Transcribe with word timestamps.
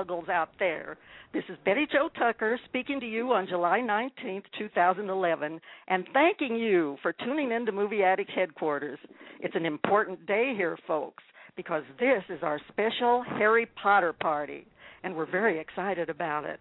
muggles 0.00 0.28
out 0.28 0.50
there. 0.58 0.96
This 1.32 1.44
is 1.48 1.56
Betty 1.64 1.86
Jo 1.90 2.08
Tucker 2.18 2.58
speaking 2.66 3.00
to 3.00 3.06
you 3.06 3.32
on 3.32 3.46
July 3.46 3.80
19th, 3.80 4.44
2011, 4.58 5.60
and 5.88 6.04
thanking 6.12 6.56
you 6.56 6.96
for 7.02 7.12
tuning 7.12 7.52
in 7.52 7.66
to 7.66 7.72
Movie 7.72 8.02
Addict 8.02 8.30
Headquarters. 8.30 8.98
It's 9.40 9.54
an 9.54 9.66
important 9.66 10.26
day 10.26 10.54
here, 10.56 10.78
folks, 10.86 11.22
because 11.56 11.82
this 11.98 12.22
is 12.28 12.42
our 12.42 12.60
special 12.68 13.24
Harry 13.38 13.68
Potter 13.80 14.12
party, 14.12 14.66
and 15.04 15.14
we're 15.14 15.30
very 15.30 15.60
excited 15.60 16.10
about 16.10 16.44
it. 16.44 16.60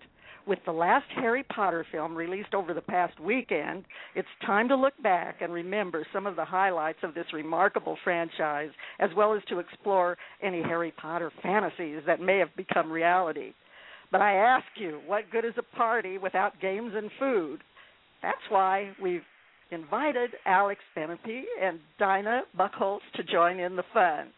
With 0.49 0.65
the 0.65 0.71
last 0.71 1.05
Harry 1.13 1.43
Potter 1.43 1.85
film 1.91 2.15
released 2.15 2.55
over 2.55 2.73
the 2.73 2.81
past 2.81 3.19
weekend, 3.19 3.85
it's 4.15 4.27
time 4.47 4.67
to 4.69 4.75
look 4.75 4.95
back 5.03 5.41
and 5.41 5.53
remember 5.53 6.03
some 6.11 6.25
of 6.25 6.35
the 6.35 6.43
highlights 6.43 6.97
of 7.03 7.13
this 7.13 7.27
remarkable 7.31 7.99
franchise, 8.03 8.71
as 8.99 9.11
well 9.15 9.35
as 9.35 9.43
to 9.49 9.59
explore 9.59 10.17
any 10.41 10.63
Harry 10.63 10.91
Potter 10.99 11.31
fantasies 11.43 12.01
that 12.07 12.19
may 12.19 12.39
have 12.39 12.49
become 12.57 12.91
reality. 12.91 13.53
But 14.11 14.21
I 14.21 14.37
ask 14.37 14.65
you, 14.75 15.01
what 15.05 15.29
good 15.31 15.45
is 15.45 15.53
a 15.59 15.75
party 15.77 16.17
without 16.17 16.59
games 16.59 16.93
and 16.95 17.11
food? 17.19 17.59
That's 18.23 18.37
why 18.49 18.89
we've 18.99 19.21
invited 19.69 20.31
Alex 20.47 20.81
Benepe 20.97 21.43
and 21.61 21.79
Dinah 21.99 22.41
Bucholz 22.57 23.01
to 23.17 23.23
join 23.23 23.59
in 23.59 23.75
the 23.75 23.83
fun. 23.93 24.29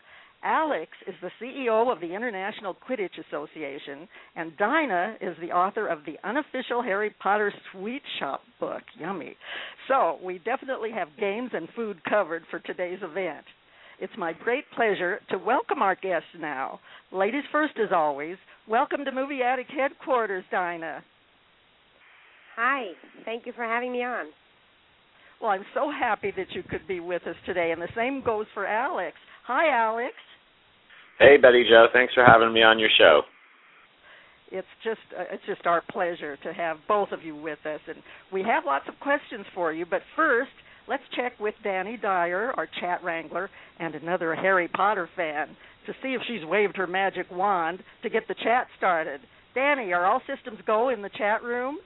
Alex 0.44 0.92
is 1.08 1.14
the 1.22 1.32
CEO 1.40 1.92
of 1.92 2.00
the 2.00 2.16
International 2.16 2.76
Quidditch 2.76 3.20
Association, 3.28 4.08
and 4.36 4.58
Dinah 4.58 5.18
is 5.22 5.36
the 5.40 5.52
author 5.52 5.88
of 5.88 6.00
the 6.06 6.18
unofficial 6.28 6.82
Harry 6.82 7.14
Potter 7.22 7.54
Sweet 7.72 8.02
Shop 8.20 8.42
book. 8.60 8.82
Yummy. 9.00 9.36
So, 9.88 10.18
we 10.24 10.40
definitely 10.40 10.92
have 10.92 11.10
games 11.20 11.52
and 11.54 11.68
food 11.76 12.04
covered 12.10 12.44
for 12.50 12.60
today's 12.60 13.00
event. 13.04 13.46
It's 14.00 14.14
my 14.18 14.34
great 14.34 14.64
pleasure 14.76 15.20
to 15.30 15.38
welcome 15.38 15.84
our 15.84 15.96
guests 15.96 16.30
now. 16.40 16.80
Ladies 17.12 17.44
first, 17.52 17.74
as 17.78 17.92
always. 17.94 18.38
Welcome 18.68 19.06
to 19.06 19.12
Movie 19.12 19.44
Addict 19.44 19.70
Headquarters, 19.72 20.44
Dinah. 20.50 21.04
Hi. 22.56 22.86
Thank 23.26 23.46
you 23.46 23.54
for 23.54 23.64
having 23.64 23.92
me 23.92 24.04
on. 24.04 24.26
Well, 25.40 25.52
I'm 25.52 25.66
so 25.76 25.92
happy 25.92 26.32
that 26.36 26.52
you 26.52 26.64
could 26.64 26.88
be 26.88 27.00
with 27.00 27.28
us 27.28 27.36
today, 27.46 27.72
and 27.72 27.82
the 27.82 27.88
same 27.96 28.24
goes 28.24 28.48
for 28.56 28.66
Alex. 28.66 29.16
Hi, 29.46 29.70
Alex. 29.70 30.14
Hey, 31.22 31.38
Betty 31.38 31.64
Jo. 31.70 31.86
Thanks 31.94 32.16
for 32.16 32.26
having 32.26 32.52
me 32.52 32.64
on 32.64 32.80
your 32.80 32.90
show. 32.98 33.22
It's 34.52 34.68
just 34.84 35.00
uh, 35.16 35.26
it's 35.32 35.44
just 35.46 35.68
our 35.68 35.84
pleasure 35.92 36.36
to 36.38 36.52
have 36.52 36.78
both 36.88 37.12
of 37.12 37.22
you 37.22 37.36
with 37.36 37.60
us, 37.64 37.80
and 37.88 37.98
we 38.34 38.42
have 38.42 38.64
lots 38.66 38.86
of 38.88 39.00
questions 39.00 39.46
for 39.54 39.72
you. 39.72 39.86
But 39.86 40.02
first, 40.16 40.50
let's 40.88 41.04
check 41.16 41.40
with 41.40 41.54
Danny 41.64 41.96
Dyer, 41.96 42.54
our 42.58 42.68
chat 42.80 43.04
wrangler, 43.04 43.52
and 43.80 43.94
another 43.94 44.34
Harry 44.34 44.68
Potter 44.68 45.08
fan, 45.16 45.50
to 45.86 45.94
see 46.02 46.16
if 46.16 46.22
she's 46.28 46.44
waved 46.44 46.76
her 46.76 46.88
magic 46.88 47.28
wand 47.32 47.84
to 48.02 48.10
get 48.10 48.28
the 48.28 48.36
chat 48.44 48.66
started. 48.80 49.22
Danny, 49.54 49.94
are 49.94 50.08
all 50.08 50.22
systems 50.26 50.58
go 50.66 50.90
in 50.90 51.04
the 51.04 51.12
chat 51.20 51.44
room? 51.44 51.78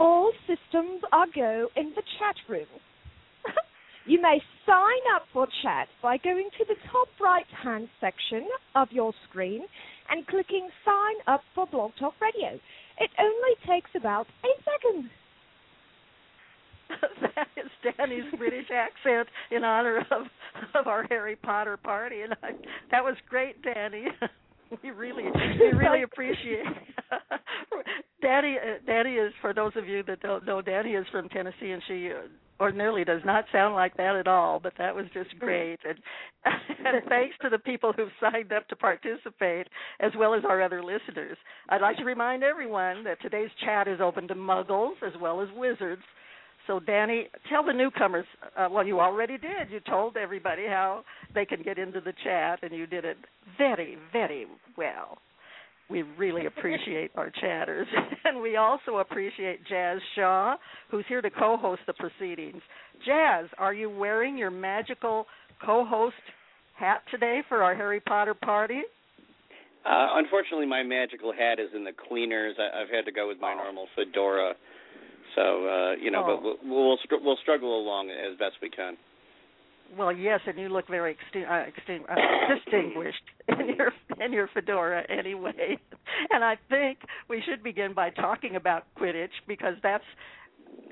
All 0.00 0.32
systems 0.46 1.02
are 1.12 1.26
go 1.34 1.68
in 1.76 1.90
the 1.90 2.02
chat 2.18 2.36
room. 2.48 2.66
You 4.06 4.20
may 4.22 4.40
sign 4.64 5.02
up 5.14 5.22
for 5.32 5.46
chat 5.62 5.88
by 6.02 6.16
going 6.18 6.48
to 6.58 6.64
the 6.64 6.76
top 6.90 7.08
right 7.20 7.46
hand 7.62 7.88
section 8.00 8.46
of 8.74 8.88
your 8.90 9.12
screen 9.28 9.62
and 10.10 10.26
clicking 10.26 10.68
sign 10.84 11.14
up 11.26 11.42
for 11.54 11.66
Blog 11.66 11.92
Talk 11.98 12.14
Radio. 12.20 12.58
It 12.98 13.10
only 13.18 13.54
takes 13.66 13.90
about 13.96 14.26
eight 14.44 14.64
seconds. 14.64 15.10
that 17.34 17.48
is 17.56 17.70
Danny's 17.82 18.32
British 18.38 18.66
accent 18.72 19.28
in 19.50 19.64
honor 19.64 19.98
of 20.10 20.26
of 20.74 20.86
our 20.86 21.04
Harry 21.10 21.36
Potter 21.36 21.76
party, 21.76 22.22
and 22.22 22.32
I, 22.42 22.50
that 22.90 23.02
was 23.02 23.16
great, 23.28 23.60
Danny. 23.62 24.06
we 24.82 24.90
really 24.90 25.24
we 25.24 25.66
really 25.76 26.02
appreciate. 26.04 26.64
Danny 28.22 28.56
uh, 28.56 28.78
Danny 28.86 29.14
is 29.14 29.32
for 29.40 29.52
those 29.52 29.72
of 29.76 29.86
you 29.86 30.02
that 30.04 30.20
don't 30.20 30.46
know, 30.46 30.62
Danny 30.62 30.92
is 30.92 31.06
from 31.10 31.28
Tennessee, 31.28 31.70
and 31.70 31.82
she 31.86 32.10
uh, 32.10 32.28
ordinarily 32.60 33.04
does 33.04 33.20
not 33.24 33.44
sound 33.52 33.74
like 33.74 33.96
that 33.96 34.16
at 34.16 34.26
all. 34.26 34.58
But 34.58 34.72
that 34.78 34.94
was 34.94 35.06
just 35.12 35.30
great, 35.38 35.78
and 35.86 35.98
and 36.44 37.04
thanks 37.08 37.36
to 37.42 37.50
the 37.50 37.58
people 37.58 37.92
who've 37.92 38.08
signed 38.20 38.52
up 38.52 38.68
to 38.68 38.76
participate, 38.76 39.68
as 40.00 40.12
well 40.18 40.34
as 40.34 40.44
our 40.44 40.62
other 40.62 40.82
listeners. 40.82 41.36
I'd 41.68 41.82
like 41.82 41.98
to 41.98 42.04
remind 42.04 42.42
everyone 42.42 43.04
that 43.04 43.20
today's 43.20 43.50
chat 43.64 43.88
is 43.88 44.00
open 44.00 44.28
to 44.28 44.34
Muggles 44.34 44.94
as 45.06 45.12
well 45.20 45.40
as 45.40 45.48
Wizards. 45.54 46.02
So, 46.66 46.80
Danny, 46.80 47.28
tell 47.48 47.64
the 47.64 47.72
newcomers. 47.72 48.26
Uh, 48.56 48.68
well, 48.70 48.84
you 48.84 48.98
already 48.98 49.38
did. 49.38 49.70
You 49.70 49.80
told 49.80 50.16
everybody 50.16 50.66
how 50.66 51.04
they 51.32 51.44
can 51.44 51.62
get 51.62 51.78
into 51.78 52.00
the 52.00 52.12
chat, 52.24 52.60
and 52.62 52.72
you 52.72 52.86
did 52.86 53.04
it 53.04 53.18
very, 53.56 53.96
very 54.12 54.46
well. 54.76 55.18
We 55.88 56.02
really 56.02 56.46
appreciate 56.46 57.12
our 57.14 57.30
chatters, 57.30 57.86
and 58.24 58.40
we 58.42 58.56
also 58.56 58.96
appreciate 58.98 59.60
Jazz 59.68 60.00
Shaw, 60.16 60.56
who's 60.90 61.04
here 61.08 61.22
to 61.22 61.30
co-host 61.30 61.82
the 61.86 61.92
proceedings. 61.92 62.60
Jazz, 63.06 63.46
are 63.58 63.72
you 63.72 63.88
wearing 63.88 64.36
your 64.36 64.50
magical 64.50 65.26
co-host 65.64 66.16
hat 66.76 67.02
today 67.10 67.42
for 67.48 67.62
our 67.62 67.74
Harry 67.74 68.00
Potter 68.00 68.34
party? 68.34 68.80
Uh, 69.84 70.18
unfortunately, 70.18 70.66
my 70.66 70.82
magical 70.82 71.32
hat 71.32 71.60
is 71.60 71.68
in 71.74 71.84
the 71.84 71.92
cleaners. 72.08 72.56
I, 72.58 72.82
I've 72.82 72.88
had 72.88 73.04
to 73.04 73.12
go 73.12 73.28
with 73.28 73.38
my 73.40 73.54
normal 73.54 73.86
fedora. 73.94 74.54
So 75.36 75.42
uh, 75.68 75.92
you 76.02 76.10
know, 76.10 76.24
Oh. 76.26 76.36
but 76.42 76.42
we'll 76.68 76.86
we'll, 76.88 76.98
str- 77.04 77.22
we'll 77.22 77.36
struggle 77.42 77.80
along 77.80 78.10
as 78.10 78.36
best 78.38 78.54
we 78.60 78.70
can. 78.70 78.96
Well, 79.96 80.10
yes, 80.10 80.40
and 80.48 80.58
you 80.58 80.68
look 80.68 80.88
very 80.88 81.14
extin- 81.14 81.48
uh, 81.48 81.70
extin- 81.70 82.10
uh, 82.10 82.54
distinguished 82.56 83.22
in 83.48 83.76
your 83.76 83.92
in 84.24 84.32
your 84.32 84.48
fedora 84.52 85.04
anyway. 85.08 85.78
And 86.30 86.42
I 86.42 86.56
think 86.70 86.98
we 87.28 87.42
should 87.46 87.62
begin 87.62 87.92
by 87.92 88.10
talking 88.10 88.56
about 88.56 88.84
Quidditch 88.98 89.28
because 89.46 89.74
that's 89.82 90.04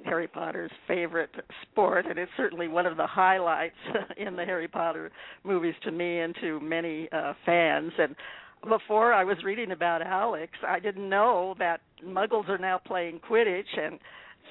Harry 0.04 0.28
Potter's 0.28 0.70
favorite 0.86 1.30
sport, 1.62 2.06
and 2.06 2.18
it's 2.18 2.30
certainly 2.36 2.68
one 2.68 2.84
of 2.84 2.96
the 2.96 3.06
highlights 3.06 3.76
in 4.16 4.36
the 4.36 4.44
Harry 4.44 4.68
Potter 4.68 5.10
movies 5.42 5.74
to 5.82 5.90
me 5.90 6.20
and 6.20 6.34
to 6.40 6.60
many 6.60 7.08
uh, 7.10 7.32
fans. 7.46 7.92
And 7.98 8.14
before 8.68 9.12
I 9.12 9.24
was 9.24 9.38
reading 9.44 9.72
about 9.72 10.02
Alex, 10.02 10.52
I 10.66 10.78
didn't 10.78 11.08
know 11.08 11.54
that 11.58 11.80
Muggles 12.04 12.48
are 12.48 12.58
now 12.58 12.78
playing 12.78 13.20
Quidditch, 13.20 13.78
and 13.78 13.98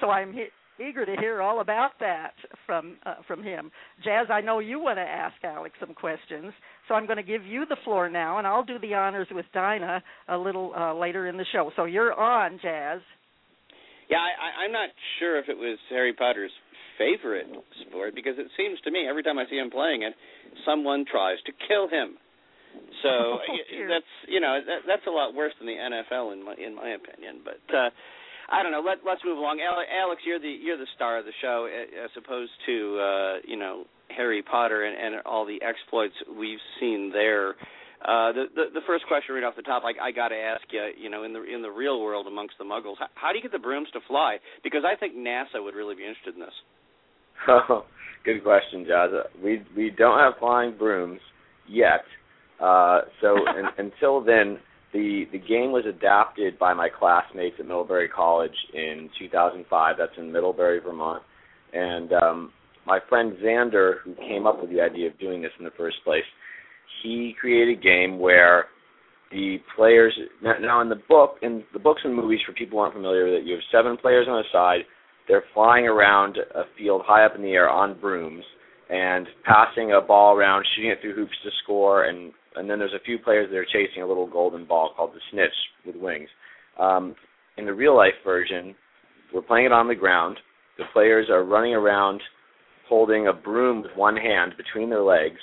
so 0.00 0.10
I'm 0.10 0.32
eager 0.80 1.06
to 1.06 1.16
hear 1.20 1.40
all 1.40 1.60
about 1.60 1.92
that 2.00 2.34
from 2.66 2.96
uh, 3.06 3.16
from 3.26 3.42
him. 3.42 3.70
Jazz, 4.04 4.26
I 4.30 4.40
know 4.40 4.58
you 4.58 4.80
want 4.80 4.98
to 4.98 5.02
ask 5.02 5.34
Alex 5.44 5.74
some 5.80 5.94
questions, 5.94 6.52
so 6.88 6.94
I'm 6.94 7.06
going 7.06 7.16
to 7.16 7.22
give 7.22 7.44
you 7.44 7.66
the 7.68 7.76
floor 7.84 8.08
now, 8.08 8.38
and 8.38 8.46
I'll 8.46 8.64
do 8.64 8.78
the 8.78 8.94
honors 8.94 9.28
with 9.30 9.46
Dinah 9.52 10.02
a 10.28 10.36
little 10.36 10.72
uh, 10.76 10.94
later 10.94 11.28
in 11.28 11.36
the 11.36 11.46
show. 11.52 11.70
So 11.76 11.84
you're 11.84 12.12
on, 12.12 12.58
Jazz. 12.62 13.00
Yeah, 14.10 14.18
I, 14.18 14.30
I, 14.36 14.64
I'm 14.64 14.72
not 14.72 14.90
sure 15.18 15.38
if 15.38 15.48
it 15.48 15.56
was 15.56 15.78
Harry 15.90 16.12
Potter's 16.12 16.52
favorite 16.98 17.46
sport 17.88 18.14
because 18.14 18.34
it 18.38 18.46
seems 18.56 18.78
to 18.82 18.90
me 18.90 19.06
every 19.08 19.22
time 19.22 19.38
I 19.38 19.44
see 19.48 19.56
him 19.56 19.70
playing 19.70 20.02
it, 20.02 20.14
someone 20.66 21.04
tries 21.10 21.38
to 21.46 21.52
kill 21.66 21.88
him. 21.88 22.18
So 23.02 23.08
Oh, 23.08 23.38
that's 23.88 24.12
you 24.28 24.40
know 24.40 24.58
that, 24.64 24.86
that's 24.86 25.06
a 25.06 25.10
lot 25.10 25.34
worse 25.34 25.52
than 25.58 25.66
the 25.66 25.78
NFL 25.78 26.32
in 26.32 26.44
my 26.44 26.54
in 26.54 26.74
my 26.74 26.90
opinion. 26.90 27.40
But 27.44 27.62
uh, 27.74 27.90
I 28.50 28.62
don't 28.62 28.72
know. 28.72 28.82
Let 28.84 28.98
let's 29.06 29.22
move 29.24 29.38
along. 29.38 29.60
Ale- 29.60 29.86
Alex, 30.02 30.22
you're 30.26 30.38
the 30.38 30.48
you're 30.62 30.76
the 30.76 30.86
star 30.94 31.18
of 31.18 31.24
the 31.24 31.32
show 31.40 31.68
as 32.04 32.10
opposed 32.16 32.52
to 32.66 32.98
uh, 33.00 33.34
you 33.46 33.56
know 33.56 33.84
Harry 34.14 34.42
Potter 34.42 34.84
and, 34.84 35.14
and 35.14 35.22
all 35.26 35.46
the 35.46 35.60
exploits 35.62 36.14
we've 36.38 36.62
seen 36.80 37.10
there. 37.12 37.54
Uh, 38.04 38.32
the, 38.32 38.44
the 38.54 38.64
the 38.74 38.80
first 38.86 39.06
question 39.06 39.34
right 39.34 39.44
off 39.44 39.56
the 39.56 39.62
top, 39.62 39.82
I, 39.82 40.08
I 40.08 40.12
got 40.12 40.28
to 40.28 40.36
ask 40.36 40.62
you, 40.70 40.90
you 40.98 41.08
know, 41.08 41.24
in 41.24 41.32
the 41.32 41.42
in 41.42 41.62
the 41.62 41.70
real 41.70 42.00
world 42.02 42.26
amongst 42.26 42.54
the 42.58 42.64
Muggles, 42.64 42.96
how, 42.98 43.06
how 43.14 43.30
do 43.32 43.38
you 43.38 43.42
get 43.42 43.52
the 43.52 43.58
brooms 43.58 43.88
to 43.94 44.00
fly? 44.06 44.36
Because 44.62 44.82
I 44.84 44.94
think 44.94 45.14
NASA 45.16 45.56
would 45.62 45.74
really 45.74 45.94
be 45.94 46.02
interested 46.02 46.34
in 46.34 46.40
this. 46.40 46.54
Oh, 47.68 47.84
good 48.24 48.42
question, 48.42 48.84
Jazz. 48.86 49.10
Uh, 49.12 49.22
We 49.42 49.62
we 49.76 49.90
don't 49.90 50.18
have 50.18 50.34
flying 50.38 50.76
brooms 50.76 51.20
yet. 51.68 52.04
Uh, 52.60 53.00
so 53.20 53.36
un 53.48 53.66
until 53.78 54.22
then, 54.22 54.58
the 54.94 55.24
the 55.32 55.38
game 55.38 55.72
was 55.72 55.84
adapted 55.86 56.58
by 56.58 56.72
my 56.72 56.88
classmates 56.88 57.56
at 57.58 57.66
Middlebury 57.66 58.08
College 58.08 58.54
in 58.72 59.10
2005. 59.18 59.96
That's 59.98 60.12
in 60.16 60.32
Middlebury, 60.32 60.80
Vermont, 60.80 61.22
and 61.74 62.12
um, 62.12 62.52
my 62.86 63.00
friend 63.08 63.34
Xander, 63.44 63.94
who 64.04 64.14
came 64.14 64.46
up 64.46 64.60
with 64.60 64.70
the 64.70 64.80
idea 64.80 65.08
of 65.08 65.18
doing 65.18 65.42
this 65.42 65.50
in 65.58 65.64
the 65.64 65.72
first 65.76 65.96
place, 66.04 66.24
he 67.02 67.34
created 67.38 67.78
a 67.78 67.82
game 67.82 68.18
where 68.20 68.66
the 69.32 69.58
players 69.76 70.16
now 70.40 70.54
now 70.60 70.80
in 70.80 70.88
the 70.88 71.00
book 71.08 71.36
in 71.42 71.64
the 71.72 71.78
books 71.80 72.02
and 72.04 72.14
movies 72.14 72.40
for 72.46 72.52
people 72.52 72.78
who 72.78 72.82
aren't 72.82 72.94
familiar 72.94 73.24
with 73.24 73.34
it, 73.34 73.44
you 73.44 73.54
have 73.54 73.62
seven 73.72 73.96
players 73.96 74.26
on 74.28 74.38
a 74.38 74.48
side. 74.52 74.80
They're 75.26 75.44
flying 75.54 75.86
around 75.86 76.36
a 76.36 76.62
field 76.78 77.02
high 77.04 77.24
up 77.24 77.34
in 77.34 77.42
the 77.42 77.52
air 77.52 77.68
on 77.68 77.98
brooms 77.98 78.44
and 78.90 79.26
passing 79.44 79.92
a 79.92 80.00
ball 80.00 80.36
around, 80.36 80.64
shooting 80.76 80.90
it 80.90 80.98
through 81.00 81.16
hoops 81.16 81.32
to 81.42 81.50
score, 81.62 82.04
and 82.04 82.32
and 82.56 82.68
then 82.68 82.78
there's 82.78 82.94
a 82.94 83.04
few 83.04 83.18
players 83.18 83.48
that 83.50 83.56
are 83.56 83.66
chasing 83.66 84.02
a 84.02 84.06
little 84.06 84.26
golden 84.26 84.64
ball 84.64 84.92
called 84.96 85.12
the 85.14 85.20
snitch 85.30 85.54
with 85.86 85.96
wings. 85.96 86.28
Um, 86.78 87.14
in 87.56 87.66
the 87.66 87.74
real 87.74 87.96
life 87.96 88.14
version, 88.24 88.74
we're 89.32 89.42
playing 89.42 89.66
it 89.66 89.72
on 89.72 89.88
the 89.88 89.94
ground. 89.94 90.38
The 90.78 90.84
players 90.92 91.28
are 91.30 91.44
running 91.44 91.74
around 91.74 92.20
holding 92.88 93.28
a 93.28 93.32
broom 93.32 93.82
with 93.82 93.92
one 93.96 94.16
hand 94.16 94.52
between 94.56 94.90
their 94.90 95.02
legs 95.02 95.40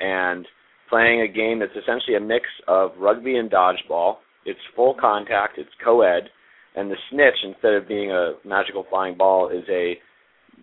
and 0.00 0.46
playing 0.88 1.22
a 1.22 1.28
game 1.28 1.58
that's 1.58 1.72
essentially 1.72 2.16
a 2.16 2.20
mix 2.20 2.46
of 2.68 2.90
rugby 2.98 3.36
and 3.36 3.50
dodgeball. 3.50 4.16
It's 4.46 4.60
full 4.76 4.94
contact, 5.00 5.58
it's 5.58 5.70
co 5.82 6.02
ed, 6.02 6.28
and 6.76 6.90
the 6.90 6.96
snitch, 7.10 7.38
instead 7.44 7.74
of 7.74 7.88
being 7.88 8.10
a 8.10 8.32
magical 8.44 8.84
flying 8.88 9.16
ball, 9.16 9.48
is 9.48 9.64
a 9.70 9.94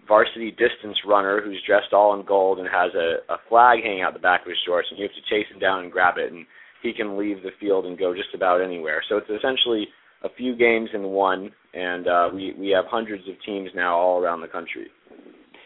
varsity 0.07 0.51
distance 0.51 0.98
runner 1.07 1.42
who's 1.42 1.62
dressed 1.65 1.94
all 1.94 2.19
in 2.19 2.25
gold 2.25 2.59
and 2.59 2.68
has 2.68 2.92
a, 2.95 3.33
a 3.33 3.38
flag 3.50 3.80
hanging 3.83 4.01
out 4.01 4.13
the 4.13 4.19
back 4.19 4.42
of 4.42 4.50
his 4.50 4.57
shorts, 4.65 4.88
and 4.89 5.00
you 5.00 5.07
have 5.07 5.15
to 5.15 5.30
chase 5.30 5.48
him 5.53 5.59
down 5.59 5.83
and 5.83 5.92
grab 5.92 6.18
it, 6.18 6.31
and 6.31 6.45
he 6.81 6.94
can 6.94 7.18
leave 7.18 7.44
the 7.44 7.51
field 7.59 7.86
and 7.86 7.98
go 7.98 8.13
just 8.13 8.33
about 8.33 8.62
anywhere. 8.62 9.03
So 9.07 9.18
it's 9.18 9.30
essentially 9.30 9.88
a 10.24 10.30
few 10.38 10.56
games 10.56 10.89
in 10.94 11.03
one, 11.03 11.51
and 11.74 12.07
uh, 12.07 12.30
we 12.33 12.53
we 12.57 12.69
have 12.69 12.86
hundreds 12.89 13.27
of 13.27 13.36
teams 13.45 13.69
now 13.75 13.98
all 13.98 14.21
around 14.21 14.42
the 14.42 14.48
country. 14.48 14.88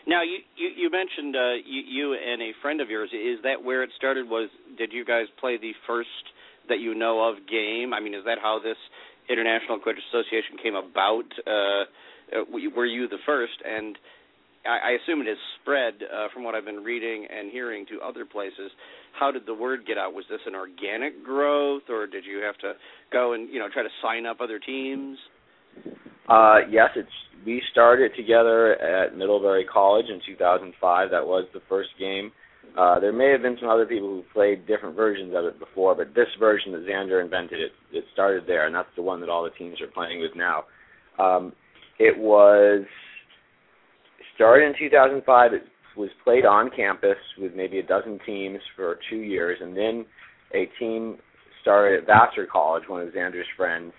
Now 0.08 0.22
you 0.24 0.40
you, 0.56 0.70
you 0.76 0.90
mentioned 0.92 1.36
uh, 1.36 1.56
you, 1.66 1.82
you 1.82 2.14
and 2.14 2.42
a 2.42 2.52
friend 2.62 2.82
of 2.82 2.90
yours. 2.90 3.10
Is 3.14 3.40
that 3.44 3.64
where 3.64 3.84
it 3.84 3.90
started? 3.98 4.30
Was 4.30 4.50
did 4.78 4.94
you 4.94 5.04
guys 5.04 5.26
play 5.40 5.58
the 5.58 5.72
first 5.88 6.10
that 6.70 6.80
you 6.80 6.94
know 6.96 7.28
of 7.28 7.48
game? 7.48 7.94
I 7.94 8.00
mean, 8.00 8.14
is 8.14 8.26
that 8.26 8.38
how 8.42 8.60
this 8.64 8.78
International 9.30 9.80
Quidditch 9.80 10.06
Association 10.10 10.58
came 10.62 10.76
about? 10.76 11.26
Uh, 11.48 11.86
were 12.52 12.86
you 12.86 13.08
the 13.08 13.22
first? 13.26 13.54
And 13.66 13.98
I, 14.66 14.92
I 14.92 14.98
assume 15.02 15.22
it 15.22 15.28
has 15.28 15.38
spread 15.62 15.94
uh, 16.04 16.28
from 16.34 16.44
what 16.44 16.56
I've 16.56 16.66
been 16.66 16.84
reading 16.84 17.28
and 17.30 17.52
hearing 17.52 17.86
to 17.88 18.00
other 18.02 18.26
places. 18.26 18.72
How 19.18 19.32
did 19.32 19.46
the 19.46 19.54
word 19.54 19.86
get 19.86 19.98
out? 19.98 20.14
Was 20.14 20.26
this 20.30 20.42
an 20.46 20.56
organic 20.56 21.24
growth, 21.24 21.84
or 21.90 22.08
did 22.08 22.26
you 22.26 22.40
have 22.40 22.58
to 22.60 22.74
go 23.12 23.34
and 23.34 23.50
you 23.50 23.60
know 23.60 23.68
try 23.72 23.84
to 23.84 23.90
sign 24.02 24.26
up 24.26 24.42
other 24.42 24.60
teams? 24.60 25.18
Uh, 26.28 26.58
yes, 26.70 26.90
it's 26.96 27.10
we 27.46 27.62
started 27.72 28.12
together 28.16 28.74
at 28.82 29.16
Middlebury 29.16 29.66
College 29.72 30.08
in 30.10 30.20
2005. 30.26 31.12
That 31.12 31.26
was 31.26 31.46
the 31.54 31.62
first 31.70 31.90
game. 32.00 32.32
Uh, 32.78 33.00
there 33.00 33.14
may 33.14 33.32
have 33.32 33.42
been 33.42 33.56
some 33.60 33.70
other 33.70 33.86
people 33.86 34.10
who 34.10 34.24
played 34.34 34.68
different 34.68 34.96
versions 34.96 35.34
of 35.36 35.46
it 35.46 35.60
before, 35.60 35.96
but 35.96 36.14
this 36.14 36.28
version 36.40 36.72
that 36.74 36.86
Xander 36.86 37.24
invented, 37.24 37.60
it, 37.60 37.72
it 37.94 38.04
started 38.12 38.44
there, 38.48 38.66
and 38.66 38.76
that's 38.76 38.90
the 38.96 39.02
one 39.02 39.22
that 39.22 39.30
all 39.30 39.44
the 39.44 39.52
teams 39.52 39.80
are 39.80 39.88
playing 39.88 40.20
with 40.20 40.32
now. 40.36 40.64
Um, 41.18 41.54
it 42.00 42.18
was 42.18 42.84
started 44.36 44.68
in 44.68 44.74
2005. 44.78 45.54
It 45.54 45.64
was 45.98 46.10
played 46.24 46.46
on 46.46 46.70
campus 46.76 47.18
with 47.38 47.54
maybe 47.56 47.80
a 47.80 47.84
dozen 47.84 48.20
teams 48.26 48.60
for 48.76 49.00
two 49.10 49.18
years, 49.18 49.58
and 49.62 49.76
then 49.76 50.06
a 50.54 50.70
team 50.80 51.18
started 51.62 52.02
at 52.02 52.06
Vassar 52.06 52.48
College, 52.52 52.84
one 52.88 53.02
of 53.02 53.14
Xander's 53.14 53.48
friends, 53.58 53.92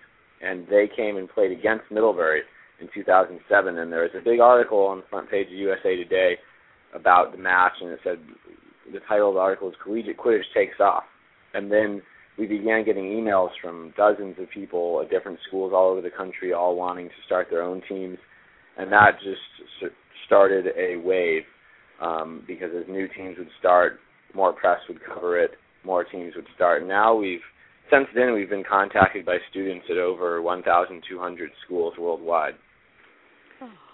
and 0.43 0.67
they 0.69 0.89
came 0.95 1.17
and 1.17 1.29
played 1.29 1.51
against 1.51 1.91
Middlebury 1.91 2.43
in 2.81 2.89
2007. 2.95 3.79
And 3.79 3.93
there 3.93 4.03
was 4.03 4.11
a 4.15 4.25
big 4.25 4.41
article 4.41 4.81
on 4.87 4.99
the 4.99 5.07
front 5.11 5.31
page 5.31 5.47
of 5.47 5.55
USA 5.55 5.97
Today 5.97 6.37
about 6.95 7.33
the 7.33 7.39
match, 7.39 7.73
and 7.81 7.91
it 7.91 8.01
said 8.05 8.19
the 8.93 9.01
title 9.09 9.31
of 9.31 9.35
the 9.35 9.41
article 9.41 9.69
is 9.69 9.75
"Collegiate 9.83 10.17
Quidditch 10.17 10.53
Takes 10.55 10.79
Off." 10.81 11.05
And 11.55 11.73
then 11.73 12.03
we 12.39 12.47
began 12.47 12.85
getting 12.85 13.05
emails 13.05 13.51
from 13.63 13.95
dozens 13.97 14.39
of 14.39 14.51
people 14.51 15.01
at 15.03 15.11
different 15.11 15.39
schools 15.49 15.73
all 15.75 15.91
over 15.91 16.03
the 16.03 16.11
country, 16.11 16.53
all 16.53 16.77
wanting 16.77 17.09
to 17.09 17.15
start 17.25 17.49
their 17.51 17.63
own 17.63 17.83
teams, 17.89 18.19
and 18.77 18.93
that 18.93 19.19
just 19.23 19.93
started 20.27 20.67
a 20.77 20.97
wave 20.97 21.43
um, 22.01 22.43
because 22.47 22.71
as 22.79 22.87
new 22.89 23.09
teams 23.09 23.37
would 23.39 23.49
start, 23.59 24.01
more 24.35 24.53
press 24.53 24.79
would 24.89 25.01
cover 25.05 25.39
it, 25.41 25.53
more 25.85 26.05
teams 26.05 26.35
would 26.37 26.47
start. 26.55 26.87
Now 26.87 27.15
we've 27.15 27.41
since 27.91 28.09
then 28.15 28.35
we've 28.35 28.51
been 28.51 28.65
contacted 28.69 29.25
by 29.25 29.39
students 29.51 29.87
at 29.91 29.97
over 29.97 30.43
1,200 30.43 31.51
schools 31.65 31.95
worldwide. 31.99 32.55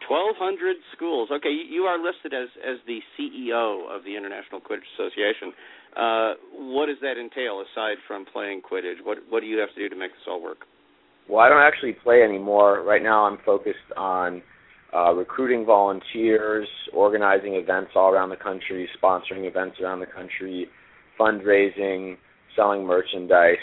1,200 0.09 0.77
schools. 0.97 1.29
Okay, 1.31 1.53
you 1.53 1.83
are 1.83 1.97
listed 1.97 2.35
as 2.35 2.49
as 2.67 2.79
the 2.87 2.99
CEO 3.15 3.87
of 3.95 4.03
the 4.05 4.17
International 4.17 4.61
Quidditch 4.61 4.89
Association. 4.99 5.53
Uh, 5.97 6.33
what 6.75 6.87
does 6.87 6.97
that 7.03 7.21
entail 7.21 7.63
aside 7.63 7.97
from 8.09 8.25
playing 8.25 8.63
Quidditch? 8.63 9.05
What 9.05 9.19
what 9.29 9.41
do 9.41 9.47
you 9.47 9.59
have 9.59 9.69
to 9.75 9.77
do 9.77 9.89
to 9.89 9.97
make 9.97 10.11
this 10.11 10.27
all 10.27 10.43
work? 10.43 10.67
Well, 11.29 11.41
I 11.41 11.49
don't 11.49 11.63
actually 11.63 11.93
play 11.93 12.23
anymore. 12.23 12.83
Right 12.83 13.03
now, 13.03 13.25
I'm 13.25 13.39
focused 13.47 13.89
on 13.97 14.43
uh, 14.95 15.13
recruiting 15.15 15.65
volunteers, 15.65 16.69
organizing 16.93 17.55
events 17.55 17.93
all 17.95 18.13
around 18.13 18.29
the 18.29 18.37
country, 18.37 18.89
sponsoring 19.03 19.49
events 19.49 19.77
around 19.83 20.01
the 20.01 20.07
country, 20.07 20.67
fundraising, 21.19 22.17
selling 22.55 22.85
merchandise, 22.85 23.57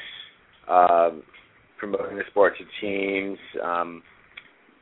uh, 0.67 1.09
promoting 1.77 2.17
the 2.17 2.23
sport 2.29 2.53
to 2.57 2.65
teams, 2.81 3.37
um, 3.63 4.01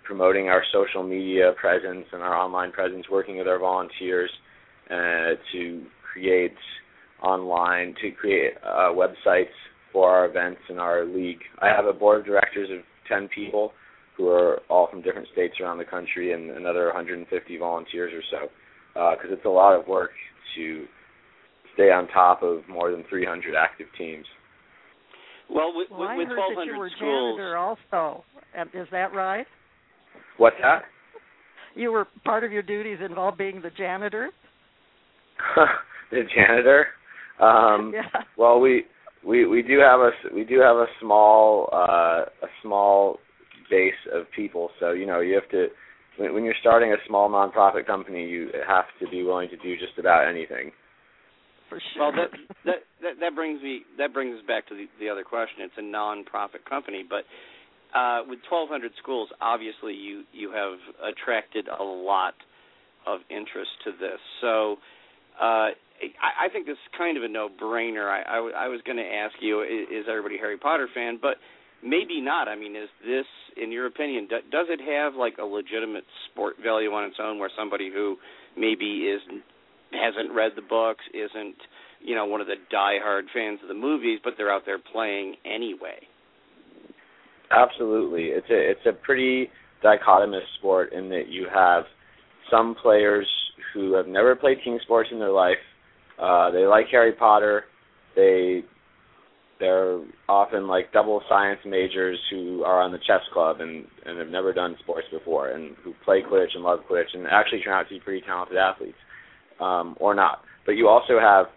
promoting 0.03 0.47
our 0.47 0.63
social 0.73 1.03
media 1.03 1.51
presence 1.59 2.05
and 2.13 2.21
our 2.21 2.35
online 2.35 2.71
presence, 2.71 3.05
working 3.11 3.37
with 3.37 3.47
our 3.47 3.59
volunteers 3.59 4.29
uh, 4.89 5.35
to 5.51 5.83
create 6.13 6.55
online, 7.21 7.93
to 8.01 8.11
create 8.11 8.53
uh, 8.63 8.91
websites 8.93 9.53
for 9.91 10.09
our 10.09 10.25
events 10.29 10.61
and 10.69 10.79
our 10.79 11.05
league. 11.05 11.41
I 11.59 11.67
have 11.67 11.85
a 11.85 11.93
board 11.93 12.21
of 12.21 12.25
directors 12.25 12.69
of 12.71 12.83
10 13.09 13.29
people 13.35 13.73
who 14.17 14.27
are 14.29 14.59
all 14.69 14.87
from 14.89 15.01
different 15.01 15.27
states 15.31 15.55
around 15.61 15.77
the 15.77 15.85
country, 15.85 16.33
and 16.33 16.49
another 16.51 16.85
150 16.87 17.57
volunteers 17.57 18.11
or 18.13 18.23
so. 18.31 18.47
Because 18.93 19.29
uh, 19.29 19.33
it's 19.33 19.45
a 19.45 19.49
lot 19.49 19.79
of 19.79 19.87
work 19.87 20.11
to 20.55 20.85
stay 21.75 21.91
on 21.91 22.07
top 22.07 22.41
of 22.41 22.67
more 22.67 22.91
than 22.91 23.03
300 23.09 23.53
active 23.55 23.87
teams. 23.97 24.25
Well, 25.49 25.71
with, 25.75 25.89
well, 25.91 26.17
with, 26.17 26.29
with 26.29 26.37
1,200 26.37 26.57
that 26.57 26.73
you 26.73 26.79
were 26.79 26.89
schools, 26.97 27.37
janitor 27.37 27.57
also. 27.57 28.23
Is 28.73 28.87
that 28.91 29.13
right? 29.13 29.45
What's 30.37 30.55
that? 30.61 30.83
You 31.75 31.91
were 31.91 32.07
part 32.25 32.43
of 32.43 32.51
your 32.51 32.63
duties 32.63 32.97
involved 33.07 33.37
being 33.37 33.61
the 33.61 33.69
janitor. 33.69 34.29
the 36.11 36.23
janitor. 36.35 36.87
Um, 37.39 37.93
yeah. 37.95 38.21
Well, 38.35 38.59
we 38.59 38.85
we 39.25 39.45
we 39.45 39.61
do 39.61 39.79
have 39.79 39.99
a 39.99 40.11
we 40.33 40.43
do 40.43 40.59
have 40.59 40.75
a 40.77 40.87
small 40.99 41.69
uh, 41.71 42.25
a 42.25 42.25
small 42.25 42.25
base 42.35 42.45
of 42.45 42.46
people. 44.67 44.87
So 44.87 44.93
you 44.93 45.05
know 45.05 45.19
you 45.19 45.35
have 45.35 45.49
to 45.51 45.67
when, 46.17 46.33
when 46.33 46.43
you're 46.43 46.55
starting 46.59 46.91
a 46.91 46.97
small 47.07 47.29
nonprofit 47.29 47.85
company, 47.85 48.27
you 48.27 48.49
have 48.67 48.85
to 48.99 49.07
be 49.09 49.23
willing 49.23 49.49
to 49.49 49.57
do 49.57 49.75
just 49.77 49.97
about 49.99 50.27
anything. 50.27 50.71
For 51.69 51.79
sure. 51.93 52.03
Well, 52.03 52.11
that 52.13 52.37
that 52.65 52.75
that, 53.01 53.19
that 53.19 53.35
brings 53.35 53.61
me 53.61 53.81
that 53.97 54.13
brings 54.13 54.37
us 54.37 54.45
back 54.47 54.67
to 54.67 54.75
the, 54.75 54.87
the 54.99 55.09
other 55.09 55.23
question. 55.23 55.59
It's 55.59 55.73
a 55.77 55.81
non-profit 55.81 56.67
company, 56.67 57.03
but 57.07 57.23
uh, 57.97 58.21
with 58.27 58.39
1,200 58.49 58.91
schools, 59.01 59.29
obviously 59.41 59.93
you 59.93 60.23
you 60.33 60.51
have 60.51 60.79
attracted 61.03 61.67
a 61.67 61.83
lot 61.83 62.35
of 63.05 63.19
interest 63.29 63.71
to 63.85 63.91
this. 63.91 64.19
So. 64.41 64.77
Uh, 65.39 65.69
I, 65.97 66.45
I 66.45 66.49
think 66.49 66.65
this 66.65 66.73
is 66.73 66.97
kind 66.97 67.17
of 67.17 67.23
a 67.23 67.27
no-brainer. 67.27 68.05
I, 68.05 68.21
I, 68.21 68.65
I 68.65 68.67
was 68.69 68.81
going 68.85 68.97
to 68.97 69.05
ask 69.05 69.33
you, 69.41 69.61
is, 69.61 69.89
is 69.89 70.05
everybody 70.09 70.35
a 70.35 70.37
Harry 70.37 70.57
Potter 70.57 70.87
fan? 70.93 71.17
But 71.19 71.37
maybe 71.83 72.21
not. 72.21 72.47
I 72.47 72.55
mean, 72.55 72.75
is 72.75 72.89
this, 73.05 73.25
in 73.61 73.71
your 73.71 73.85
opinion, 73.85 74.27
do, 74.29 74.37
does 74.51 74.67
it 74.69 74.79
have 74.81 75.15
like 75.15 75.37
a 75.37 75.45
legitimate 75.45 76.05
sport 76.31 76.55
value 76.61 76.91
on 76.91 77.05
its 77.05 77.17
own, 77.21 77.39
where 77.39 77.51
somebody 77.57 77.91
who 77.93 78.17
maybe 78.57 79.07
is 79.07 79.21
hasn't 79.91 80.33
read 80.33 80.51
the 80.55 80.61
books, 80.61 81.03
isn't 81.13 81.55
you 82.01 82.15
know 82.15 82.25
one 82.25 82.41
of 82.41 82.47
the 82.47 82.55
die-hard 82.69 83.25
fans 83.33 83.59
of 83.61 83.67
the 83.67 83.73
movies, 83.73 84.19
but 84.23 84.33
they're 84.37 84.51
out 84.51 84.63
there 84.65 84.79
playing 84.79 85.35
anyway? 85.45 85.99
Absolutely, 87.51 88.25
it's 88.25 88.49
a 88.49 88.71
it's 88.71 88.85
a 88.85 88.93
pretty 88.93 89.49
dichotomous 89.83 90.45
sport 90.57 90.91
in 90.91 91.09
that 91.09 91.27
you 91.29 91.47
have 91.53 91.83
some 92.51 92.75
players 92.81 93.27
who 93.73 93.93
have 93.93 94.07
never 94.07 94.35
played 94.35 94.57
team 94.63 94.79
sports 94.83 95.09
in 95.11 95.19
their 95.19 95.31
life. 95.31 95.57
Uh, 96.19 96.51
they 96.51 96.65
like 96.65 96.87
Harry 96.91 97.13
Potter. 97.13 97.65
They 98.15 98.63
they're 99.59 100.01
often 100.29 100.67
like 100.67 100.91
double 100.91 101.21
science 101.27 101.59
majors 101.65 102.19
who 102.29 102.63
are 102.63 102.81
on 102.81 102.91
the 102.91 102.99
chess 102.99 103.21
club 103.33 103.57
and 103.59 103.85
and 104.05 104.19
have 104.19 104.27
never 104.29 104.53
done 104.53 104.75
sports 104.79 105.07
before 105.11 105.49
and 105.49 105.75
who 105.83 105.93
play 106.05 106.21
Quidditch 106.21 106.55
and 106.55 106.63
love 106.63 106.79
Quidditch 106.89 107.13
and 107.13 107.25
actually 107.27 107.61
turn 107.61 107.73
out 107.73 107.87
to 107.89 107.95
be 107.95 107.99
pretty 107.99 108.25
talented 108.25 108.57
athletes, 108.57 108.97
um, 109.59 109.95
or 109.99 110.13
not. 110.13 110.41
But 110.65 110.73
you 110.73 110.87
also 110.87 111.19
have 111.19 111.47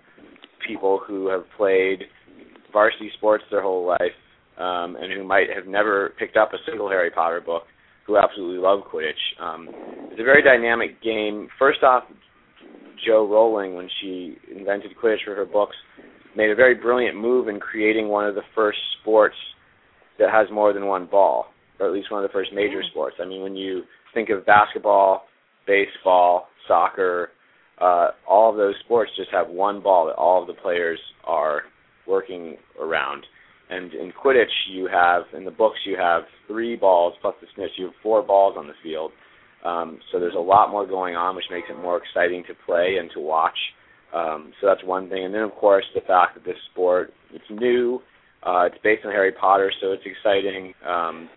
people 0.67 1.01
who 1.07 1.29
have 1.29 1.45
played 1.57 2.05
varsity 2.73 3.11
sports 3.17 3.45
their 3.51 3.63
whole 3.63 3.87
life 3.87 4.17
um, 4.59 4.97
and 4.97 5.13
who 5.13 5.25
might 5.25 5.49
have 5.55 5.67
never 5.67 6.15
picked 6.19 6.37
up 6.37 6.53
a 6.53 6.59
single 6.67 6.89
Harry 6.89 7.11
Potter 7.11 7.41
book 7.41 7.65
who 8.07 8.17
absolutely 8.17 8.59
love 8.59 8.81
Quidditch. 8.93 9.43
Um, 9.43 9.69
it's 10.11 10.21
a 10.21 10.25
very 10.25 10.43
dynamic 10.43 11.03
game. 11.03 11.49
First 11.59 11.83
off, 11.83 12.05
Jo 13.07 13.27
Rowling, 13.27 13.75
when 13.75 13.89
she 14.01 14.37
invented 14.55 14.91
Quidditch 15.03 15.25
for 15.25 15.35
her 15.35 15.47
books, 15.47 15.77
made 16.41 16.51
a 16.51 16.55
very 16.55 16.75
brilliant 16.75 17.17
move 17.19 17.49
in 17.49 17.61
creating 17.61 18.09
one 18.09 18.27
of 18.27 18.35
the 18.35 18.43
first 18.55 18.79
sports 19.01 19.37
that 20.19 20.31
has 20.31 20.47
more 20.51 20.73
than 20.73 20.87
one 20.87 21.05
ball, 21.05 21.47
or 21.79 21.87
at 21.87 21.93
least 21.93 22.11
one 22.11 22.25
of 22.25 22.31
the 22.31 22.33
first 22.33 22.51
major 22.55 22.83
sports. 22.91 23.17
I 23.21 23.27
mean, 23.27 23.43
when 23.43 23.55
you 23.55 23.83
think 24.15 24.31
of 24.31 24.47
basketball, 24.47 25.25
baseball, 25.67 26.49
soccer, 26.67 27.29
uh, 27.79 28.09
all 28.27 28.51
of 28.51 28.57
those 28.57 28.75
sports 28.85 29.11
just 29.17 29.31
have 29.31 29.49
one 29.49 29.83
ball 29.83 30.07
that 30.07 30.15
all 30.15 30.41
of 30.41 30.47
the 30.47 30.55
players 30.55 30.99
are 31.25 31.63
working 32.07 32.57
around. 32.81 33.27
And 33.69 33.93
in 33.93 34.11
Quidditch, 34.13 34.55
you 34.71 34.89
have 34.91 35.25
in 35.37 35.45
the 35.45 35.51
books 35.51 35.79
you 35.85 35.97
have 35.99 36.23
three 36.49 36.75
balls 36.75 37.13
plus 37.21 37.35
the 37.43 37.49
snitch. 37.55 37.73
You 37.77 37.87
have 37.87 37.95
four 38.03 38.23
balls 38.23 38.57
on 38.59 38.67
the 38.67 38.73
field. 38.83 39.13
Um, 39.63 39.99
so 40.11 40.19
there's 40.19 40.35
a 40.35 40.39
lot 40.39 40.71
more 40.71 40.87
going 40.87 41.17
on, 41.17 41.37
which 41.37 41.45
makes 41.51 41.69
it 41.69 41.77
more 41.81 41.99
exciting 41.99 42.45
to 42.49 42.55
play 42.65 42.97
and 42.99 43.11
to 43.13 43.21
watch. 43.21 43.59
Um, 44.15 44.53
so 44.61 44.67
that's 44.67 44.85
one 44.85 45.09
thing. 45.09 45.25
And 45.25 45.35
then 45.35 45.43
of 45.43 45.53
course 45.53 45.85
the 45.95 46.01
fact 46.01 46.35
that 46.35 46.45
this 46.45 46.57
sport 46.73 47.13
it's 47.33 47.45
new. 47.51 48.03
Uh, 48.43 48.69
it's 48.73 48.79
based 48.83 49.05
on 49.05 49.13
Harry 49.13 49.33
Potter, 49.33 49.71
so 49.81 49.93
it's 49.93 50.05
exciting. 50.07 50.73
Um, 50.87 51.29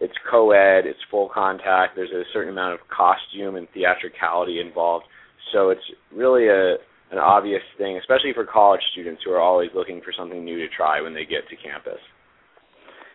it's 0.00 0.14
co-ed. 0.28 0.82
It's 0.84 0.98
full 1.10 1.30
contact. 1.32 1.94
There's 1.94 2.10
a 2.10 2.24
certain 2.32 2.50
amount 2.50 2.74
of 2.74 2.80
costume 2.88 3.54
and 3.54 3.68
theatricality 3.72 4.60
involved. 4.60 5.06
So 5.52 5.70
it's 5.70 5.84
really 6.12 6.48
a 6.48 6.76
an 7.12 7.18
obvious 7.18 7.62
thing, 7.78 7.96
especially 7.96 8.32
for 8.34 8.44
college 8.44 8.80
students 8.92 9.22
who 9.24 9.30
are 9.30 9.40
always 9.40 9.70
looking 9.74 10.00
for 10.00 10.12
something 10.16 10.44
new 10.44 10.58
to 10.58 10.66
try 10.74 11.00
when 11.00 11.14
they 11.14 11.24
get 11.24 11.46
to 11.48 11.54
campus. 11.54 12.00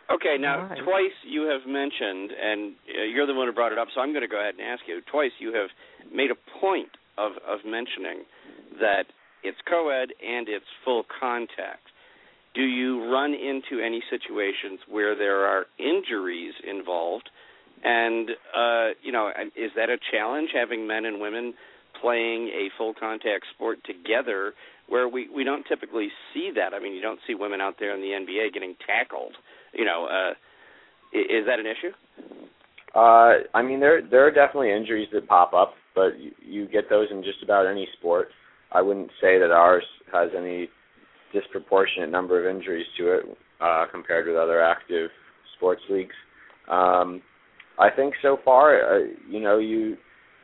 Okay, 0.09 0.37
now 0.39 0.65
right. 0.65 0.79
twice 0.83 1.17
you 1.27 1.45
have 1.51 1.67
mentioned, 1.67 2.31
and 2.31 2.73
uh, 2.87 3.03
you're 3.03 3.27
the 3.27 3.33
one 3.33 3.47
who 3.47 3.53
brought 3.53 3.71
it 3.71 3.77
up, 3.77 3.89
so 3.93 4.01
I'm 4.01 4.13
going 4.13 4.23
to 4.23 4.31
go 4.31 4.39
ahead 4.39 4.55
and 4.55 4.63
ask 4.63 4.81
you. 4.87 5.01
Twice 5.11 5.31
you 5.39 5.53
have 5.53 5.69
made 6.13 6.31
a 6.31 6.39
point 6.59 6.89
of 7.17 7.33
of 7.45 7.59
mentioning 7.65 8.23
that 8.79 9.05
it's 9.43 9.57
co-ed 9.67 10.09
and 10.25 10.47
it's 10.49 10.65
full 10.83 11.03
contact. 11.19 11.87
Do 12.53 12.61
you 12.61 13.11
run 13.11 13.33
into 13.33 13.83
any 13.83 14.01
situations 14.09 14.79
where 14.89 15.15
there 15.15 15.45
are 15.45 15.65
injuries 15.77 16.53
involved? 16.67 17.29
And 17.83 18.31
uh, 18.55 18.89
you 19.01 19.11
know, 19.11 19.31
is 19.55 19.71
that 19.75 19.89
a 19.89 19.97
challenge 20.11 20.49
having 20.53 20.87
men 20.87 21.05
and 21.05 21.21
women 21.21 21.53
playing 22.01 22.47
a 22.49 22.69
full 22.77 22.93
contact 22.93 23.45
sport 23.53 23.79
together 23.85 24.53
where 24.87 25.07
we 25.07 25.29
we 25.29 25.43
don't 25.43 25.65
typically 25.67 26.09
see 26.33 26.51
that. 26.55 26.73
I 26.73 26.79
mean, 26.79 26.93
you 26.93 27.01
don't 27.01 27.19
see 27.27 27.35
women 27.35 27.61
out 27.61 27.75
there 27.79 27.95
in 27.95 28.01
the 28.01 28.07
NBA 28.07 28.53
getting 28.53 28.75
tackled. 28.85 29.33
You 29.73 29.85
know, 29.85 30.07
uh 30.07 30.33
is 31.11 31.45
that 31.47 31.59
an 31.59 31.65
issue? 31.65 31.91
Uh, 32.95 33.45
I 33.53 33.61
mean, 33.61 33.79
there 33.79 34.01
there 34.01 34.25
are 34.25 34.31
definitely 34.31 34.71
injuries 34.71 35.07
that 35.13 35.27
pop 35.27 35.53
up, 35.53 35.73
but 35.95 36.19
you, 36.19 36.31
you 36.43 36.67
get 36.67 36.89
those 36.89 37.07
in 37.11 37.23
just 37.23 37.43
about 37.43 37.67
any 37.67 37.87
sport. 37.97 38.29
I 38.71 38.81
wouldn't 38.81 39.09
say 39.21 39.39
that 39.39 39.51
ours 39.51 39.83
has 40.11 40.29
any 40.37 40.69
disproportionate 41.33 42.11
number 42.11 42.39
of 42.39 42.55
injuries 42.55 42.85
to 42.97 43.13
it 43.13 43.23
uh, 43.61 43.85
compared 43.91 44.27
with 44.27 44.35
other 44.35 44.61
active 44.61 45.09
sports 45.55 45.81
leagues. 45.89 46.15
Um, 46.69 47.21
I 47.77 47.89
think 47.89 48.13
so 48.21 48.37
far, 48.43 48.75
uh, 48.75 48.99
you 49.29 49.39
know, 49.39 49.57
you 49.57 49.97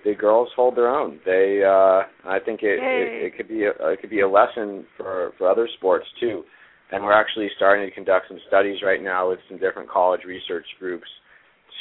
the 0.05 0.13
girls 0.13 0.49
hold 0.55 0.77
their 0.77 0.87
own. 0.87 1.19
They, 1.25 1.63
uh, 1.65 2.03
I 2.29 2.37
think 2.45 2.61
it, 2.61 2.79
it, 2.79 3.25
it 3.25 3.37
could 3.37 3.47
be 3.47 3.63
a, 3.63 3.71
it 3.89 3.99
could 3.99 4.11
be 4.11 4.21
a 4.21 4.29
lesson 4.29 4.85
for 4.95 5.31
for 5.37 5.49
other 5.49 5.67
sports 5.77 6.05
too. 6.19 6.43
And 6.91 7.03
we're 7.03 7.19
actually 7.19 7.49
starting 7.55 7.87
to 7.87 7.93
conduct 7.93 8.27
some 8.27 8.37
studies 8.47 8.77
right 8.85 9.01
now 9.01 9.29
with 9.29 9.39
some 9.49 9.57
different 9.57 9.89
college 9.89 10.21
research 10.25 10.65
groups 10.79 11.07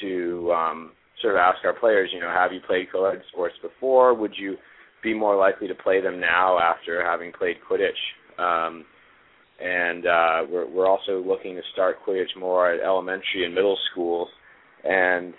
to 0.01 0.51
um, 0.53 0.93
sort 1.21 1.35
of 1.35 1.39
ask 1.39 1.59
our 1.65 1.75
players, 1.79 2.11
you 2.13 2.21
know, 2.21 2.31
have 2.31 2.53
you 2.53 2.61
played 2.67 2.87
co-ed 2.91 3.21
sports 3.31 3.55
before? 3.61 4.15
Would 4.15 4.33
you 4.37 4.57
be 5.05 5.15
more 5.15 5.37
likely 5.37 5.69
to 5.69 5.75
play 5.75 6.01
them 6.01 6.19
now 6.19 6.59
after 6.59 7.05
having 7.05 7.31
played 7.31 7.57
Quidditch? 7.71 8.01
Um, 8.39 8.85
and 9.61 10.07
uh, 10.07 10.41
we're, 10.51 10.69
we're 10.69 10.89
also 10.89 11.23
looking 11.25 11.55
to 11.55 11.63
start 11.73 11.99
Quidditch 12.05 12.37
more 12.37 12.73
at 12.73 12.81
elementary 12.81 13.45
and 13.45 13.55
middle 13.55 13.79
schools. 13.93 14.29
And 14.83 15.35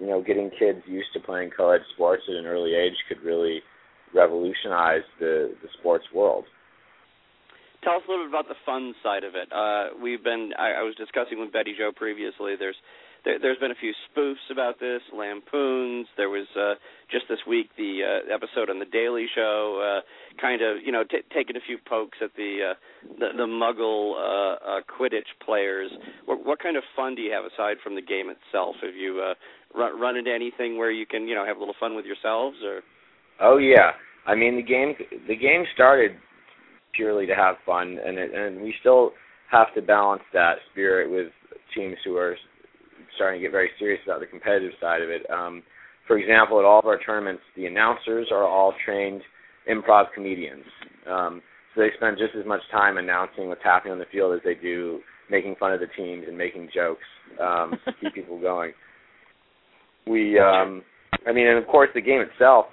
you 0.00 0.06
know, 0.06 0.22
getting 0.22 0.50
kids 0.58 0.78
used 0.86 1.08
to 1.14 1.20
playing 1.20 1.50
co-ed 1.56 1.80
sports 1.94 2.22
at 2.28 2.36
an 2.36 2.46
early 2.46 2.74
age 2.74 2.94
could 3.08 3.22
really 3.22 3.60
revolutionize 4.14 5.02
the 5.18 5.54
the 5.62 5.68
sports 5.78 6.04
world. 6.14 6.44
Tell 7.82 7.94
us 7.94 8.02
a 8.06 8.10
little 8.10 8.26
bit 8.26 8.30
about 8.30 8.48
the 8.48 8.60
fun 8.64 8.94
side 9.02 9.24
of 9.24 9.34
it. 9.34 9.48
Uh, 9.52 9.96
we've 10.00 10.22
been 10.22 10.52
I, 10.58 10.80
I 10.80 10.82
was 10.82 10.94
discussing 10.96 11.40
with 11.40 11.52
Betty 11.52 11.74
Jo 11.76 11.92
previously. 11.94 12.54
There's 12.58 12.76
there, 13.24 13.38
there's 13.40 13.58
been 13.58 13.70
a 13.70 13.80
few 13.80 13.92
spoofs 14.08 14.50
about 14.50 14.80
this, 14.80 15.00
lampoons. 15.16 16.06
There 16.16 16.30
was 16.30 16.46
uh, 16.58 16.74
just 17.10 17.26
this 17.28 17.38
week 17.46 17.70
the 17.76 18.00
uh, 18.02 18.34
episode 18.34 18.70
on 18.70 18.78
the 18.78 18.86
Daily 18.86 19.26
Show, 19.34 19.80
uh, 19.80 20.40
kind 20.40 20.62
of 20.62 20.78
you 20.84 20.92
know 20.92 21.04
t- 21.04 21.22
taking 21.34 21.56
a 21.56 21.60
few 21.66 21.78
pokes 21.88 22.18
at 22.22 22.30
the 22.36 22.72
uh, 22.72 22.74
the, 23.18 23.28
the 23.36 23.46
Muggle 23.46 24.14
uh, 24.14 24.78
uh, 24.78 24.80
Quidditch 24.88 25.28
players. 25.44 25.90
What, 26.26 26.44
what 26.44 26.58
kind 26.62 26.76
of 26.76 26.82
fun 26.96 27.14
do 27.14 27.22
you 27.22 27.32
have 27.32 27.44
aside 27.44 27.76
from 27.82 27.94
the 27.94 28.02
game 28.02 28.30
itself? 28.30 28.76
Have 28.82 28.94
you 28.94 29.20
uh, 29.20 29.34
run, 29.78 30.00
run 30.00 30.16
into 30.16 30.32
anything 30.32 30.78
where 30.78 30.90
you 30.90 31.06
can 31.06 31.28
you 31.28 31.34
know 31.34 31.44
have 31.44 31.56
a 31.56 31.60
little 31.60 31.76
fun 31.78 31.94
with 31.94 32.06
yourselves 32.06 32.56
or? 32.64 32.80
Oh 33.40 33.58
yeah, 33.58 33.92
I 34.26 34.34
mean 34.34 34.56
the 34.56 34.62
game 34.62 34.94
the 35.28 35.36
game 35.36 35.64
started 35.74 36.12
purely 36.94 37.26
to 37.26 37.34
have 37.34 37.56
fun, 37.64 37.98
and 38.04 38.18
it, 38.18 38.34
and 38.34 38.62
we 38.62 38.74
still 38.80 39.12
have 39.50 39.72
to 39.74 39.82
balance 39.82 40.22
that 40.32 40.54
spirit 40.70 41.10
with 41.10 41.32
teams 41.74 41.96
who 42.04 42.16
are 42.16 42.36
starting 43.16 43.40
to 43.40 43.46
get 43.46 43.52
very 43.52 43.70
serious 43.78 44.00
about 44.04 44.20
the 44.20 44.26
competitive 44.26 44.72
side 44.80 45.02
of 45.02 45.10
it. 45.10 45.28
Um, 45.30 45.62
for 46.06 46.18
example, 46.18 46.58
at 46.58 46.64
all 46.64 46.80
of 46.80 46.86
our 46.86 46.98
tournaments, 46.98 47.42
the 47.56 47.66
announcers 47.66 48.28
are 48.32 48.44
all 48.44 48.74
trained 48.84 49.22
improv 49.70 50.06
comedians. 50.14 50.64
Um, 51.08 51.42
so 51.74 51.82
they 51.82 51.90
spend 51.96 52.18
just 52.18 52.34
as 52.34 52.46
much 52.46 52.60
time 52.72 52.96
announcing 52.96 53.48
what's 53.48 53.62
happening 53.62 53.92
on 53.92 53.98
the 53.98 54.10
field 54.10 54.34
as 54.34 54.40
they 54.44 54.54
do 54.54 55.00
making 55.30 55.54
fun 55.60 55.72
of 55.72 55.80
the 55.80 55.86
teams 55.96 56.24
and 56.26 56.36
making 56.36 56.68
jokes 56.74 57.04
um, 57.40 57.74
to 57.84 57.92
keep 58.00 58.14
people 58.14 58.40
going. 58.40 58.72
We, 60.06 60.38
um, 60.38 60.82
I 61.26 61.32
mean, 61.32 61.46
and 61.46 61.58
of 61.58 61.66
course, 61.66 61.90
the 61.94 62.00
game 62.00 62.20
itself 62.20 62.66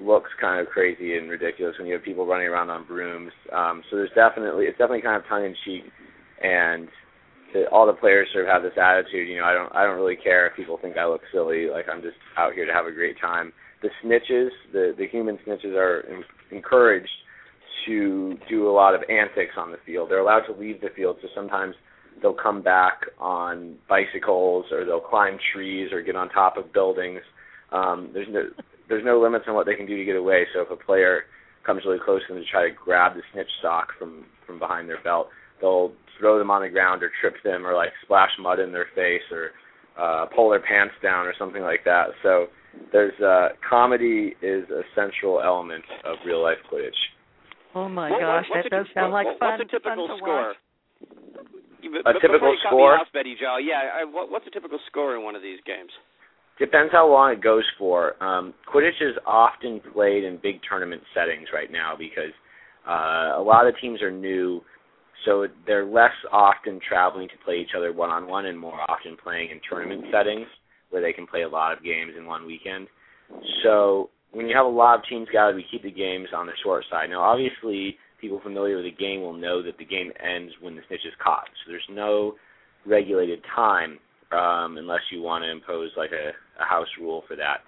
looks 0.00 0.30
kind 0.40 0.60
of 0.60 0.72
crazy 0.72 1.16
and 1.16 1.30
ridiculous 1.30 1.74
when 1.78 1.88
you 1.88 1.94
have 1.94 2.04
people 2.04 2.26
running 2.26 2.46
around 2.46 2.70
on 2.70 2.86
brooms. 2.86 3.32
Um, 3.52 3.82
so 3.90 3.96
there's 3.96 4.10
definitely 4.14 4.66
it's 4.66 4.78
definitely 4.78 5.02
kind 5.02 5.16
of 5.16 5.28
tongue 5.28 5.44
in 5.44 5.54
cheek, 5.64 5.84
and 6.42 6.88
all 7.72 7.86
the 7.86 7.92
players 7.92 8.28
sort 8.32 8.44
of 8.44 8.50
have 8.50 8.62
this 8.62 8.78
attitude. 8.80 9.28
You 9.28 9.38
know, 9.38 9.44
I 9.44 9.54
don't 9.54 9.74
I 9.74 9.84
don't 9.84 9.96
really 9.96 10.16
care 10.16 10.46
if 10.46 10.56
people 10.56 10.78
think 10.80 10.96
I 10.96 11.06
look 11.06 11.22
silly. 11.32 11.68
Like 11.70 11.86
I'm 11.90 12.02
just 12.02 12.16
out 12.36 12.54
here 12.54 12.66
to 12.66 12.72
have 12.72 12.86
a 12.86 12.92
great 12.92 13.20
time. 13.20 13.52
The 13.82 13.88
snitches, 14.04 14.50
the 14.72 14.94
the 14.96 15.06
human 15.06 15.38
snitches, 15.46 15.74
are 15.76 16.00
in, 16.00 16.22
encouraged 16.50 17.10
to 17.86 18.36
do 18.48 18.68
a 18.68 18.72
lot 18.72 18.94
of 18.94 19.02
antics 19.08 19.54
on 19.56 19.70
the 19.70 19.78
field. 19.86 20.10
They're 20.10 20.20
allowed 20.20 20.46
to 20.46 20.52
leave 20.52 20.80
the 20.80 20.88
field, 20.94 21.16
so 21.22 21.28
sometimes 21.34 21.74
they'll 22.20 22.34
come 22.34 22.62
back 22.62 23.00
on 23.18 23.76
bicycles 23.88 24.66
or 24.72 24.84
they'll 24.84 25.00
climb 25.00 25.38
trees 25.52 25.92
or 25.92 26.02
get 26.02 26.16
on 26.16 26.28
top 26.30 26.56
of 26.56 26.72
buildings. 26.72 27.20
Um, 27.72 28.10
there's 28.12 28.28
no 28.30 28.42
there's 28.88 29.04
no 29.04 29.20
limits 29.20 29.44
on 29.48 29.54
what 29.54 29.66
they 29.66 29.74
can 29.74 29.86
do 29.86 29.96
to 29.96 30.04
get 30.04 30.16
away. 30.16 30.46
So 30.54 30.62
if 30.62 30.70
a 30.70 30.76
player 30.76 31.24
comes 31.64 31.82
really 31.84 31.98
close 32.02 32.22
to 32.26 32.34
them 32.34 32.42
to 32.42 32.50
try 32.50 32.68
to 32.68 32.74
grab 32.74 33.14
the 33.14 33.22
snitch 33.32 33.50
sock 33.62 33.88
from 33.98 34.24
from 34.46 34.58
behind 34.58 34.88
their 34.88 35.02
belt, 35.02 35.28
they'll 35.60 35.92
throw 36.18 36.38
them 36.38 36.50
on 36.50 36.62
the 36.62 36.68
ground 36.68 37.02
or 37.02 37.10
trip 37.20 37.34
them 37.44 37.66
or 37.66 37.74
like 37.74 37.90
splash 38.04 38.30
mud 38.40 38.58
in 38.58 38.72
their 38.72 38.86
face 38.94 39.22
or 39.30 39.50
uh, 39.98 40.26
pull 40.34 40.50
their 40.50 40.60
pants 40.62 40.94
down 41.02 41.26
or 41.26 41.34
something 41.38 41.62
like 41.62 41.84
that. 41.84 42.08
So 42.22 42.46
there's 42.92 43.18
uh, 43.20 43.48
comedy 43.68 44.34
is 44.42 44.68
a 44.70 44.82
central 44.94 45.40
element 45.40 45.84
of 46.04 46.16
real 46.26 46.42
life 46.42 46.58
Quidditch. 46.72 46.90
Oh 47.74 47.88
my 47.88 48.10
What- 48.10 48.20
gosh, 48.20 48.44
what's 48.50 48.68
that 48.70 48.76
a, 48.76 48.84
does 48.84 48.86
sound 48.94 49.12
like 49.12 49.26
what, 49.26 49.38
fun. 49.38 49.58
What's 49.58 49.68
a 49.68 49.76
typical 49.76 50.06
fun 50.08 50.16
to 50.16 50.22
score? 50.22 50.46
watch. 50.48 50.56
A 52.06 52.12
typical 52.14 52.32
before 52.32 52.52
you 52.54 52.58
cut 52.62 52.72
me 52.74 52.78
score? 52.78 52.94
off, 52.98 53.06
Betty 53.14 53.34
Jo. 53.38 53.56
Yeah, 53.62 54.02
I, 54.02 54.04
what, 54.04 54.30
what's 54.30 54.46
a 54.46 54.50
typical 54.50 54.78
score 54.88 55.16
in 55.16 55.22
one 55.22 55.36
of 55.36 55.42
these 55.42 55.58
games? 55.64 55.90
Depends 56.58 56.90
how 56.92 57.08
long 57.08 57.32
it 57.32 57.40
goes 57.40 57.62
for. 57.78 58.20
Um, 58.22 58.52
Quidditch 58.66 59.00
is 59.00 59.14
often 59.24 59.80
played 59.94 60.24
in 60.24 60.38
big 60.42 60.56
tournament 60.68 61.02
settings 61.14 61.48
right 61.54 61.70
now 61.70 61.94
because 61.96 62.34
uh, 62.88 63.38
a 63.38 63.42
lot 63.42 63.66
of 63.68 63.74
teams 63.80 64.02
are 64.02 64.10
new, 64.10 64.60
so 65.24 65.46
they're 65.66 65.86
less 65.86 66.12
often 66.32 66.80
traveling 66.86 67.28
to 67.28 67.44
play 67.44 67.56
each 67.56 67.74
other 67.76 67.92
one 67.92 68.10
on 68.10 68.28
one 68.28 68.46
and 68.46 68.58
more 68.58 68.80
often 68.88 69.16
playing 69.22 69.50
in 69.50 69.60
tournament 69.68 70.04
settings 70.12 70.46
where 70.90 71.02
they 71.02 71.12
can 71.12 71.26
play 71.26 71.42
a 71.42 71.48
lot 71.48 71.76
of 71.76 71.84
games 71.84 72.12
in 72.16 72.26
one 72.26 72.46
weekend. 72.46 72.88
So 73.62 74.10
when 74.32 74.46
you 74.46 74.56
have 74.56 74.66
a 74.66 74.68
lot 74.68 74.98
of 74.98 75.04
teams 75.08 75.28
gathered, 75.32 75.56
we 75.56 75.66
keep 75.70 75.82
the 75.82 75.90
games 75.90 76.28
on 76.34 76.46
the 76.46 76.52
short 76.62 76.84
side. 76.90 77.10
Now, 77.10 77.22
obviously, 77.22 77.96
people 78.20 78.40
familiar 78.42 78.76
with 78.76 78.84
the 78.84 78.90
game 78.92 79.20
will 79.20 79.34
know 79.34 79.62
that 79.62 79.78
the 79.78 79.84
game 79.84 80.12
ends 80.22 80.52
when 80.60 80.76
the 80.76 80.82
snitch 80.88 81.04
is 81.04 81.12
caught. 81.22 81.44
So 81.64 81.72
there's 81.72 81.82
no 81.90 82.34
regulated 82.86 83.40
time 83.54 83.98
um, 84.32 84.76
unless 84.78 85.00
you 85.10 85.22
want 85.22 85.44
to 85.44 85.50
impose 85.50 85.90
like 85.96 86.10
a, 86.12 86.30
a 86.62 86.64
house 86.64 86.88
rule 87.00 87.22
for 87.26 87.36
that. 87.36 87.60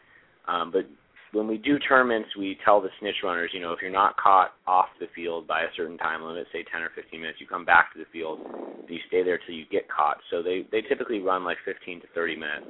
Um, 0.50 0.70
but 0.70 0.86
when 1.32 1.46
we 1.46 1.58
do 1.58 1.78
tournaments, 1.78 2.30
we 2.36 2.58
tell 2.64 2.80
the 2.80 2.88
snitch 2.98 3.16
runners, 3.22 3.50
you 3.54 3.60
know, 3.60 3.72
if 3.72 3.78
you're 3.80 3.90
not 3.90 4.16
caught 4.16 4.52
off 4.66 4.86
the 4.98 5.06
field 5.14 5.46
by 5.46 5.62
a 5.62 5.68
certain 5.76 5.96
time 5.98 6.22
limit, 6.22 6.46
say 6.52 6.64
10 6.70 6.82
or 6.82 6.90
15 6.94 7.20
minutes, 7.20 7.38
you 7.40 7.46
come 7.46 7.64
back 7.64 7.92
to 7.92 7.98
the 7.98 8.06
field. 8.12 8.40
You 8.88 8.98
stay 9.06 9.22
there 9.22 9.38
till 9.38 9.54
you 9.54 9.64
get 9.70 9.88
caught. 9.88 10.18
So 10.30 10.42
they 10.42 10.66
they 10.72 10.80
typically 10.82 11.20
run 11.20 11.44
like 11.44 11.58
15 11.64 12.00
to 12.00 12.06
30 12.14 12.36
minutes, 12.36 12.66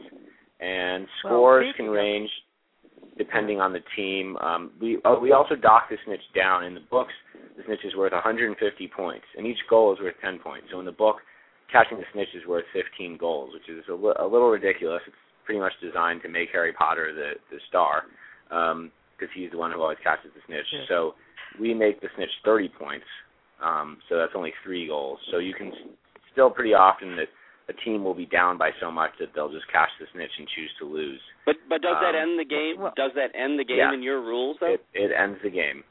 and 0.61 1.07
scores 1.21 1.65
well, 1.67 1.73
can 1.77 1.87
range 1.89 2.29
depending 3.17 3.61
on 3.61 3.73
the 3.73 3.81
team. 3.97 4.37
Um, 4.37 4.73
we 4.81 4.99
oh, 5.07 5.19
we 5.19 5.33
also 5.33 5.55
dock 5.55 5.89
the 5.89 5.97
snitch 6.05 6.21
down 6.35 6.65
in 6.65 6.75
the 6.75 6.85
books. 6.91 7.13
The 7.57 7.63
snitch 7.65 7.85
is 7.85 7.97
worth 7.97 8.13
150 8.13 8.57
points, 8.95 9.25
and 9.39 9.47
each 9.47 9.59
goal 9.71 9.93
is 9.95 10.01
worth 10.01 10.15
10 10.21 10.39
points. 10.41 10.69
So 10.71 10.81
in 10.81 10.87
the 10.87 10.93
book, 10.93 11.17
catching 11.73 11.97
the 11.97 12.05
snitch 12.13 12.29
is 12.35 12.47
worth 12.47 12.65
15 12.75 13.17
goals, 13.17 13.55
which 13.55 13.69
is 13.75 13.85
a, 13.89 13.95
li- 13.95 14.17
a 14.19 14.27
little 14.27 14.51
ridiculous. 14.51 15.01
It's 15.07 15.17
pretty 15.47 15.61
much 15.61 15.73
designed 15.83 16.21
to 16.23 16.29
make 16.29 16.51
Harry 16.53 16.75
Potter 16.75 17.15
the 17.15 17.41
the 17.51 17.61
star 17.69 18.05
because 18.51 19.31
um, 19.31 19.35
he's 19.35 19.51
the 19.51 19.59
one 19.59 19.71
who 19.73 19.81
always 19.81 19.99
catches 20.03 20.31
the 20.35 20.41
snitch. 20.47 20.67
Yeah. 20.73 20.85
So 20.89 21.15
we 21.59 21.73
make 21.73 22.01
the 22.01 22.09
snitch 22.17 22.31
30 22.45 22.69
points. 22.79 23.07
Um, 23.63 23.99
so 24.09 24.17
that's 24.19 24.33
only 24.35 24.53
three 24.65 24.87
goals. 24.89 25.19
So 25.31 25.39
you 25.39 25.55
can 25.55 25.73
still 26.33 26.51
pretty 26.51 26.75
often 26.75 27.17
that 27.17 27.29
a 27.69 27.73
team 27.85 28.03
will 28.03 28.15
be 28.15 28.27
down 28.27 28.59
by 28.59 28.71
so 28.81 28.91
much 28.91 29.11
that 29.21 29.29
they'll 29.35 29.53
just 29.53 29.71
catch 29.71 29.91
the 30.01 30.07
snitch 30.13 30.31
and 30.39 30.49
choose 30.57 30.71
to 30.81 30.85
lose. 30.87 31.21
But 31.47 31.57
but 31.69 31.83
does 31.83 31.97
that 32.03 32.15
Um, 32.19 32.31
end 32.31 32.39
the 32.39 32.45
game? 32.45 32.81
well- 32.81 32.93
does 32.97 33.13
that 33.15 33.31
end 33.35 33.59
the 33.59 33.65
game 33.65 33.79
Yeah. 33.79 33.93
in 33.95 34.03
your 34.03 34.21
rules 34.21 34.57
though? 34.59 34.75
It 34.75 34.85
it 34.93 35.13
ends 35.13 35.39
the 35.43 35.51
game. 35.51 35.85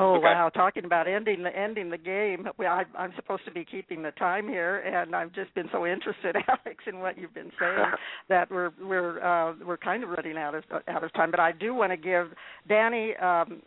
Oh 0.00 0.14
Okay. 0.14 0.24
wow! 0.24 0.48
Talking 0.48 0.86
about 0.86 1.06
ending 1.06 1.42
the 1.42 1.54
ending 1.54 1.90
the 1.90 1.98
game. 1.98 2.48
Well, 2.58 2.72
I, 2.72 2.84
I'm 2.98 3.12
supposed 3.16 3.44
to 3.44 3.50
be 3.50 3.66
keeping 3.66 4.02
the 4.02 4.12
time 4.12 4.48
here, 4.48 4.78
and 4.80 5.14
I've 5.14 5.32
just 5.32 5.54
been 5.54 5.68
so 5.72 5.86
interested, 5.86 6.36
Alex, 6.48 6.84
in 6.86 7.00
what 7.00 7.18
you've 7.18 7.34
been 7.34 7.52
saying 7.60 7.84
that 8.30 8.50
we're 8.50 8.70
we're 8.80 9.22
uh, 9.22 9.54
we're 9.66 9.76
kind 9.76 10.02
of 10.02 10.08
running 10.08 10.38
out 10.38 10.54
of 10.54 10.64
out 10.88 11.04
of 11.04 11.12
time. 11.12 11.30
But 11.30 11.40
I 11.40 11.52
do 11.52 11.74
want 11.74 11.92
to 11.92 11.98
give 11.98 12.28
Danny 12.66 13.14
um, 13.16 13.60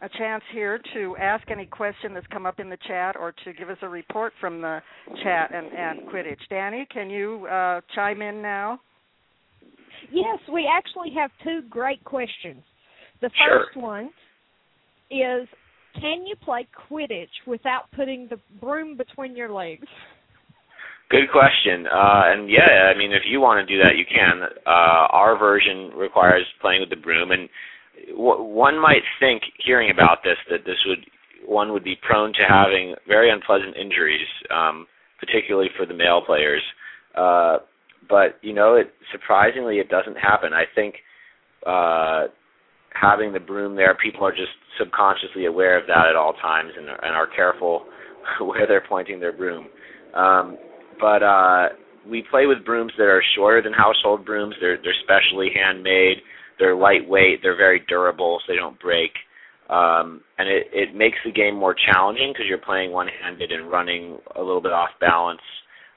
a 0.00 0.08
chance 0.16 0.44
here 0.52 0.80
to 0.94 1.16
ask 1.16 1.50
any 1.50 1.66
question 1.66 2.14
that's 2.14 2.26
come 2.28 2.46
up 2.46 2.60
in 2.60 2.70
the 2.70 2.78
chat, 2.86 3.16
or 3.16 3.32
to 3.44 3.52
give 3.52 3.68
us 3.68 3.78
a 3.82 3.88
report 3.88 4.32
from 4.40 4.60
the 4.60 4.80
chat 5.24 5.52
and 5.52 5.66
and 5.72 6.00
Quidditch. 6.08 6.38
Danny, 6.50 6.86
can 6.92 7.10
you 7.10 7.46
uh, 7.50 7.80
chime 7.96 8.22
in 8.22 8.40
now? 8.40 8.80
Yes, 10.12 10.38
we 10.52 10.68
actually 10.70 11.10
have 11.16 11.30
two 11.42 11.62
great 11.68 12.02
questions. 12.04 12.62
The 13.20 13.30
Sure. 13.44 13.64
first 13.66 13.76
one 13.76 14.10
is 15.10 15.48
can 16.00 16.26
you 16.26 16.36
play 16.36 16.66
Quidditch 16.90 17.46
without 17.46 17.90
putting 17.96 18.28
the 18.28 18.38
broom 18.60 18.96
between 18.96 19.34
your 19.34 19.50
legs? 19.50 19.86
Good 21.10 21.30
question. 21.32 21.86
Uh, 21.86 22.22
and 22.26 22.50
yeah, 22.50 22.92
I 22.94 22.96
mean, 22.96 23.12
if 23.12 23.22
you 23.26 23.40
want 23.40 23.66
to 23.66 23.74
do 23.74 23.82
that, 23.82 23.96
you 23.96 24.04
can. 24.04 24.42
Uh, 24.66 25.08
our 25.10 25.38
version 25.38 25.90
requires 25.96 26.44
playing 26.60 26.80
with 26.80 26.90
the 26.90 27.02
broom, 27.02 27.30
and 27.30 27.48
w- 28.10 28.42
one 28.42 28.78
might 28.78 29.02
think, 29.18 29.42
hearing 29.64 29.90
about 29.90 30.18
this, 30.22 30.36
that 30.50 30.66
this 30.66 30.76
would 30.86 30.98
one 31.46 31.72
would 31.72 31.84
be 31.84 31.96
prone 32.06 32.32
to 32.34 32.42
having 32.46 32.94
very 33.06 33.30
unpleasant 33.30 33.74
injuries, 33.76 34.26
um, 34.54 34.86
particularly 35.18 35.70
for 35.78 35.86
the 35.86 35.94
male 35.94 36.20
players. 36.24 36.62
Uh, 37.14 37.58
but 38.08 38.38
you 38.42 38.52
know, 38.52 38.74
it 38.74 38.92
surprisingly 39.10 39.78
it 39.78 39.88
doesn't 39.88 40.16
happen. 40.16 40.52
I 40.52 40.64
think 40.74 40.96
uh, 41.66 42.26
having 43.00 43.32
the 43.32 43.40
broom 43.40 43.76
there, 43.76 43.96
people 44.02 44.26
are 44.26 44.32
just 44.32 44.52
subconsciously 44.78 45.46
aware 45.46 45.78
of 45.78 45.86
that 45.86 46.06
at 46.08 46.16
all 46.16 46.32
times 46.34 46.72
and, 46.76 46.88
and 46.88 47.14
are 47.14 47.28
careful 47.34 47.84
where 48.40 48.66
they're 48.66 48.84
pointing 48.88 49.20
their 49.20 49.32
broom. 49.32 49.66
Um, 50.14 50.56
but 51.00 51.22
uh, 51.22 51.68
we 52.08 52.24
play 52.30 52.46
with 52.46 52.64
brooms 52.64 52.92
that 52.98 53.04
are 53.04 53.22
shorter 53.36 53.62
than 53.62 53.72
household 53.72 54.24
brooms. 54.24 54.54
They're 54.60 54.78
they're 54.82 54.94
specially 55.02 55.48
handmade. 55.54 56.18
They're 56.58 56.76
lightweight. 56.76 57.40
They're 57.42 57.56
very 57.56 57.82
durable, 57.88 58.40
so 58.40 58.52
they 58.52 58.56
don't 58.56 58.80
break. 58.80 59.10
Um, 59.70 60.22
and 60.38 60.48
it 60.48 60.66
it 60.72 60.94
makes 60.94 61.18
the 61.24 61.32
game 61.32 61.54
more 61.54 61.74
challenging 61.74 62.32
because 62.32 62.46
you're 62.48 62.58
playing 62.58 62.90
one-handed 62.92 63.52
and 63.52 63.70
running 63.70 64.18
a 64.36 64.40
little 64.40 64.62
bit 64.62 64.72
off 64.72 64.90
balance. 65.00 65.40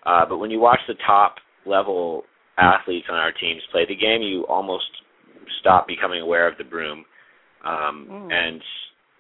Uh, 0.06 0.26
but 0.28 0.38
when 0.38 0.52
you 0.52 0.60
watch 0.60 0.80
the 0.88 0.96
top 1.06 1.36
level 1.66 2.24
athletes 2.58 3.08
on 3.10 3.18
our 3.18 3.32
teams 3.32 3.62
play 3.72 3.86
the 3.88 3.96
game, 3.96 4.22
you 4.22 4.46
almost 4.48 4.86
stop 5.60 5.88
becoming 5.88 6.22
aware 6.22 6.48
of 6.48 6.58
the 6.58 6.64
broom. 6.64 7.06
Um, 7.64 8.08
Mm. 8.10 8.32
And 8.32 8.62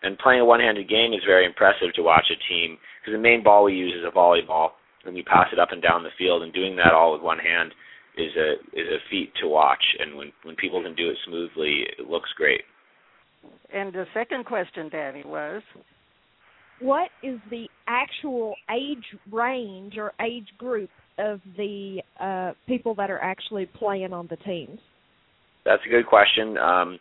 and 0.04 0.18
playing 0.18 0.42
a 0.42 0.46
one-handed 0.46 0.90
game 0.90 1.14
is 1.14 1.22
very 1.26 1.46
impressive 1.46 1.94
to 1.94 2.02
watch 2.02 2.26
a 2.32 2.52
team 2.52 2.78
because 3.00 3.14
the 3.14 3.22
main 3.22 3.44
ball 3.44 3.64
we 3.64 3.74
use 3.74 3.94
is 3.94 4.04
a 4.04 4.10
volleyball, 4.16 4.72
and 5.06 5.16
you 5.16 5.24
pass 5.24 5.48
it 5.54 5.60
up 5.60 5.72
and 5.72 5.82
down 5.82 6.04
the 6.04 6.10
field, 6.18 6.42
and 6.42 6.52
doing 6.52 6.76
that 6.76 6.94
all 6.94 7.14
with 7.14 7.22
one 7.22 7.38
hand 7.38 7.72
is 8.18 8.32
a 8.36 8.54
is 8.78 8.88
a 8.88 9.00
feat 9.10 9.32
to 9.42 9.48
watch. 9.48 9.84
And 10.00 10.18
when 10.18 10.32
when 10.44 10.56
people 10.56 10.82
can 10.82 10.96
do 10.96 11.10
it 11.10 11.18
smoothly, 11.26 11.86
it 12.00 12.10
looks 12.10 12.30
great. 12.36 12.62
And 13.74 13.94
the 13.94 14.06
second 14.14 14.46
question, 14.46 14.90
Danny, 14.90 15.24
was 15.26 15.62
What 16.80 17.10
is 17.24 17.40
the 17.50 17.68
actual 17.88 18.56
age 18.70 19.06
range 19.32 19.98
or 19.98 20.14
age 20.20 20.48
group 20.58 20.90
of 21.20 21.40
the 21.58 22.02
uh, 22.20 22.54
people 22.68 22.96
that 22.96 23.10
are 23.12 23.22
actually 23.22 23.66
playing 23.68 24.14
on 24.14 24.28
the 24.30 24.38
teams? 24.38 24.80
That's 25.65 25.82
a 25.86 25.89
good 25.89 26.08
question. 26.08 26.58
Um, 26.58 27.00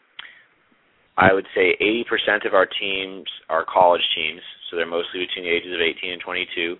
I 1.16 1.32
would 1.32 1.46
say 1.54 1.76
80% 1.80 2.46
of 2.46 2.54
our 2.54 2.66
teams 2.66 3.26
are 3.48 3.64
college 3.64 4.02
teams, 4.14 4.40
so 4.68 4.76
they're 4.76 4.86
mostly 4.86 5.20
between 5.26 5.44
the 5.44 5.50
ages 5.50 5.74
of 5.74 5.80
18 5.80 6.12
and 6.12 6.22
22. 6.22 6.76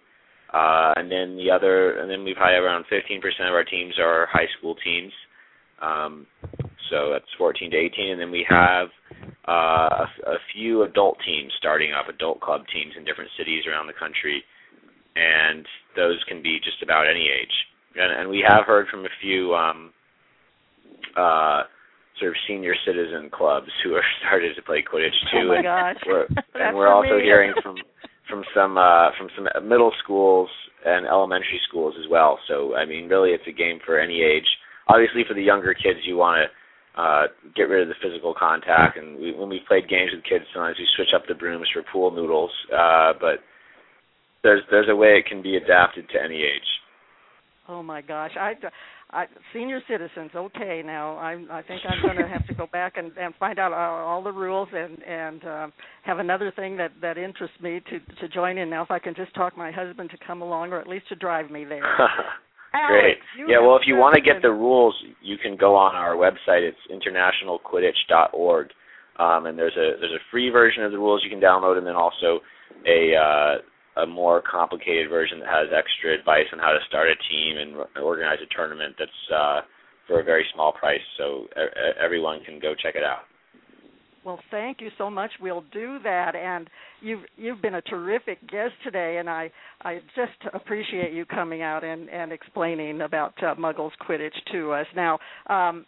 Uh, 0.53 0.93
and 0.97 1.11
then 1.11 1.37
the 1.37 1.51
other, 1.51 1.99
and 2.01 2.11
then 2.11 2.25
we've 2.25 2.37
had 2.37 2.59
around 2.59 2.85
15% 2.91 3.21
of 3.47 3.55
our 3.55 3.65
teams 3.65 3.95
are 4.01 4.27
high 4.33 4.49
school 4.59 4.75
teams. 4.83 5.13
Um, 5.81 6.27
so 6.91 7.11
that's 7.13 7.31
14 7.39 7.71
to 7.71 7.77
18, 7.77 8.11
and 8.13 8.21
then 8.21 8.31
we 8.31 8.45
have 8.49 8.89
uh, 9.47 10.05
a, 10.05 10.09
a 10.27 10.39
few 10.53 10.83
adult 10.83 11.19
teams 11.25 11.53
starting 11.59 11.93
up, 11.93 12.09
adult 12.09 12.41
club 12.41 12.63
teams 12.73 12.95
in 12.97 13.05
different 13.05 13.31
cities 13.39 13.65
around 13.67 13.87
the 13.87 13.99
country, 13.99 14.43
and 15.17 15.65
those 15.97 16.19
can 16.29 16.43
be 16.43 16.59
just 16.65 16.83
about 16.83 17.07
any 17.07 17.29
age. 17.29 17.55
And, 17.95 18.21
and 18.21 18.29
we 18.29 18.45
have 18.47 18.67
heard 18.67 18.89
from 18.89 19.05
a 19.05 19.15
few 19.21 19.55
um, 19.55 19.93
uh, 21.17 21.63
sort 22.19 22.33
of 22.33 22.37
senior 22.47 22.75
citizen 22.87 23.31
clubs 23.33 23.71
who 23.83 23.95
are 23.95 24.05
started 24.27 24.55
to 24.57 24.63
play 24.63 24.83
Quidditch 24.83 25.17
too, 25.33 25.47
oh 25.47 25.49
my 25.49 25.57
and 25.57 25.65
gosh, 25.65 26.01
we're, 26.07 26.27
and 26.55 26.77
we're 26.77 26.93
also 26.93 27.17
me. 27.17 27.25
hearing 27.25 27.53
from 27.63 27.77
from 28.29 28.45
some 28.55 28.79
uh, 28.79 29.11
from 29.19 29.29
some 29.37 29.69
middle 29.69 29.93
schools 30.03 30.49
and 30.85 31.07
elementary 31.07 31.61
schools 31.69 31.95
as 31.99 32.09
well. 32.11 32.39
So 32.49 32.75
I 32.75 32.85
mean, 32.87 33.09
really, 33.09 33.31
it's 33.31 33.47
a 33.49 33.53
game 33.53 33.79
for 33.85 33.99
any 33.99 34.23
age. 34.23 34.47
Obviously, 34.89 35.23
for 35.27 35.35
the 35.35 35.43
younger 35.43 35.75
kids, 35.75 36.01
you 36.05 36.17
want 36.17 36.47
to 36.47 37.01
uh, 37.01 37.27
get 37.55 37.65
rid 37.65 37.83
of 37.83 37.89
the 37.89 37.95
physical 38.03 38.35
contact. 38.37 38.97
And 38.97 39.17
we, 39.19 39.33
when 39.33 39.49
we 39.49 39.61
played 39.67 39.89
games 39.89 40.11
with 40.15 40.25
kids, 40.25 40.45
sometimes 40.53 40.77
we 40.79 40.87
switch 40.97 41.15
up 41.15 41.23
the 41.29 41.35
brooms 41.35 41.69
for 41.73 41.83
pool 41.93 42.11
noodles. 42.11 42.51
Uh, 42.73 43.13
but 43.21 43.39
there's 44.43 44.63
there's 44.71 44.89
a 44.89 44.97
way 44.97 45.19
it 45.19 45.27
can 45.27 45.43
be 45.43 45.57
adapted 45.57 46.09
to 46.11 46.23
any 46.23 46.43
age. 46.43 46.71
Oh 47.69 47.83
my 47.83 48.01
gosh, 48.03 48.33
I, 48.39 48.55
I 49.13 49.27
senior 49.53 49.81
citizens. 49.89 50.31
Okay, 50.35 50.83
now 50.85 51.17
I 51.17 51.33
I 51.51 51.63
think 51.63 51.83
I'm 51.89 52.03
going 52.03 52.17
to 52.17 52.29
have 52.29 52.47
to 52.47 52.55
go 52.55 52.67
back 52.67 52.97
and 52.97 53.13
and 53.17 53.35
find 53.37 53.59
out 53.59 53.73
all, 53.73 54.07
all 54.07 54.23
the 54.23 54.33
rules 54.33 54.69
and 54.73 55.03
and 55.03 55.45
um, 55.45 55.73
have 56.05 56.19
another 56.19 56.53
thing 56.55 56.77
that 56.77 56.93
that 57.03 57.19
interests 57.19 57.57
me 57.61 57.81
to 57.91 57.99
to 58.21 58.29
join 58.29 58.59
in. 58.59 58.71
Now, 58.71 58.83
if 58.83 58.91
I 58.91 58.99
can 58.99 59.15
just 59.15 59.35
talk 59.35 59.57
my 59.57 59.71
husband 59.71 60.11
to 60.11 60.19
come 60.27 60.43
along, 60.43 60.73
or 60.73 60.81
at 60.81 60.89
least 60.89 61.09
to 61.09 61.17
drive 61.17 61.51
me 61.51 61.65
there. 61.65 61.83
Great. 62.73 63.19
Alex, 63.19 63.21
Yeah, 63.49 63.61
well, 63.61 63.75
if 63.75 63.83
you 63.87 63.97
want 63.97 64.15
to 64.15 64.21
get 64.21 64.43
the 64.43 64.51
rules, 64.51 64.95
you 65.21 65.37
can 65.39 65.57
go 65.57 65.75
on 65.75 65.97
our 65.97 66.15
website. 66.15 66.63
It's 66.63 66.79
internationalquidditch.org, 66.87 68.69
um, 69.19 69.47
and 69.47 69.59
there's 69.59 69.77
a 69.77 69.99
there's 69.99 70.13
a 70.13 70.23
free 70.31 70.51
version 70.51 70.85
of 70.85 70.93
the 70.93 70.99
rules 70.99 71.23
you 71.25 71.31
can 71.31 71.41
download, 71.41 71.79
and 71.79 71.87
then 71.87 71.97
also 71.97 72.41
a 72.87 73.17
uh, 73.17 73.59
a 74.03 74.07
more 74.07 74.43
complicated 74.43 75.09
version 75.09 75.41
that 75.41 75.49
has 75.49 75.69
extra 75.77 76.15
advice 76.19 76.47
on 76.53 76.59
how 76.59 76.73
to 76.73 76.79
start 76.89 77.09
a 77.09 77.17
team 77.29 77.59
and 77.59 78.03
organize 78.03 78.39
a 78.43 78.55
tournament. 78.55 78.95
That's 78.99 79.23
uh, 79.35 79.61
for 80.07 80.21
a 80.21 80.25
very 80.25 80.45
small 80.55 80.73
price, 80.73 81.01
so 81.19 81.47
everyone 82.03 82.43
can 82.45 82.59
go 82.59 82.75
check 82.75 82.97
it 82.97 83.05
out. 83.05 83.31
Well, 84.25 84.39
thank 84.51 84.81
you 84.81 84.91
so 84.99 85.09
much. 85.09 85.31
We'll 85.41 85.65
do 85.73 85.99
that, 86.05 86.37
and 86.37 86.69
you've 87.01 87.23
you've 87.37 87.63
been 87.63 87.77
a 87.77 87.83
terrific 87.83 88.41
guest 88.51 88.75
today, 88.85 89.17
and 89.19 89.31
I 89.31 89.51
I 89.83 90.01
just 90.15 90.55
appreciate 90.55 91.13
you 91.13 91.25
coming 91.25 91.63
out 91.63 91.85
and 91.85 92.11
and 92.11 92.31
explaining 92.31 93.01
about 93.01 93.33
uh, 93.43 93.55
Muggles 93.55 93.93
Quidditch 94.07 94.37
to 94.53 94.73
us. 94.73 94.87
Now, 94.95 95.15
um, 95.49 95.87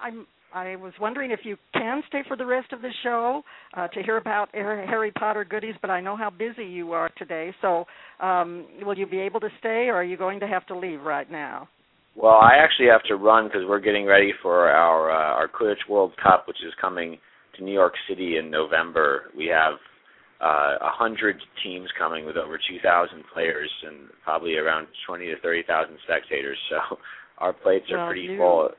I'm 0.00 0.26
I 0.54 0.76
was 0.76 0.92
wondering 1.00 1.30
if 1.30 1.40
you 1.44 1.56
can 1.72 2.02
stay 2.08 2.22
for 2.28 2.36
the 2.36 2.46
rest 2.46 2.72
of 2.72 2.82
the 2.82 2.90
show 3.02 3.42
uh, 3.76 3.88
to 3.88 4.02
hear 4.02 4.16
about 4.18 4.48
Harry 4.52 5.10
Potter 5.12 5.44
goodies, 5.44 5.74
but 5.80 5.90
I 5.90 6.00
know 6.00 6.16
how 6.16 6.30
busy 6.30 6.64
you 6.64 6.92
are 6.92 7.10
today. 7.16 7.54
So, 7.62 7.84
um, 8.20 8.66
will 8.82 8.96
you 8.96 9.06
be 9.06 9.18
able 9.20 9.40
to 9.40 9.48
stay, 9.58 9.86
or 9.88 9.94
are 9.94 10.04
you 10.04 10.16
going 10.16 10.40
to 10.40 10.46
have 10.46 10.66
to 10.66 10.78
leave 10.78 11.00
right 11.02 11.30
now? 11.30 11.68
Well, 12.14 12.34
I 12.34 12.56
actually 12.58 12.88
have 12.88 13.02
to 13.04 13.16
run 13.16 13.46
because 13.46 13.62
we're 13.66 13.80
getting 13.80 14.04
ready 14.04 14.32
for 14.42 14.68
our 14.68 15.10
uh, 15.10 15.34
our 15.34 15.48
Quidditch 15.48 15.88
World 15.88 16.12
Cup, 16.22 16.46
which 16.46 16.58
is 16.66 16.72
coming 16.80 17.16
to 17.56 17.64
New 17.64 17.72
York 17.72 17.94
City 18.08 18.36
in 18.36 18.50
November. 18.50 19.24
We 19.36 19.46
have 19.46 19.74
uh, 20.42 20.76
a 20.80 20.90
hundred 20.90 21.36
teams 21.64 21.88
coming 21.98 22.26
with 22.26 22.36
over 22.36 22.58
2,000 22.58 23.22
players 23.32 23.70
and 23.86 24.08
probably 24.24 24.56
around 24.56 24.88
20 25.06 25.26
to 25.26 25.38
30,000 25.40 25.96
spectators. 26.04 26.58
So 26.68 26.96
our 27.38 27.52
plates 27.52 27.86
are 27.90 27.96
Well, 27.98 28.06
pretty 28.08 28.22
you- 28.22 28.36
full. 28.36 28.70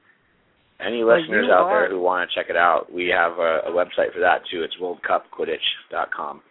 Any 0.86 1.04
listeners 1.04 1.48
well, 1.50 1.66
out 1.66 1.70
there 1.70 1.90
who 1.90 2.00
want 2.00 2.30
to 2.30 2.36
check 2.36 2.50
it 2.50 2.58
out, 2.58 2.92
we 2.92 3.08
have 3.08 3.34
a, 3.40 3.62
a 3.68 3.72
website 3.72 4.14
for 4.14 4.20
that 4.20 4.42
too. 4.52 4.64
It's 4.64 4.76
worldcupquidditch.com 4.82 6.42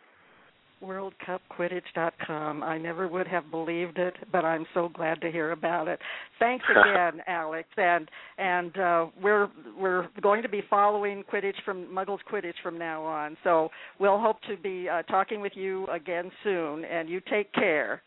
worldcupquidditch.com. 0.82 2.62
I 2.62 2.78
never 2.78 3.08
would 3.08 3.28
have 3.28 3.50
believed 3.50 3.98
it, 3.98 4.14
but 4.30 4.44
I'm 4.44 4.66
so 4.74 4.88
glad 4.88 5.20
to 5.20 5.30
hear 5.30 5.52
about 5.52 5.88
it. 5.88 5.98
Thanks 6.38 6.64
again, 6.70 7.22
Alex. 7.26 7.68
And 7.76 8.10
and 8.38 8.76
uh, 8.78 9.06
we're 9.22 9.48
we're 9.78 10.08
going 10.20 10.42
to 10.42 10.48
be 10.48 10.62
following 10.68 11.24
Quidditch 11.32 11.62
from 11.64 11.86
Muggles 11.86 12.18
Quidditch 12.30 12.60
from 12.62 12.78
now 12.78 13.02
on. 13.04 13.36
So 13.44 13.68
we'll 13.98 14.20
hope 14.20 14.40
to 14.48 14.56
be 14.56 14.88
uh, 14.88 15.02
talking 15.02 15.40
with 15.40 15.52
you 15.54 15.86
again 15.86 16.30
soon. 16.42 16.84
And 16.84 17.08
you 17.08 17.20
take 17.30 17.52
care. 17.52 18.02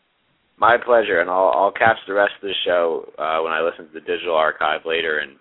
My 0.58 0.76
pleasure, 0.82 1.20
and 1.20 1.30
I'll 1.30 1.52
I'll 1.54 1.72
catch 1.72 1.96
the 2.06 2.14
rest 2.14 2.32
of 2.42 2.48
the 2.48 2.54
show 2.64 3.12
uh, 3.18 3.42
when 3.42 3.52
I 3.52 3.60
listen 3.60 3.86
to 3.86 3.92
the 3.92 4.00
digital 4.00 4.36
archive 4.36 4.82
later, 4.84 5.18
and 5.18 5.32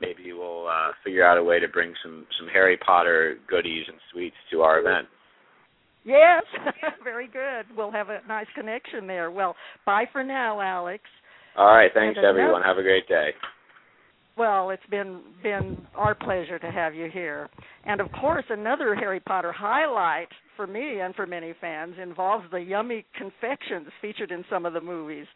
maybe 0.00 0.32
we'll 0.32 0.66
uh, 0.68 0.92
figure 1.04 1.24
out 1.24 1.38
a 1.38 1.44
way 1.44 1.60
to 1.60 1.68
bring 1.68 1.92
some 2.02 2.26
some 2.38 2.48
Harry 2.48 2.76
Potter 2.76 3.38
goodies 3.48 3.84
and 3.88 3.96
sweets 4.12 4.36
to 4.50 4.62
our 4.62 4.80
event. 4.80 5.06
Yes, 6.04 6.44
very 7.04 7.26
good. 7.26 7.66
We'll 7.76 7.90
have 7.90 8.08
a 8.08 8.20
nice 8.26 8.46
connection 8.54 9.06
there. 9.06 9.30
Well, 9.30 9.54
bye 9.84 10.04
for 10.12 10.24
now, 10.24 10.60
Alex. 10.60 11.04
All 11.56 11.66
right, 11.66 11.90
thanks 11.92 12.18
everyone. 12.26 12.62
Have 12.62 12.78
a 12.78 12.82
great 12.82 13.08
day. 13.08 13.30
Well, 14.36 14.70
it's 14.70 14.86
been 14.88 15.20
been 15.42 15.76
our 15.96 16.14
pleasure 16.14 16.60
to 16.60 16.70
have 16.70 16.94
you 16.94 17.10
here. 17.12 17.50
And 17.84 18.00
of 18.00 18.10
course, 18.12 18.44
another 18.48 18.94
Harry 18.94 19.18
Potter 19.18 19.50
highlight 19.50 20.28
for 20.56 20.66
me 20.66 21.00
and 21.00 21.14
for 21.14 21.26
many 21.26 21.54
fans 21.60 21.96
involves 22.00 22.44
the 22.52 22.60
yummy 22.60 23.04
confections 23.16 23.88
featured 24.00 24.30
in 24.30 24.44
some 24.48 24.64
of 24.64 24.74
the 24.74 24.80
movies. 24.80 25.26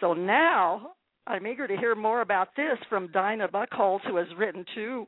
So 0.00 0.14
now 0.14 0.92
I'm 1.26 1.46
eager 1.46 1.66
to 1.66 1.76
hear 1.76 1.94
more 1.94 2.20
about 2.20 2.48
this 2.56 2.78
from 2.88 3.10
Dinah 3.12 3.48
Bucholz, 3.48 4.00
who 4.06 4.16
has 4.16 4.26
written 4.36 4.64
two 4.74 5.06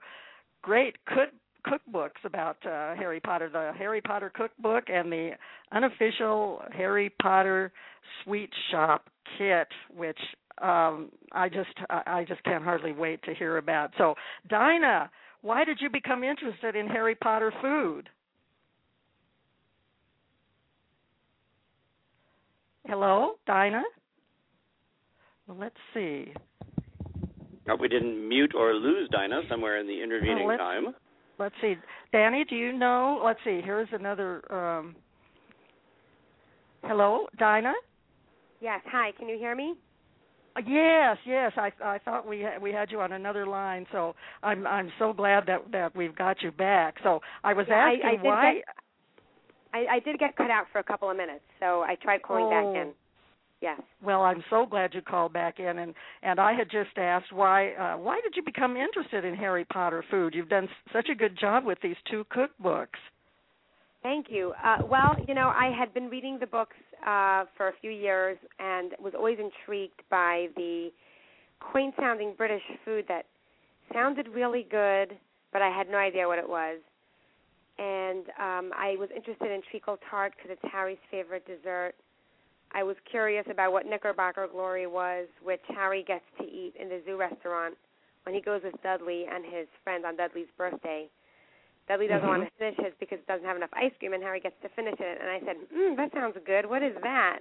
great 0.63 0.97
cook 1.07 1.31
cookbooks 1.67 2.23
about 2.25 2.57
uh, 2.67 2.95
Harry 2.95 3.21
Potter, 3.21 3.49
the 3.49 3.73
Harry 3.79 4.03
Potter 4.03 4.31
cookbook 4.35 4.85
and 4.89 5.11
the 5.11 5.31
unofficial 5.73 6.63
Harry 6.73 7.11
Potter 7.23 7.73
sweet 8.23 8.51
shop 8.71 9.09
kit, 9.39 9.69
which 9.97 10.19
um, 10.61 11.11
I 11.33 11.49
just 11.49 11.71
I 11.89 12.25
just 12.29 12.43
can't 12.45 12.63
hardly 12.63 12.93
wait 12.93 13.23
to 13.25 13.35
hear 13.35 13.57
about. 13.57 13.91
So, 13.99 14.15
Dinah, 14.49 15.11
why 15.43 15.65
did 15.65 15.79
you 15.81 15.91
become 15.91 16.23
interested 16.23 16.77
in 16.77 16.87
Harry 16.87 17.15
Potter 17.15 17.53
food? 17.61 18.09
Hello, 22.87 23.33
Dinah. 23.47 23.83
Well, 25.47 25.59
let's 25.59 25.77
see. 25.93 26.33
Hope 27.69 27.81
we 27.81 27.89
didn't 27.89 28.29
mute 28.29 28.55
or 28.55 28.75
lose 28.75 29.09
Dinah 29.11 29.43
somewhere 29.49 29.79
in 29.79 29.87
the 29.87 30.03
intervening 30.03 30.47
well, 30.47 30.59
time 30.59 30.95
let's 31.39 31.55
see. 31.61 31.75
Danny, 32.13 32.45
do 32.49 32.57
you 32.57 32.73
know? 32.73 33.21
Let's 33.25 33.41
see. 33.45 33.61
Here's 33.65 33.89
another. 33.93 34.53
Um, 34.53 34.97
hello, 36.85 37.27
Dinah. 37.39 37.75
Yes. 38.61 38.81
Hi. 38.91 39.13
Can 39.19 39.29
you 39.29 39.39
hear 39.39 39.55
me? 39.55 39.75
Uh, 40.57 40.61
yes, 40.67 41.17
yes. 41.27 41.53
I 41.57 41.71
I 41.83 41.99
thought 41.99 42.27
we 42.27 42.41
had, 42.41 42.63
we 42.63 42.73
had 42.73 42.91
you 42.91 43.01
on 43.01 43.13
another 43.13 43.47
line, 43.47 43.87
so 43.93 44.15
I'm 44.43 44.67
I'm 44.67 44.91
so 44.99 45.13
glad 45.13 45.45
that 45.47 45.71
that 45.73 45.97
we've 45.97 46.15
got 46.15 46.43
you 46.43 46.53
back. 46.53 46.97
So 47.03 47.21
I 47.43 47.53
was 47.53 47.67
yeah, 47.69 47.93
asking 47.93 48.07
I, 48.07 48.13
I 48.13 48.23
why. 48.23 48.55
Get, 48.55 48.65
I, 49.75 49.97
I 49.97 49.99
did 49.99 50.21
get 50.21 50.37
cut 50.37 50.51
out 50.51 50.67
for 50.71 50.79
a 50.79 50.85
couple 50.85 51.11
of 51.11 51.17
minutes, 51.17 51.43
so 51.59 51.81
I 51.81 51.97
tried 52.01 52.23
calling 52.23 52.45
oh. 52.45 52.51
back 52.51 52.83
in. 52.83 52.93
Yes. 53.65 53.81
Well, 54.05 54.21
I'm 54.21 54.45
so 54.51 54.67
glad 54.67 54.93
you 54.93 55.01
called 55.01 55.33
back 55.33 55.59
in, 55.59 55.79
and 55.79 55.95
and 56.23 56.39
I 56.39 56.53
had 56.53 56.71
just 56.71 56.99
asked 56.99 57.33
why 57.33 57.73
uh, 57.73 57.97
why 57.97 58.21
did 58.23 58.35
you 58.37 58.43
become 58.43 58.77
interested 58.77 59.25
in 59.25 59.35
Harry 59.35 59.65
Potter 59.65 60.05
food? 60.11 60.35
You've 60.35 60.51
done 60.51 60.69
such 60.93 61.09
a 61.11 61.15
good 61.15 61.39
job 61.39 61.65
with 61.65 61.79
these 61.83 61.97
two 62.11 62.27
cookbooks. 62.31 63.01
Thank 64.03 64.27
you. 64.29 64.53
Uh, 64.63 64.83
well, 64.87 65.17
you 65.27 65.33
know, 65.33 65.49
I 65.49 65.75
had 65.75 65.95
been 65.95 66.11
reading 66.11 66.37
the 66.39 66.47
books 66.47 66.77
uh, 67.07 67.45
for 67.57 67.69
a 67.69 67.73
few 67.81 67.91
years 67.91 68.37
and 68.59 68.93
was 69.03 69.15
always 69.17 69.39
intrigued 69.39 70.03
by 70.11 70.49
the 70.57 70.91
quaint 71.59 71.95
sounding 71.99 72.35
British 72.37 72.61
food 72.85 73.07
that 73.09 73.25
sounded 73.95 74.29
really 74.29 74.67
good, 74.71 75.17
but 75.55 75.63
I 75.63 75.71
had 75.71 75.89
no 75.89 75.97
idea 75.97 76.29
what 76.29 76.39
it 76.39 76.47
was. 76.47 76.81
And 77.79 78.27
um, 78.39 78.73
I 78.77 78.97
was 78.99 79.09
interested 79.17 79.51
in 79.51 79.63
treacle 79.71 79.97
tart 80.11 80.35
because 80.37 80.51
it's 80.63 80.71
Harry's 80.71 80.99
favorite 81.11 81.47
dessert. 81.47 81.95
I 82.75 82.83
was 82.83 82.97
curious 83.09 83.47
about 83.49 83.73
what 83.73 83.87
Knickerbocker 83.87 84.49
Glory 84.51 84.87
was, 84.87 85.29
which 85.43 85.63
Harry 85.69 86.03
gets 86.03 86.25
to 86.39 86.45
eat 86.45 86.75
in 86.79 86.89
the 86.89 87.01
zoo 87.07 87.17
restaurant 87.17 87.75
when 88.25 88.35
he 88.35 88.41
goes 88.41 88.63
with 88.65 88.75
Dudley 88.83 89.27
and 89.31 89.45
his 89.45 89.69
friend 89.85 90.05
on 90.05 90.17
Dudley's 90.17 90.51
birthday. 90.59 91.09
Dudley 91.87 92.09
doesn't 92.09 92.27
mm-hmm. 92.27 92.41
want 92.41 92.51
to 92.51 92.59
finish 92.59 92.77
his 92.83 92.93
because 92.99 93.19
it 93.19 93.27
doesn't 93.27 93.47
have 93.47 93.57
enough 93.57 93.71
ice 93.75 93.93
cream, 93.99 94.13
and 94.13 94.23
Harry 94.23 94.41
gets 94.41 94.57
to 94.63 94.69
finish 94.71 94.97
it. 94.99 95.19
And 95.21 95.31
I 95.31 95.39
said, 95.47 95.57
"Hmm, 95.73 95.95
that 95.97 96.11
sounds 96.13 96.37
good. 96.45 96.67
What 96.67 96.83
is 96.83 96.97
that?" 97.03 97.41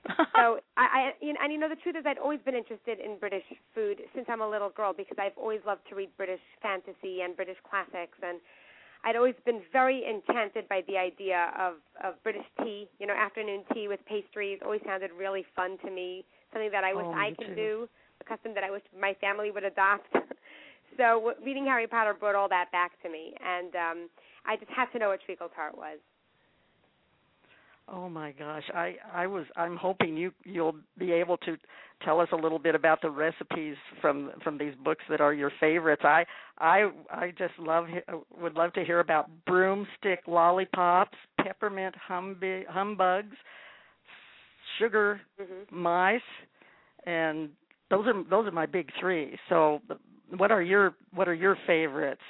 so 0.34 0.58
I, 0.80 1.12
I 1.12 1.12
you 1.20 1.34
know, 1.34 1.40
and 1.44 1.52
you 1.52 1.58
know 1.58 1.68
the 1.68 1.76
truth 1.76 1.94
is 1.94 2.04
I'd 2.06 2.18
always 2.18 2.40
been 2.40 2.56
interested 2.56 2.98
in 2.98 3.18
British 3.20 3.44
food 3.74 4.00
since 4.14 4.26
I'm 4.28 4.40
a 4.40 4.48
little 4.48 4.70
girl 4.70 4.94
because 4.96 5.18
I've 5.20 5.36
always 5.36 5.60
loved 5.66 5.82
to 5.90 5.94
read 5.94 6.08
British 6.16 6.40
fantasy 6.62 7.20
and 7.20 7.36
British 7.36 7.58
classics 7.68 8.16
and 8.24 8.40
I'd 9.04 9.16
always 9.16 9.34
been 9.46 9.62
very 9.72 10.04
enchanted 10.04 10.68
by 10.68 10.82
the 10.86 10.96
idea 10.98 11.52
of 11.58 11.74
of 12.04 12.22
British 12.22 12.46
tea. 12.62 12.88
You 12.98 13.06
know, 13.06 13.14
afternoon 13.14 13.64
tea 13.72 13.88
with 13.88 14.00
pastries 14.06 14.58
always 14.64 14.80
sounded 14.84 15.10
really 15.16 15.44
fun 15.56 15.78
to 15.84 15.90
me. 15.90 16.24
Something 16.52 16.70
that 16.70 16.84
I 16.84 16.94
wish 16.94 17.06
oh, 17.06 17.12
I 17.12 17.34
could 17.38 17.48
too. 17.48 17.54
do. 17.54 17.88
A 18.20 18.24
custom 18.24 18.54
that 18.54 18.64
I 18.64 18.70
wish 18.70 18.82
my 18.98 19.14
family 19.20 19.50
would 19.50 19.64
adopt. 19.64 20.08
so 20.96 21.32
reading 21.44 21.64
Harry 21.64 21.86
Potter 21.86 22.14
brought 22.14 22.34
all 22.34 22.48
that 22.48 22.70
back 22.72 22.92
to 23.02 23.08
me, 23.08 23.34
and 23.44 23.74
um 23.76 24.08
I 24.44 24.56
just 24.56 24.70
had 24.70 24.86
to 24.92 24.98
know 24.98 25.08
what 25.08 25.20
treacle 25.22 25.48
tart 25.54 25.76
was. 25.76 25.98
Oh 27.92 28.08
my 28.08 28.32
gosh, 28.32 28.62
I 28.72 28.96
I 29.12 29.26
was 29.26 29.46
I'm 29.56 29.76
hoping 29.76 30.16
you 30.16 30.32
you'll 30.44 30.76
be 30.98 31.12
able 31.12 31.36
to 31.38 31.56
tell 32.04 32.20
us 32.20 32.28
a 32.32 32.36
little 32.36 32.58
bit 32.58 32.74
about 32.74 33.02
the 33.02 33.10
recipes 33.10 33.76
from 34.00 34.30
from 34.44 34.58
these 34.58 34.74
books 34.84 35.02
that 35.10 35.20
are 35.20 35.34
your 35.34 35.50
favorites. 35.58 36.02
I 36.04 36.24
I 36.58 36.90
I 37.10 37.32
just 37.36 37.54
love 37.58 37.86
would 38.40 38.54
love 38.54 38.72
to 38.74 38.84
hear 38.84 39.00
about 39.00 39.28
broomstick 39.46 40.20
lollipops, 40.28 41.18
peppermint 41.42 41.96
humbi- 42.08 42.66
humbugs, 42.68 43.36
sugar 44.78 45.20
mm-hmm. 45.40 45.76
mice, 45.76 46.20
and 47.06 47.50
those 47.90 48.06
are 48.06 48.22
those 48.30 48.46
are 48.46 48.52
my 48.52 48.66
big 48.66 48.88
three. 49.00 49.36
So, 49.48 49.80
what 50.36 50.52
are 50.52 50.62
your 50.62 50.94
what 51.12 51.28
are 51.28 51.34
your 51.34 51.56
favorites? 51.66 52.22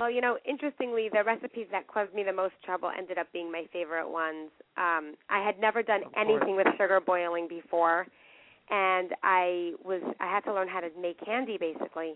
Well, 0.00 0.10
you 0.10 0.20
know, 0.20 0.36
interestingly, 0.44 1.08
the 1.12 1.22
recipes 1.22 1.66
that 1.70 1.86
caused 1.86 2.12
me 2.12 2.24
the 2.24 2.32
most 2.32 2.54
trouble 2.64 2.90
ended 2.96 3.18
up 3.18 3.32
being 3.32 3.52
my 3.52 3.66
favorite 3.72 4.10
ones. 4.10 4.50
Um, 4.76 5.14
I 5.30 5.44
had 5.44 5.60
never 5.60 5.82
done 5.82 6.02
anything 6.16 6.56
with 6.56 6.66
sugar 6.76 7.00
boiling 7.00 7.46
before, 7.48 8.06
and 8.70 9.10
I 9.22 9.72
was 9.84 10.02
I 10.18 10.26
had 10.26 10.40
to 10.44 10.52
learn 10.52 10.68
how 10.68 10.80
to 10.80 10.88
make 11.00 11.24
candy 11.24 11.56
basically. 11.58 12.14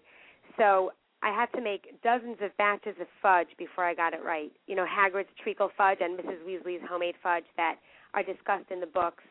So 0.58 0.92
I 1.22 1.30
had 1.30 1.46
to 1.54 1.60
make 1.60 2.00
dozens 2.02 2.36
of 2.40 2.56
batches 2.56 2.94
of 3.00 3.06
fudge 3.22 3.48
before 3.58 3.84
I 3.84 3.94
got 3.94 4.14
it 4.14 4.24
right. 4.24 4.52
You 4.66 4.76
know, 4.76 4.84
Hagrid's 4.84 5.28
treacle 5.42 5.70
fudge 5.76 5.98
and 6.00 6.18
Mrs. 6.18 6.44
Weasley's 6.46 6.82
homemade 6.88 7.14
fudge 7.22 7.44
that 7.56 7.76
are 8.14 8.22
discussed 8.22 8.70
in 8.70 8.80
the 8.80 8.86
books. 8.86 9.24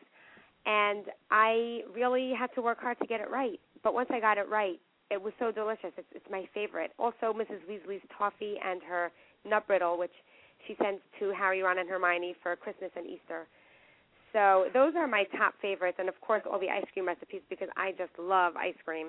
And 0.66 1.06
I 1.30 1.82
really 1.94 2.32
had 2.38 2.52
to 2.54 2.62
work 2.62 2.80
hard 2.80 2.98
to 3.00 3.06
get 3.06 3.20
it 3.20 3.30
right. 3.30 3.60
But 3.84 3.94
once 3.94 4.08
I 4.12 4.18
got 4.20 4.36
it 4.36 4.48
right, 4.48 4.80
it 5.10 5.22
was 5.22 5.32
so 5.38 5.52
delicious. 5.52 5.92
It's 5.96 6.08
it's 6.12 6.26
my 6.30 6.48
favorite. 6.52 6.92
Also, 6.98 7.32
Mrs. 7.32 7.60
Weasley's 7.68 8.02
toffee 8.16 8.56
and 8.64 8.82
her 8.82 9.10
nut 9.44 9.66
brittle, 9.66 9.98
which 9.98 10.14
she 10.66 10.74
sends 10.82 11.00
to 11.20 11.32
Harry, 11.32 11.62
Ron, 11.62 11.78
and 11.78 11.88
Hermione 11.88 12.34
for 12.42 12.56
Christmas 12.56 12.90
and 12.96 13.06
Easter. 13.06 13.46
So 14.32 14.66
those 14.74 14.94
are 14.96 15.06
my 15.06 15.24
top 15.38 15.54
favorites, 15.62 15.96
and 15.98 16.08
of 16.08 16.20
course 16.20 16.42
all 16.50 16.58
the 16.58 16.68
ice 16.68 16.84
cream 16.92 17.06
recipes 17.06 17.40
because 17.48 17.68
I 17.76 17.92
just 17.92 18.12
love 18.18 18.56
ice 18.56 18.74
cream. 18.84 19.08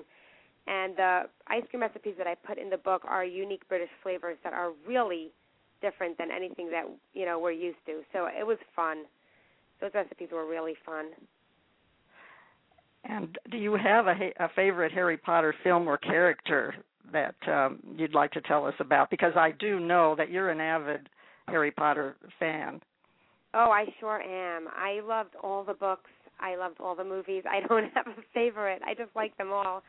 And 0.66 0.96
the 0.96 1.22
ice 1.48 1.64
cream 1.70 1.82
recipes 1.82 2.14
that 2.18 2.26
I 2.26 2.34
put 2.34 2.58
in 2.58 2.70
the 2.70 2.76
book 2.76 3.02
are 3.06 3.24
unique 3.24 3.66
British 3.68 3.90
flavors 4.02 4.36
that 4.44 4.52
are 4.52 4.70
really 4.86 5.30
different 5.80 6.18
than 6.18 6.30
anything 6.30 6.70
that 6.70 6.84
you 7.14 7.24
know 7.26 7.38
we're 7.38 7.52
used 7.52 7.78
to. 7.86 8.02
So 8.12 8.26
it 8.26 8.46
was 8.46 8.58
fun. 8.74 9.04
Those 9.80 9.90
recipes 9.94 10.28
were 10.32 10.46
really 10.46 10.74
fun. 10.84 11.06
And 13.04 13.38
do 13.50 13.56
you 13.56 13.74
have 13.74 14.06
a, 14.06 14.32
a 14.38 14.48
favorite 14.54 14.92
Harry 14.92 15.16
Potter 15.16 15.54
film 15.62 15.88
or 15.88 15.96
character 15.96 16.74
that 17.12 17.36
um, 17.46 17.78
you'd 17.96 18.14
like 18.14 18.32
to 18.32 18.40
tell 18.42 18.66
us 18.66 18.74
about? 18.80 19.10
Because 19.10 19.32
I 19.36 19.52
do 19.52 19.80
know 19.80 20.14
that 20.16 20.30
you're 20.30 20.50
an 20.50 20.60
avid 20.60 21.08
Harry 21.46 21.70
Potter 21.70 22.16
fan. 22.38 22.80
Oh, 23.54 23.70
I 23.70 23.86
sure 23.98 24.20
am. 24.20 24.68
I 24.76 25.00
loved 25.02 25.34
all 25.42 25.64
the 25.64 25.74
books. 25.74 26.10
I 26.40 26.56
loved 26.56 26.80
all 26.80 26.94
the 26.94 27.04
movies. 27.04 27.44
I 27.50 27.66
don't 27.66 27.90
have 27.94 28.06
a 28.06 28.22
favorite. 28.34 28.82
I 28.86 28.94
just 28.94 29.14
like 29.16 29.36
them 29.38 29.52
all. 29.52 29.82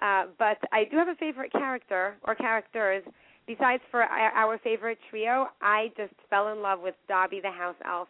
Uh, 0.00 0.24
but 0.38 0.58
I 0.72 0.84
do 0.90 0.96
have 0.96 1.08
a 1.08 1.14
favorite 1.14 1.52
character 1.52 2.16
or 2.24 2.34
characters. 2.34 3.02
Besides 3.46 3.82
for 3.90 4.02
our, 4.02 4.30
our 4.32 4.58
favorite 4.58 4.98
trio, 5.08 5.48
I 5.62 5.92
just 5.96 6.12
fell 6.28 6.48
in 6.48 6.62
love 6.62 6.80
with 6.82 6.94
Dobby 7.06 7.40
the 7.40 7.50
house 7.50 7.76
elf 7.84 8.08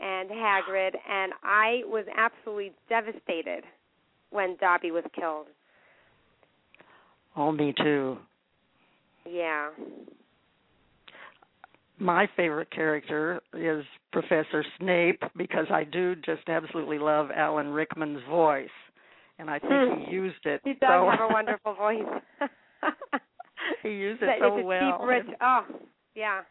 and 0.00 0.28
Hagrid, 0.30 0.92
and 1.10 1.32
I 1.42 1.82
was 1.86 2.04
absolutely 2.16 2.72
devastated 2.88 3.64
when 4.30 4.56
Dobby 4.60 4.90
was 4.90 5.04
killed. 5.14 5.46
Oh, 7.36 7.50
me 7.52 7.72
too. 7.76 8.18
Yeah. 9.28 9.70
My 11.98 12.28
favorite 12.36 12.70
character 12.70 13.40
is 13.54 13.84
Professor 14.12 14.64
Snape 14.78 15.22
because 15.36 15.66
I 15.70 15.84
do 15.84 16.16
just 16.16 16.48
absolutely 16.48 16.98
love 16.98 17.28
Alan 17.34 17.68
Rickman's 17.68 18.22
voice, 18.28 18.68
and 19.38 19.48
I 19.48 19.58
think 19.60 19.72
Hmm. 19.72 20.00
he 20.04 20.12
used 20.12 20.44
it. 20.44 20.60
He 20.64 20.72
does 20.74 20.80
so 20.88 21.10
have 21.10 21.20
a 21.20 21.28
wonderful 21.32 21.74
voice. 21.74 22.02
he 23.82 23.90
used 23.90 24.22
it 24.22 24.26
That- 24.26 24.38
so 24.40 24.56
it's 24.56 24.62
a 24.64 24.66
well. 24.66 24.98
deep, 24.98 25.08
rich. 25.08 25.26
Oh, 25.40 25.64
yeah. 26.14 26.42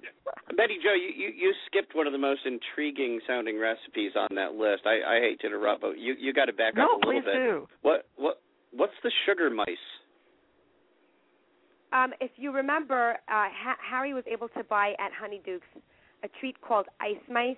Betty 0.57 0.77
Jo, 0.83 0.93
you, 0.93 1.11
you 1.15 1.29
you 1.35 1.53
skipped 1.67 1.95
one 1.95 2.07
of 2.07 2.13
the 2.13 2.19
most 2.19 2.41
intriguing 2.45 3.19
sounding 3.27 3.59
recipes 3.59 4.11
on 4.15 4.35
that 4.35 4.53
list. 4.53 4.83
I 4.85 5.17
I 5.17 5.19
hate 5.19 5.39
to 5.41 5.47
interrupt, 5.47 5.81
but 5.81 5.97
you 5.97 6.15
you 6.19 6.33
got 6.33 6.45
to 6.45 6.53
back 6.53 6.75
no, 6.75 6.85
up 6.85 7.03
a 7.03 7.07
little 7.07 7.21
bit. 7.21 7.33
do. 7.33 7.67
What 7.81 8.05
what 8.15 8.41
what's 8.71 8.93
the 9.03 9.11
sugar 9.25 9.49
mice? 9.49 9.67
Um, 11.91 12.11
if 12.19 12.31
you 12.37 12.51
remember, 12.51 13.11
uh, 13.29 13.49
ha- 13.53 13.77
Harry 13.87 14.13
was 14.13 14.23
able 14.31 14.49
to 14.49 14.63
buy 14.63 14.93
at 14.99 15.11
Honeydukes 15.13 15.61
a 16.23 16.27
treat 16.39 16.59
called 16.61 16.87
ice 16.99 17.21
mice. 17.29 17.55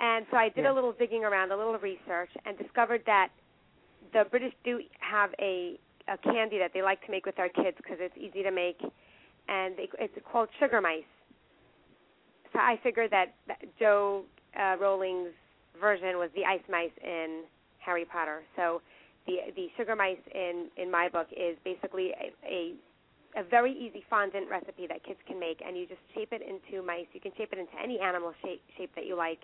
And 0.00 0.24
so 0.30 0.36
I 0.38 0.48
did 0.48 0.64
Yeah. 0.64 0.72
a 0.72 0.74
little 0.74 0.92
digging 0.92 1.22
around, 1.24 1.52
a 1.52 1.56
little 1.56 1.76
research, 1.78 2.30
and 2.46 2.56
discovered 2.56 3.04
that 3.04 3.28
the 4.12 4.24
British 4.30 4.54
do 4.64 4.80
have 5.00 5.34
a, 5.38 5.78
a 6.08 6.16
candy 6.18 6.58
that 6.58 6.72
they 6.72 6.80
like 6.82 7.04
to 7.04 7.10
make 7.10 7.26
with 7.26 7.36
their 7.36 7.50
kids 7.50 7.76
because 7.76 7.98
it's 8.00 8.16
easy 8.16 8.42
to 8.42 8.50
make, 8.50 8.80
and 9.48 9.74
it's 9.78 10.14
called 10.30 10.48
sugar 10.60 10.80
mice. 10.80 11.02
So 12.52 12.58
I 12.58 12.78
figured 12.82 13.10
that, 13.10 13.34
that 13.48 13.58
Jo 13.78 14.24
uh, 14.58 14.76
Rowling's 14.80 15.32
version 15.80 16.18
was 16.18 16.30
the 16.34 16.44
ice 16.44 16.62
mice 16.68 16.92
in 17.02 17.42
Harry 17.78 18.04
Potter. 18.04 18.42
So 18.56 18.82
the 19.26 19.52
the 19.56 19.68
sugar 19.76 19.96
mice 19.96 20.22
in 20.34 20.68
in 20.76 20.90
my 20.90 21.08
book 21.08 21.28
is 21.32 21.56
basically 21.64 22.10
a, 22.12 22.32
a 22.46 22.74
a 23.40 23.42
very 23.48 23.72
easy 23.72 24.04
fondant 24.10 24.50
recipe 24.50 24.86
that 24.86 25.02
kids 25.04 25.18
can 25.26 25.40
make, 25.40 25.62
and 25.64 25.76
you 25.76 25.86
just 25.86 26.04
shape 26.14 26.32
it 26.32 26.42
into 26.42 26.84
mice. 26.84 27.06
You 27.12 27.20
can 27.20 27.32
shape 27.36 27.48
it 27.52 27.58
into 27.58 27.72
any 27.82 27.98
animal 27.98 28.32
shape 28.42 28.62
shape 28.76 28.90
that 28.94 29.06
you 29.06 29.16
like, 29.16 29.40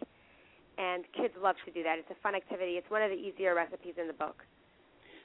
and 0.76 1.04
kids 1.16 1.32
love 1.40 1.56
to 1.64 1.72
do 1.72 1.82
that. 1.82 1.98
It's 1.98 2.10
a 2.10 2.20
fun 2.22 2.34
activity. 2.34 2.72
It's 2.72 2.90
one 2.90 3.02
of 3.02 3.10
the 3.10 3.16
easier 3.16 3.54
recipes 3.54 3.94
in 3.96 4.06
the 4.06 4.12
book. 4.12 4.44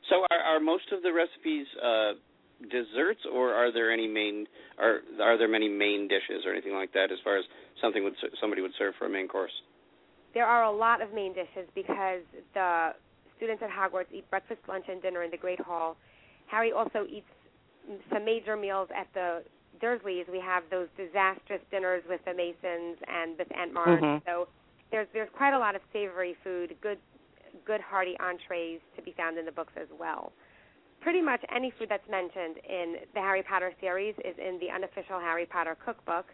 So 0.09 0.23
are 0.31 0.39
are 0.39 0.59
most 0.59 0.91
of 0.91 1.03
the 1.03 1.11
recipes 1.11 1.67
uh 1.81 2.13
desserts 2.69 3.21
or 3.31 3.53
are 3.53 3.71
there 3.71 3.91
any 3.91 4.07
main 4.07 4.45
are 4.79 4.99
are 5.21 5.37
there 5.37 5.47
many 5.47 5.67
main 5.67 6.07
dishes 6.07 6.45
or 6.45 6.51
anything 6.51 6.73
like 6.73 6.93
that 6.93 7.11
as 7.11 7.17
far 7.23 7.37
as 7.37 7.45
something 7.81 8.03
would 8.03 8.13
somebody 8.39 8.61
would 8.61 8.73
serve 8.77 8.93
for 8.97 9.05
a 9.05 9.09
main 9.09 9.27
course? 9.27 9.51
There 10.33 10.45
are 10.45 10.63
a 10.63 10.71
lot 10.71 11.01
of 11.01 11.13
main 11.13 11.33
dishes 11.33 11.69
because 11.75 12.21
the 12.53 12.93
students 13.37 13.61
at 13.61 13.69
Hogwarts 13.69 14.11
eat 14.11 14.29
breakfast, 14.29 14.61
lunch, 14.67 14.85
and 14.87 15.01
dinner 15.01 15.23
in 15.23 15.31
the 15.31 15.37
Great 15.37 15.59
Hall. 15.59 15.95
Harry 16.47 16.71
also 16.71 17.05
eats 17.09 17.27
some 18.11 18.25
major 18.25 18.55
meals 18.55 18.89
at 18.95 19.07
the 19.13 19.43
Dursleys. 19.81 20.29
We 20.31 20.39
have 20.39 20.63
those 20.71 20.87
disastrous 20.97 21.61
dinners 21.69 22.03
with 22.07 22.21
the 22.25 22.33
Masons 22.33 22.97
and 23.07 23.37
with 23.37 23.47
Aunt 23.55 23.73
Marge. 23.73 24.01
Mhm. 24.01 24.25
So 24.25 24.47
there's 24.91 25.07
there's 25.13 25.29
quite 25.31 25.53
a 25.53 25.59
lot 25.59 25.75
of 25.75 25.81
savory 25.91 26.35
food, 26.43 26.75
good 26.81 26.99
good 27.65 27.81
hearty 27.81 28.17
entrees 28.19 28.79
to 28.95 29.01
be 29.01 29.11
found 29.11 29.37
in 29.37 29.45
the 29.45 29.51
books 29.51 29.73
as 29.75 29.87
well. 29.91 30.31
Pretty 31.03 31.21
much 31.21 31.41
any 31.53 31.71
food 31.77 31.89
that's 31.89 32.07
mentioned 32.09 32.57
in 32.67 32.95
the 33.13 33.19
Harry 33.19 33.43
Potter 33.43 33.73
series 33.81 34.15
is 34.23 34.35
in 34.39 34.57
the 34.59 34.71
unofficial 34.73 35.19
Harry 35.19 35.45
Potter 35.45 35.75
cookbook 35.85 36.25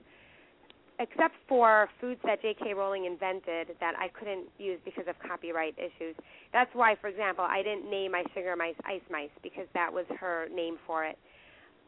except 0.99 1.33
for 1.47 1.89
foods 1.99 2.19
that 2.25 2.41
J.K. 2.41 2.73
Rowling 2.73 3.05
invented 3.05 3.69
that 3.79 3.95
I 3.97 4.09
couldn't 4.09 4.47
use 4.59 4.79
because 4.83 5.05
of 5.07 5.15
copyright 5.25 5.73
issues. 5.79 6.13
That's 6.51 6.69
why, 6.73 6.95
for 6.99 7.07
example, 7.07 7.45
I 7.47 7.63
didn't 7.63 7.89
name 7.89 8.11
my 8.11 8.23
sugar 8.35 8.55
mice 8.57 8.75
ice 8.85 9.01
mice 9.09 9.31
because 9.41 9.65
that 9.73 9.91
was 9.91 10.05
her 10.19 10.47
name 10.53 10.77
for 10.85 11.05
it. 11.05 11.17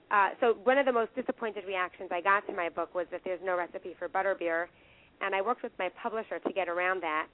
Uh, 0.10 0.30
so 0.40 0.58
one 0.64 0.78
of 0.78 0.86
the 0.86 0.92
most 0.92 1.14
disappointed 1.14 1.66
reactions 1.68 2.10
I 2.12 2.22
got 2.22 2.48
to 2.48 2.54
my 2.54 2.70
book 2.70 2.96
was 2.96 3.06
that 3.12 3.22
there's 3.24 3.40
no 3.44 3.58
recipe 3.58 3.96
for 4.00 4.08
butterbeer, 4.08 4.68
and 5.22 5.36
I 5.36 5.42
worked 5.42 5.64
with 5.64 5.74
my 5.78 5.90
publisher 6.02 6.40
to 6.40 6.54
get 6.54 6.68
around 6.68 7.04
that. 7.04 7.28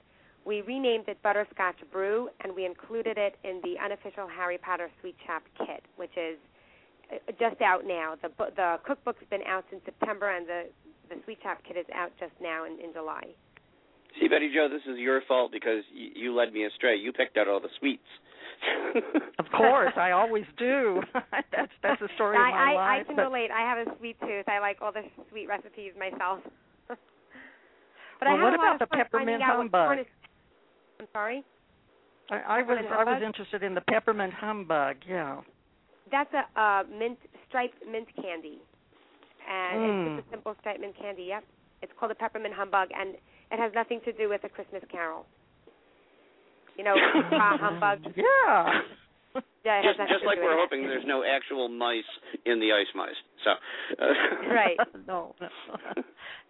We 0.44 0.62
renamed 0.62 1.08
it 1.08 1.22
Butterscotch 1.22 1.76
Brew, 1.92 2.28
and 2.42 2.54
we 2.54 2.64
included 2.64 3.18
it 3.18 3.36
in 3.44 3.60
the 3.62 3.74
unofficial 3.82 4.26
Harry 4.28 4.58
Potter 4.58 4.88
Sweet 5.00 5.16
Shop 5.26 5.42
kit, 5.58 5.82
which 5.96 6.16
is 6.16 6.38
uh, 7.12 7.32
just 7.38 7.60
out 7.60 7.84
now. 7.86 8.14
The 8.22 8.30
bu- 8.30 8.54
the 8.56 8.76
cookbook's 8.86 9.24
been 9.30 9.42
out 9.46 9.64
since 9.70 9.82
September, 9.84 10.30
and 10.34 10.46
the 10.48 10.62
the 11.10 11.16
Sweet 11.24 11.38
Shop 11.42 11.58
kit 11.66 11.76
is 11.76 11.86
out 11.94 12.12
just 12.18 12.32
now 12.40 12.64
in, 12.64 12.72
in 12.82 12.92
July. 12.92 13.24
See, 14.20 14.26
Betty 14.28 14.50
Jo, 14.54 14.68
this 14.68 14.82
is 14.90 14.98
your 14.98 15.20
fault 15.28 15.52
because 15.52 15.84
you, 15.92 16.10
you 16.14 16.34
led 16.34 16.52
me 16.52 16.64
astray. 16.64 16.96
You 16.96 17.12
picked 17.12 17.36
out 17.36 17.46
all 17.48 17.60
the 17.60 17.68
sweets. 17.78 18.02
Of 19.38 19.46
course, 19.52 19.92
I 19.96 20.10
always 20.10 20.44
do. 20.58 21.00
that's 21.52 21.72
that's 21.82 22.00
the 22.00 22.08
story 22.16 22.36
I, 22.36 22.48
of 22.48 22.54
my 22.54 22.60
I, 22.60 22.74
life. 22.74 23.00
I 23.02 23.04
can 23.06 23.16
but- 23.16 23.22
relate. 23.30 23.50
I 23.50 23.60
have 23.62 23.86
a 23.86 23.96
sweet 23.98 24.18
tooth. 24.20 24.48
I 24.48 24.58
like 24.60 24.78
all 24.82 24.92
the 24.92 25.02
sweet 25.30 25.46
recipes 25.48 25.92
myself. 25.98 26.40
but 26.88 26.98
Well, 28.20 28.28
I 28.28 28.32
had 28.32 28.42
what 28.42 28.54
a 28.54 28.56
lot 28.56 28.58
about 28.58 28.74
of 28.74 28.78
the 28.80 28.86
fun 28.86 28.98
peppermint 28.98 29.40
finding 29.40 29.42
out 29.42 29.56
humbug? 29.56 30.06
Corn 30.98 31.04
is- 31.04 31.08
I'm 31.08 31.08
sorry. 31.12 31.44
I, 32.30 32.58
I 32.58 32.62
was 32.62 32.78
I 32.90 33.04
was 33.04 33.22
interested 33.24 33.62
in 33.62 33.74
the 33.74 33.80
peppermint 33.82 34.34
humbug. 34.34 34.96
Yeah. 35.08 35.40
That's 36.10 36.30
a 36.34 36.60
uh, 36.60 36.82
mint 36.98 37.18
striped 37.48 37.76
mint 37.90 38.08
candy, 38.20 38.58
and 39.48 39.80
Mm. 39.80 40.06
it's 40.16 40.22
just 40.22 40.28
a 40.28 40.30
simple 40.36 40.54
striped 40.60 40.80
mint 40.80 40.94
candy. 41.00 41.24
Yep, 41.28 41.44
it's 41.82 41.92
called 41.98 42.12
a 42.12 42.14
peppermint 42.14 42.54
humbug, 42.54 42.88
and 42.98 43.14
it 43.50 43.58
has 43.58 43.72
nothing 43.74 44.00
to 44.04 44.12
do 44.12 44.28
with 44.28 44.44
a 44.44 44.48
Christmas 44.48 44.82
Carol. 44.90 45.24
You 46.76 46.84
know, 46.84 46.94
humbug. 47.32 48.00
Yeah. 48.16 48.80
Yeah, 49.64 49.82
just 49.82 49.98
just 50.08 50.24
like 50.24 50.38
we're 50.38 50.56
with 50.56 50.64
hoping 50.64 50.82
there's 50.82 51.04
no 51.06 51.22
actual 51.22 51.68
mice 51.68 52.02
in 52.46 52.58
the 52.58 52.72
ice 52.72 52.86
mice. 52.94 53.14
So 53.44 53.50
uh, 54.02 54.48
Right. 54.50 54.78
no, 55.06 55.34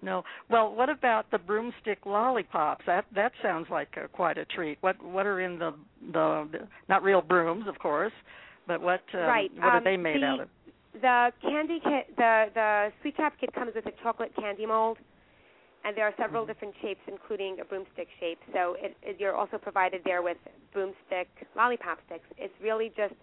no. 0.03 0.23
Well, 0.51 0.75
what 0.75 0.89
about 0.89 1.31
the 1.31 1.39
broomstick 1.39 2.07
lollipops? 2.07 2.85
That 2.87 3.05
that 3.15 3.33
sounds 3.43 3.67
like 3.71 3.89
a, 4.03 4.09
quite 4.09 4.39
a 4.39 4.45
treat. 4.45 4.79
What 4.81 5.03
what 5.05 5.27
are 5.27 5.41
in 5.41 5.59
the 5.59 5.75
the, 6.13 6.49
the 6.53 6.59
not 6.89 7.03
real 7.03 7.21
brooms, 7.23 7.67
of 7.69 7.79
course, 7.79 8.13
but 8.67 8.81
what 8.81 9.03
um, 9.15 9.21
Right, 9.21 9.51
what 9.57 9.65
are 9.65 9.77
um, 9.79 9.85
they 9.85 9.97
made 9.97 10.23
the- 10.23 10.27
out 10.27 10.41
of? 10.41 10.49
The 11.01 11.31
candy 11.43 11.81
kit, 11.85 12.17
the 12.17 12.47
the 12.55 12.93
sweet 13.03 13.15
shop 13.17 13.35
kit 13.41 13.53
comes 13.55 13.73
with 13.75 13.87
a 13.87 13.93
chocolate 14.03 14.33
candy 14.35 14.67
mold, 14.67 14.99
and 15.85 15.97
there 15.97 16.05
are 16.07 16.15
several 16.19 16.43
Mm-hmm. 16.43 16.53
different 16.53 16.75
shapes, 16.83 17.01
including 17.07 17.59
a 17.61 17.65
broomstick 17.65 18.09
shape. 18.19 18.39
So 18.53 18.75
it, 18.81 18.97
it, 19.03 19.17
you're 19.21 19.37
also 19.37 19.59
provided 19.59 20.01
there 20.05 20.23
with 20.23 20.39
broomstick 20.73 21.29
lollipop 21.57 21.99
sticks. 22.07 22.25
It's 22.37 22.55
really 22.63 22.91
just 22.97 23.15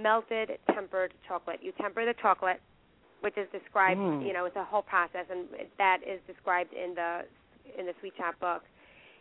melted 0.00 0.58
tempered 0.72 1.12
chocolate. 1.26 1.58
You 1.60 1.72
temper 1.80 2.04
the 2.04 2.14
chocolate, 2.22 2.60
which 3.20 3.36
is 3.36 3.48
described. 3.52 4.00
Mm. 4.00 4.26
You 4.26 4.32
know, 4.32 4.44
it's 4.44 4.56
a 4.56 4.64
whole 4.64 4.82
process, 4.82 5.26
and 5.30 5.46
that 5.78 5.98
is 6.06 6.20
described 6.26 6.72
in 6.72 6.94
the 6.94 7.24
in 7.78 7.86
the 7.86 7.92
sweet 8.00 8.14
shop 8.16 8.38
book. 8.40 8.62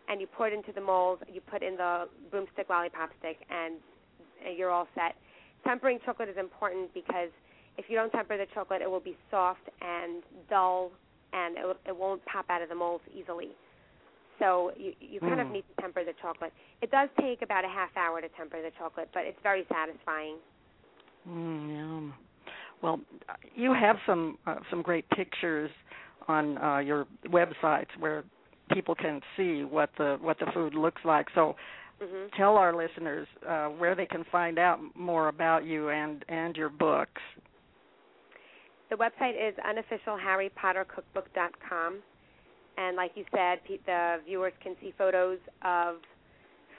And 0.09 0.21
you 0.21 0.27
pour 0.27 0.47
it 0.47 0.53
into 0.53 0.71
the 0.71 0.81
mold. 0.81 1.19
You 1.31 1.41
put 1.41 1.61
in 1.63 1.75
the 1.75 2.07
broomstick 2.31 2.69
lollipop 2.69 3.09
stick, 3.19 3.37
and 3.49 3.75
you're 4.57 4.71
all 4.71 4.87
set. 4.95 5.15
Tempering 5.65 5.99
chocolate 6.05 6.29
is 6.29 6.37
important 6.37 6.93
because 6.93 7.29
if 7.77 7.85
you 7.89 7.95
don't 7.97 8.11
temper 8.11 8.37
the 8.37 8.45
chocolate, 8.53 8.81
it 8.81 8.89
will 8.89 9.01
be 9.01 9.17
soft 9.29 9.67
and 9.81 10.23
dull, 10.49 10.91
and 11.33 11.57
it, 11.57 11.65
will- 11.65 11.81
it 11.85 11.95
won't 11.95 12.23
pop 12.25 12.45
out 12.49 12.61
of 12.61 12.69
the 12.69 12.75
molds 12.75 13.03
easily. 13.13 13.49
So 14.39 14.71
you 14.77 14.93
you 15.01 15.19
kind 15.19 15.41
of 15.41 15.47
Mm. 15.47 15.51
need 15.53 15.65
to 15.75 15.81
temper 15.81 16.03
the 16.05 16.13
chocolate. 16.21 16.53
It 16.81 16.91
does 16.91 17.09
take 17.19 17.41
about 17.41 17.65
a 17.65 17.67
half 17.67 17.89
hour 17.97 18.21
to 18.21 18.29
temper 18.29 18.61
the 18.61 18.71
chocolate, 18.77 19.09
but 19.13 19.25
it's 19.25 19.39
very 19.41 19.65
satisfying. 19.67 20.37
Mm, 21.27 21.75
yum. 21.75 22.13
Well, 22.81 22.99
you 23.55 23.73
have 23.73 23.97
some 24.05 24.37
uh, 24.45 24.57
some 24.69 24.81
great 24.81 25.09
pictures 25.09 25.71
on 26.27 26.57
uh, 26.57 26.79
your 26.79 27.07
websites 27.27 27.87
where 27.99 28.25
people 28.71 28.95
can 28.95 29.21
see 29.35 29.63
what 29.63 29.89
the 29.97 30.17
what 30.21 30.37
the 30.39 30.47
food 30.53 30.73
looks 30.73 31.01
like. 31.05 31.27
So 31.33 31.55
hmm 32.01 32.27
tell 32.37 32.57
our 32.57 32.75
listeners 32.75 33.27
uh, 33.47 33.67
where 33.69 33.95
they 33.95 34.05
can 34.05 34.25
find 34.31 34.59
out 34.59 34.79
more 34.95 35.29
about 35.29 35.65
you 35.65 35.89
and 35.89 36.23
and 36.29 36.55
your 36.55 36.69
books. 36.69 37.21
The 38.89 38.95
website 38.95 39.35
is 39.35 39.53
unofficialharrypottercookbook.com, 39.57 41.99
and 42.77 42.95
like 42.95 43.11
you 43.15 43.25
said, 43.35 43.59
the 43.85 44.21
viewers 44.25 44.53
can 44.63 44.77
see 44.79 44.93
photos 44.97 45.39
of 45.61 45.97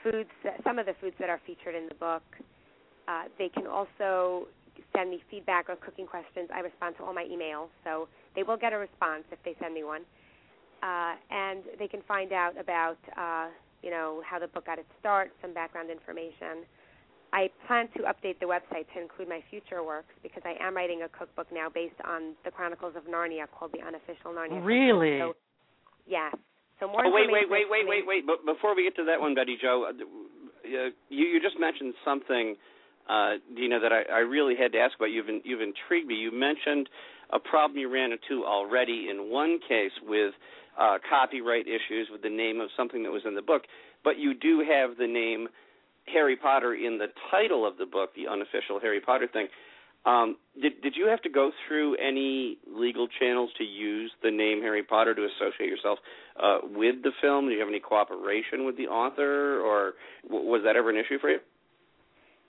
foods, 0.03 0.29
that, 0.43 0.59
some 0.63 0.79
of 0.79 0.87
the 0.87 0.95
foods 0.99 1.15
that 1.19 1.29
are 1.29 1.39
featured 1.45 1.75
in 1.75 1.87
the 1.87 1.93
book. 1.95 2.23
Uh, 3.07 3.25
they 3.37 3.49
can 3.49 3.67
also 3.67 4.47
send 4.99 5.09
me 5.09 5.21
feedback 5.31 5.69
or 5.69 5.75
cooking 5.77 6.05
questions. 6.05 6.49
I 6.53 6.59
respond 6.59 6.95
to 6.97 7.03
all 7.03 7.13
my 7.13 7.23
emails, 7.23 7.69
so 7.83 8.07
they 8.35 8.43
will 8.43 8.57
get 8.57 8.73
a 8.73 8.77
response 8.77 9.23
if 9.31 9.39
they 9.45 9.55
send 9.61 9.73
me 9.73 9.83
one. 9.83 10.01
Uh, 10.83 11.15
and 11.31 11.63
they 11.77 11.87
can 11.87 12.01
find 12.07 12.31
out 12.31 12.59
about, 12.59 12.97
uh, 13.17 13.47
you 13.83 13.89
know, 13.89 14.21
how 14.29 14.39
the 14.39 14.47
book 14.47 14.65
got 14.65 14.79
its 14.79 14.89
start, 14.99 15.31
some 15.41 15.53
background 15.53 15.89
information. 15.89 16.67
I 17.31 17.49
plan 17.67 17.87
to 17.95 18.03
update 18.03 18.39
the 18.39 18.47
website 18.47 18.87
to 18.95 19.01
include 19.01 19.29
my 19.29 19.43
future 19.49 19.83
works 19.83 20.13
because 20.23 20.41
I 20.45 20.55
am 20.65 20.75
writing 20.75 21.03
a 21.03 21.09
cookbook 21.09 21.47
now 21.53 21.67
based 21.69 21.99
on 22.03 22.33
the 22.43 22.51
Chronicles 22.51 22.95
of 22.95 23.03
Narnia 23.03 23.45
called 23.47 23.71
the 23.71 23.85
Unofficial 23.85 24.33
Narnia. 24.33 24.65
Really? 24.65 25.19
So, 25.19 25.33
yes. 26.07 26.33
So 26.79 26.87
more 26.87 27.05
Oh, 27.05 27.11
wait, 27.11 27.27
wait, 27.29 27.43
information 27.43 27.69
wait, 27.69 27.85
wait, 27.85 27.85
wait, 27.87 28.07
wait. 28.07 28.23
But 28.25 28.45
before 28.45 28.75
we 28.75 28.83
get 28.83 28.95
to 28.95 29.05
that 29.05 29.19
one, 29.19 29.35
Betty 29.35 29.57
Jo, 29.61 29.85
uh, 29.85 29.91
uh, 29.91 30.89
you 31.09 31.25
you 31.27 31.39
just 31.41 31.59
mentioned 31.59 31.93
something 32.03 32.55
uh, 33.09 33.41
Dinah, 33.55 33.79
that 33.79 33.91
I, 33.91 34.03
I 34.13 34.19
really 34.19 34.55
had 34.55 34.71
to 34.73 34.79
ask 34.79 34.95
about. 34.95 35.11
You've 35.11 35.29
in, 35.29 35.41
you've 35.43 35.61
intrigued 35.61 36.07
me. 36.07 36.15
You 36.15 36.31
mentioned 36.31 36.89
a 37.31 37.39
problem 37.39 37.77
you 37.79 37.91
ran 37.91 38.11
into 38.11 38.45
already 38.45 39.07
in 39.09 39.31
one 39.31 39.59
case 39.67 39.91
with 40.07 40.33
uh, 40.79 40.97
copyright 41.09 41.67
issues 41.67 42.07
with 42.11 42.21
the 42.21 42.29
name 42.29 42.59
of 42.61 42.69
something 42.77 43.03
that 43.03 43.11
was 43.11 43.23
in 43.25 43.35
the 43.35 43.41
book, 43.41 43.63
but 44.03 44.17
you 44.17 44.33
do 44.33 44.63
have 44.67 44.97
the 44.97 45.07
name 45.07 45.47
Harry 46.13 46.35
Potter 46.35 46.73
in 46.73 46.97
the 46.97 47.07
title 47.29 47.67
of 47.67 47.77
the 47.77 47.85
book, 47.85 48.11
the 48.15 48.27
unofficial 48.31 48.79
Harry 48.81 49.01
Potter 49.01 49.27
thing. 49.31 49.47
Um, 50.05 50.37
did 50.59 50.81
did 50.81 50.93
you 50.95 51.07
have 51.07 51.21
to 51.23 51.29
go 51.29 51.51
through 51.67 51.95
any 51.95 52.57
legal 52.65 53.07
channels 53.19 53.49
to 53.57 53.65
use 53.65 54.11
the 54.23 54.31
name 54.31 54.61
Harry 54.61 54.83
Potter 54.83 55.13
to 55.13 55.21
associate 55.25 55.69
yourself 55.69 55.99
uh, 56.41 56.59
with 56.63 57.03
the 57.03 57.11
film? 57.21 57.47
Do 57.47 57.51
you 57.51 57.59
have 57.59 57.67
any 57.67 57.81
cooperation 57.81 58.65
with 58.65 58.77
the 58.77 58.87
author, 58.87 59.59
or 59.59 59.93
w- 60.23 60.49
was 60.49 60.61
that 60.63 60.77
ever 60.77 60.89
an 60.89 60.95
issue 60.95 61.19
for 61.19 61.29
you? 61.29 61.39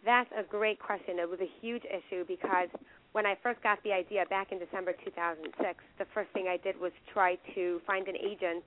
That's 0.04 0.30
a 0.36 0.42
great 0.42 0.78
question. 0.78 1.18
It 1.18 1.28
was 1.28 1.40
a 1.40 1.50
huge 1.60 1.82
issue 1.84 2.24
because 2.26 2.68
when 3.12 3.26
I 3.26 3.36
first 3.42 3.62
got 3.62 3.82
the 3.82 3.92
idea 3.92 4.24
back 4.30 4.52
in 4.52 4.58
December 4.58 4.92
2006, 5.04 5.84
the 5.98 6.06
first 6.14 6.30
thing 6.30 6.46
I 6.48 6.56
did 6.56 6.78
was 6.80 6.92
try 7.12 7.36
to 7.54 7.80
find 7.86 8.08
an 8.08 8.16
agent 8.16 8.64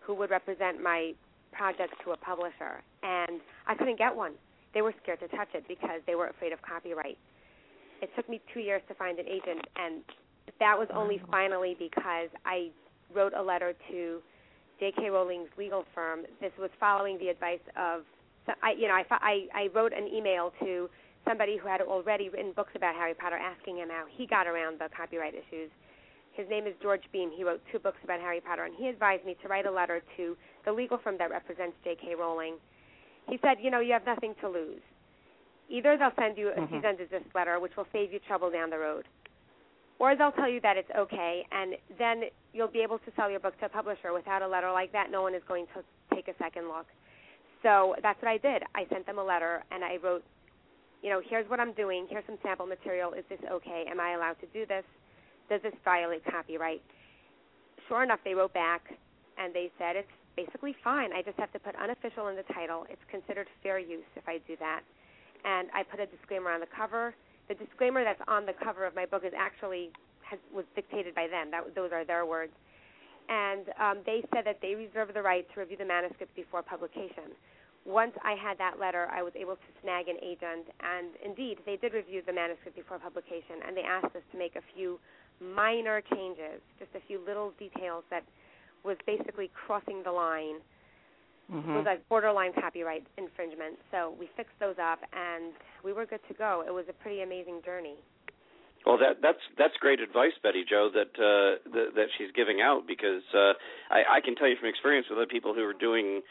who 0.00 0.14
would 0.14 0.30
represent 0.30 0.82
my 0.82 1.12
project 1.52 1.94
to 2.04 2.12
a 2.12 2.16
publisher, 2.16 2.82
and 3.02 3.40
I 3.66 3.74
couldn't 3.74 3.98
get 3.98 4.14
one. 4.14 4.32
They 4.74 4.82
were 4.82 4.94
scared 5.02 5.20
to 5.20 5.28
touch 5.28 5.48
it 5.54 5.64
because 5.66 6.00
they 6.06 6.14
were 6.14 6.28
afraid 6.28 6.52
of 6.52 6.60
copyright. 6.62 7.18
It 8.02 8.10
took 8.14 8.28
me 8.28 8.40
two 8.54 8.60
years 8.60 8.82
to 8.88 8.94
find 8.94 9.18
an 9.18 9.26
agent, 9.26 9.66
and 9.76 10.02
that 10.60 10.78
was 10.78 10.88
only 10.94 11.16
mm. 11.16 11.30
finally 11.30 11.74
because 11.78 12.28
I 12.44 12.70
wrote 13.14 13.32
a 13.34 13.42
letter 13.42 13.74
to 13.90 14.20
J.K. 14.78 15.10
Rowling's 15.10 15.48
legal 15.56 15.84
firm. 15.94 16.20
This 16.40 16.52
was 16.58 16.70
following 16.78 17.18
the 17.18 17.28
advice 17.28 17.64
of, 17.76 18.02
I, 18.62 18.72
you 18.72 18.88
know, 18.88 18.94
I, 18.94 19.04
I, 19.10 19.46
I 19.54 19.68
wrote 19.74 19.92
an 19.92 20.08
email 20.08 20.52
to 20.60 20.88
somebody 21.26 21.56
who 21.56 21.68
had 21.68 21.80
already 21.80 22.28
written 22.28 22.52
books 22.52 22.72
about 22.74 22.94
Harry 22.94 23.14
Potter, 23.14 23.36
asking 23.36 23.76
him 23.78 23.88
how 23.90 24.04
he 24.10 24.26
got 24.26 24.46
around 24.46 24.78
the 24.80 24.88
copyright 24.96 25.34
issues. 25.34 25.70
His 26.32 26.48
name 26.48 26.66
is 26.66 26.74
George 26.80 27.02
Beahm. 27.12 27.30
He 27.36 27.42
wrote 27.44 27.60
two 27.72 27.78
books 27.78 27.98
about 28.04 28.20
Harry 28.20 28.40
Potter, 28.40 28.64
and 28.64 28.74
he 28.74 28.88
advised 28.88 29.24
me 29.24 29.36
to 29.42 29.48
write 29.48 29.66
a 29.66 29.70
letter 29.70 30.00
to 30.16 30.36
the 30.64 30.72
legal 30.72 30.98
firm 30.98 31.16
that 31.18 31.30
represents 31.30 31.76
J.K. 31.84 32.14
Rowling. 32.14 32.54
He 33.28 33.38
said, 33.42 33.58
you 33.60 33.70
know, 33.70 33.80
you 33.80 33.92
have 33.92 34.06
nothing 34.06 34.34
to 34.40 34.48
lose. 34.48 34.80
Either 35.68 35.98
they'll 35.98 36.12
send 36.18 36.38
you 36.38 36.48
a 36.48 36.52
Mhm. 36.52 36.70
cease 36.70 36.84
and 36.84 36.96
desist 36.96 37.34
letter, 37.34 37.58
which 37.60 37.76
will 37.76 37.86
save 37.92 38.12
you 38.12 38.20
trouble 38.20 38.50
down 38.50 38.70
the 38.70 38.78
road, 38.78 39.06
or 39.98 40.14
they'll 40.16 40.32
tell 40.32 40.48
you 40.48 40.60
that 40.60 40.76
it's 40.78 40.90
okay, 40.96 41.44
and 41.52 41.76
then 41.98 42.30
you'll 42.54 42.68
be 42.68 42.80
able 42.80 42.98
to 43.00 43.10
sell 43.16 43.28
your 43.28 43.40
book 43.40 43.58
to 43.58 43.66
a 43.66 43.68
publisher. 43.68 44.12
Without 44.14 44.40
a 44.40 44.48
letter 44.48 44.70
like 44.72 44.92
that, 44.92 45.10
no 45.10 45.20
one 45.22 45.34
is 45.34 45.42
going 45.44 45.66
to 45.74 45.84
take 46.14 46.28
a 46.28 46.34
second 46.38 46.68
look. 46.68 46.86
So 47.62 47.94
that's 48.02 48.20
what 48.22 48.30
I 48.30 48.38
did. 48.38 48.62
I 48.74 48.86
sent 48.90 49.06
them 49.06 49.18
a 49.18 49.24
letter, 49.24 49.64
and 49.70 49.84
I 49.84 49.96
wrote, 50.02 50.24
you 51.02 51.10
know, 51.10 51.20
here's 51.24 51.48
what 51.48 51.60
I'm 51.60 51.72
doing. 51.72 52.06
Here's 52.08 52.24
some 52.26 52.38
sample 52.42 52.66
material. 52.66 53.12
Is 53.12 53.24
this 53.28 53.38
okay? 53.50 53.84
Am 53.88 54.00
I 54.00 54.14
allowed 54.14 54.36
to 54.40 54.46
do 54.52 54.66
this? 54.66 54.84
Does 55.48 55.62
this 55.62 55.74
violate 55.84 56.24
copyright? 56.24 56.82
Sure 57.88 58.02
enough, 58.02 58.20
they 58.24 58.34
wrote 58.34 58.52
back, 58.52 58.82
and 59.38 59.54
they 59.54 59.70
said 59.78 59.96
it's 59.96 60.08
basically 60.36 60.74
fine. 60.84 61.12
I 61.12 61.22
just 61.22 61.38
have 61.38 61.52
to 61.52 61.58
put 61.58 61.74
unofficial 61.76 62.28
in 62.28 62.36
the 62.36 62.46
title. 62.54 62.86
It's 62.90 63.02
considered 63.10 63.46
fair 63.62 63.78
use 63.78 64.06
if 64.14 64.28
I 64.28 64.38
do 64.46 64.56
that. 64.60 64.82
And 65.44 65.68
I 65.74 65.82
put 65.82 66.00
a 66.00 66.06
disclaimer 66.06 66.50
on 66.50 66.60
the 66.60 66.70
cover. 66.70 67.14
The 67.48 67.54
disclaimer 67.54 68.04
that's 68.04 68.20
on 68.28 68.46
the 68.46 68.52
cover 68.52 68.84
of 68.84 68.94
my 68.94 69.06
book 69.06 69.22
is 69.24 69.32
actually 69.36 69.90
has, 70.22 70.38
was 70.54 70.64
dictated 70.76 71.14
by 71.14 71.26
them. 71.26 71.50
That 71.50 71.74
those 71.74 71.90
are 71.92 72.04
their 72.04 72.26
words. 72.26 72.52
And 73.28 73.68
um, 73.78 73.98
they 74.06 74.24
said 74.34 74.44
that 74.46 74.58
they 74.62 74.74
reserve 74.74 75.12
the 75.12 75.22
right 75.22 75.46
to 75.52 75.60
review 75.60 75.76
the 75.76 75.84
manuscript 75.84 76.34
before 76.34 76.62
publication. 76.62 77.36
Once 77.84 78.12
I 78.24 78.34
had 78.34 78.58
that 78.58 78.78
letter, 78.80 79.08
I 79.12 79.22
was 79.22 79.32
able 79.36 79.56
to 79.56 79.70
snag 79.82 80.08
an 80.08 80.16
agent, 80.22 80.68
and 80.80 81.08
indeed, 81.24 81.58
they 81.64 81.76
did 81.76 81.94
review 81.94 82.22
the 82.26 82.32
manuscript 82.32 82.76
before 82.76 82.98
publication, 82.98 83.64
and 83.66 83.76
they 83.76 83.82
asked 83.82 84.16
us 84.16 84.22
to 84.32 84.38
make 84.38 84.56
a 84.56 84.64
few 84.74 84.98
minor 85.40 86.02
changes, 86.12 86.60
just 86.78 86.90
a 86.96 87.00
few 87.06 87.20
little 87.24 87.52
details 87.58 88.04
that 88.10 88.24
was 88.84 88.96
basically 89.06 89.50
crossing 89.54 90.02
the 90.02 90.12
line 90.12 90.60
Mhm. 91.50 91.76
was 91.76 91.86
like 91.86 92.06
borderline 92.08 92.52
copyright 92.52 93.06
infringement. 93.16 93.78
So 93.90 94.10
we 94.18 94.26
fixed 94.36 94.58
those 94.58 94.78
up, 94.78 95.00
and 95.12 95.54
we 95.82 95.92
were 95.92 96.04
good 96.04 96.20
to 96.28 96.34
go. 96.34 96.62
It 96.66 96.72
was 96.72 96.88
a 96.88 96.92
pretty 96.92 97.22
amazing 97.22 97.62
journey. 97.62 97.96
Well, 98.86 98.98
that 98.98 99.20
that's 99.20 99.42
that's 99.58 99.74
great 99.80 100.00
advice, 100.00 100.32
Betty 100.42 100.64
Jo, 100.68 100.88
that 100.94 101.12
uh, 101.18 101.70
that, 101.72 101.94
that 101.94 102.06
she's 102.16 102.28
giving 102.34 102.60
out 102.60 102.86
because 102.86 103.22
uh, 103.34 103.52
I, 103.90 104.18
I 104.18 104.20
can 104.24 104.34
tell 104.34 104.48
you 104.48 104.56
from 104.58 104.68
experience 104.68 105.06
with 105.10 105.18
other 105.18 105.26
people 105.26 105.52
who 105.52 105.64
are 105.64 105.74
doing 105.74 106.22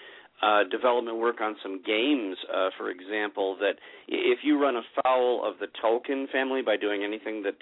uh, 0.42 0.64
development 0.70 1.18
work 1.18 1.42
on 1.42 1.56
some 1.62 1.82
games, 1.84 2.38
uh, 2.54 2.70
for 2.78 2.90
example, 2.90 3.58
that 3.60 3.76
if 4.08 4.40
you 4.44 4.62
run 4.62 4.76
afoul 4.76 5.44
of 5.44 5.56
the 5.60 5.68
Tolkien 5.84 6.30
family 6.32 6.62
by 6.62 6.78
doing 6.78 7.04
anything 7.04 7.44
that 7.44 7.56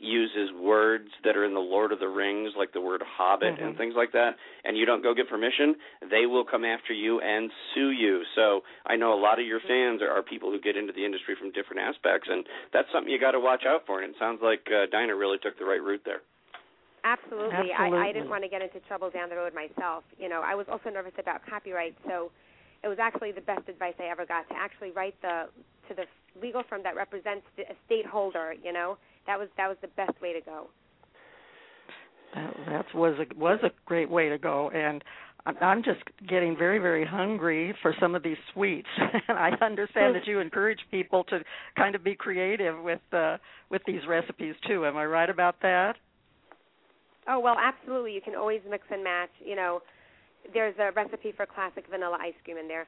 uses 0.00 0.50
words 0.56 1.08
that 1.24 1.36
are 1.36 1.44
in 1.44 1.52
the 1.52 1.60
Lord 1.60 1.92
of 1.92 2.00
the 2.00 2.08
Rings, 2.08 2.52
like 2.56 2.72
the 2.72 2.80
word 2.80 3.02
Hobbit 3.04 3.60
and 3.60 3.74
Mhm. 3.74 3.76
things 3.76 3.94
like 3.94 4.12
that, 4.12 4.36
and 4.64 4.76
you 4.76 4.86
don't 4.86 5.02
go 5.02 5.12
get 5.12 5.28
permission, 5.28 5.76
they 6.00 6.24
will 6.24 6.44
come 6.44 6.64
after 6.64 6.94
you 6.94 7.20
and 7.20 7.52
sue 7.74 7.90
you. 7.90 8.24
So 8.34 8.64
I 8.86 8.96
know 8.96 9.12
a 9.12 9.20
lot 9.20 9.38
of 9.38 9.46
your 9.46 9.60
fans 9.60 10.00
are, 10.00 10.10
are 10.10 10.22
people 10.22 10.50
who 10.50 10.58
get 10.58 10.76
into 10.76 10.92
the 10.92 11.04
industry 11.04 11.34
from 11.34 11.50
different 11.50 11.82
aspects, 11.82 12.28
and 12.28 12.48
that's 12.72 12.90
something 12.90 13.12
you 13.12 13.18
got 13.18 13.32
to 13.32 13.40
watch 13.40 13.66
out 13.66 13.84
for. 13.86 14.00
And 14.00 14.14
it 14.14 14.18
sounds 14.18 14.40
like 14.40 14.66
uh, 14.72 14.86
Dinah 14.86 15.14
really 15.14 15.38
took 15.38 15.58
the 15.58 15.66
right 15.66 15.82
route 15.82 16.02
there. 16.04 16.22
Absolutely. 17.04 17.72
I, 17.72 17.88
I 18.08 18.12
didn't 18.12 18.28
want 18.28 18.42
to 18.42 18.48
get 18.48 18.62
into 18.62 18.80
trouble 18.80 19.10
down 19.10 19.28
the 19.28 19.36
road 19.36 19.54
myself. 19.54 20.04
You 20.18 20.28
know, 20.28 20.42
I 20.44 20.54
was 20.54 20.66
also 20.68 20.90
nervous 20.90 21.14
about 21.18 21.44
copyright, 21.46 21.96
so 22.06 22.30
it 22.82 22.88
was 22.88 22.98
actually 22.98 23.32
the 23.32 23.40
best 23.40 23.68
advice 23.68 23.94
I 23.98 24.04
ever 24.04 24.26
got 24.26 24.48
to 24.48 24.54
actually 24.56 24.90
write 24.90 25.14
the 25.22 25.48
to 25.88 25.94
the 25.94 26.04
legal 26.40 26.62
firm 26.68 26.82
that 26.84 26.94
represents 26.94 27.44
the 27.56 27.62
estate 27.62 28.06
holder. 28.06 28.54
You 28.62 28.72
know, 28.72 28.98
that 29.26 29.38
was 29.38 29.48
that 29.56 29.68
was 29.68 29.76
the 29.82 29.88
best 29.88 30.20
way 30.20 30.32
to 30.32 30.40
go. 30.40 30.68
That, 32.34 32.54
that 32.68 32.94
was 32.94 33.14
a 33.18 33.38
was 33.38 33.58
a 33.62 33.70
great 33.86 34.08
way 34.10 34.28
to 34.28 34.38
go, 34.38 34.70
and 34.70 35.02
I'm- 35.46 35.56
I'm 35.60 35.82
just 35.82 36.00
getting 36.28 36.56
very 36.56 36.78
very 36.78 37.04
hungry 37.04 37.74
for 37.82 37.94
some 37.98 38.14
of 38.14 38.22
these 38.22 38.36
sweets. 38.52 38.88
and 39.28 39.38
I 39.38 39.50
understand 39.62 40.14
that 40.14 40.26
you 40.26 40.38
encourage 40.38 40.80
people 40.90 41.24
to 41.24 41.42
kind 41.76 41.94
of 41.94 42.04
be 42.04 42.14
creative 42.14 42.80
with 42.82 43.00
uh, 43.12 43.38
with 43.68 43.82
these 43.86 44.06
recipes 44.06 44.54
too. 44.66 44.86
Am 44.86 44.96
I 44.96 45.06
right 45.06 45.30
about 45.30 45.56
that? 45.62 45.96
Oh 47.28 47.38
well, 47.40 47.56
absolutely. 47.58 48.12
You 48.12 48.20
can 48.20 48.34
always 48.34 48.60
mix 48.68 48.84
and 48.90 49.02
match. 49.02 49.30
You 49.44 49.56
know, 49.56 49.82
there's 50.54 50.74
a 50.78 50.90
recipe 50.92 51.32
for 51.36 51.46
classic 51.46 51.84
vanilla 51.90 52.18
ice 52.20 52.34
cream 52.44 52.56
in 52.56 52.68
there. 52.68 52.86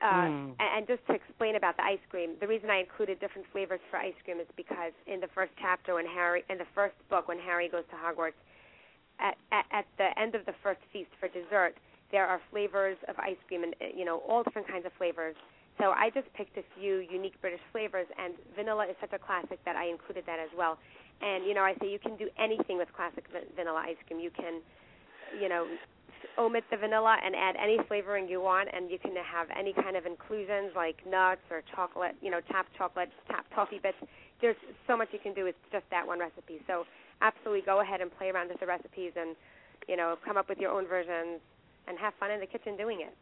Uh, 0.00 0.24
Mm. 0.24 0.54
and, 0.58 0.86
just 0.86 1.06
to 1.06 1.12
explain 1.12 1.56
about 1.56 1.76
the 1.76 1.84
ice 1.84 2.00
cream, 2.08 2.34
the 2.40 2.46
reason 2.48 2.70
I 2.70 2.78
included 2.80 3.20
different 3.20 3.46
flavors 3.52 3.80
for 3.90 3.98
ice 3.98 4.14
cream 4.24 4.40
is 4.40 4.46
because 4.56 4.92
in 5.06 5.20
the 5.20 5.28
first 5.28 5.52
chapter, 5.60 5.94
when 5.94 6.06
Harry, 6.06 6.42
in 6.48 6.56
the 6.56 6.64
first 6.74 6.96
book, 7.10 7.28
when 7.28 7.38
Harry 7.38 7.68
goes 7.68 7.84
to 7.90 7.96
Hogwarts, 7.96 8.40
at, 9.18 9.36
at, 9.52 9.66
at 9.70 9.86
the 9.98 10.18
end 10.18 10.34
of 10.34 10.46
the 10.46 10.54
first 10.62 10.80
feast 10.90 11.10
for 11.20 11.28
dessert, 11.28 11.76
there 12.10 12.26
are 12.26 12.40
flavors 12.50 12.96
of 13.08 13.18
ice 13.18 13.36
cream 13.46 13.62
and 13.62 13.74
you 13.94 14.04
know 14.04 14.18
all 14.26 14.42
different 14.42 14.66
kinds 14.66 14.86
of 14.86 14.92
flavors. 14.94 15.36
So 15.78 15.92
I 15.92 16.10
just 16.10 16.32
picked 16.34 16.56
a 16.56 16.64
few 16.78 16.98
unique 16.98 17.40
British 17.40 17.60
flavors, 17.72 18.06
and 18.18 18.34
vanilla 18.56 18.86
is 18.86 18.96
such 19.00 19.12
a 19.12 19.18
classic 19.18 19.62
that 19.64 19.76
I 19.76 19.86
included 19.88 20.24
that 20.26 20.38
as 20.38 20.50
well. 20.56 20.78
And 21.22 21.44
you 21.44 21.54
know, 21.54 21.62
I 21.62 21.74
say 21.80 21.90
you 21.90 21.98
can 21.98 22.16
do 22.16 22.28
anything 22.38 22.78
with 22.78 22.88
classic 22.94 23.24
vanilla 23.56 23.82
ice 23.84 23.96
cream. 24.06 24.20
You 24.20 24.30
can, 24.30 24.60
you 25.40 25.48
know, 25.48 25.66
omit 26.38 26.64
the 26.70 26.76
vanilla 26.76 27.16
and 27.24 27.34
add 27.34 27.56
any 27.56 27.78
flavoring 27.88 28.28
you 28.28 28.40
want, 28.40 28.68
and 28.72 28.90
you 28.90 28.98
can 28.98 29.12
have 29.16 29.48
any 29.58 29.72
kind 29.72 29.96
of 29.96 30.06
inclusions 30.06 30.72
like 30.76 30.96
nuts 31.06 31.40
or 31.50 31.62
chocolate, 31.74 32.14
you 32.20 32.30
know, 32.30 32.40
tapped 32.50 32.70
chocolate, 32.76 33.08
tapped 33.28 33.52
toffee 33.52 33.80
bits. 33.82 33.96
There's 34.40 34.56
so 34.86 34.96
much 34.96 35.08
you 35.12 35.18
can 35.18 35.34
do 35.34 35.44
with 35.44 35.54
just 35.72 35.84
that 35.90 36.06
one 36.06 36.18
recipe. 36.18 36.60
So 36.66 36.84
absolutely 37.20 37.62
go 37.66 37.80
ahead 37.80 38.00
and 38.00 38.10
play 38.16 38.28
around 38.30 38.48
with 38.48 38.60
the 38.60 38.66
recipes 38.66 39.12
and, 39.16 39.36
you 39.88 39.96
know, 39.96 40.16
come 40.24 40.36
up 40.36 40.48
with 40.48 40.58
your 40.58 40.70
own 40.70 40.86
versions 40.86 41.40
and 41.88 41.98
have 41.98 42.14
fun 42.18 42.30
in 42.30 42.40
the 42.40 42.46
kitchen 42.46 42.76
doing 42.76 43.00
it. 43.02 43.14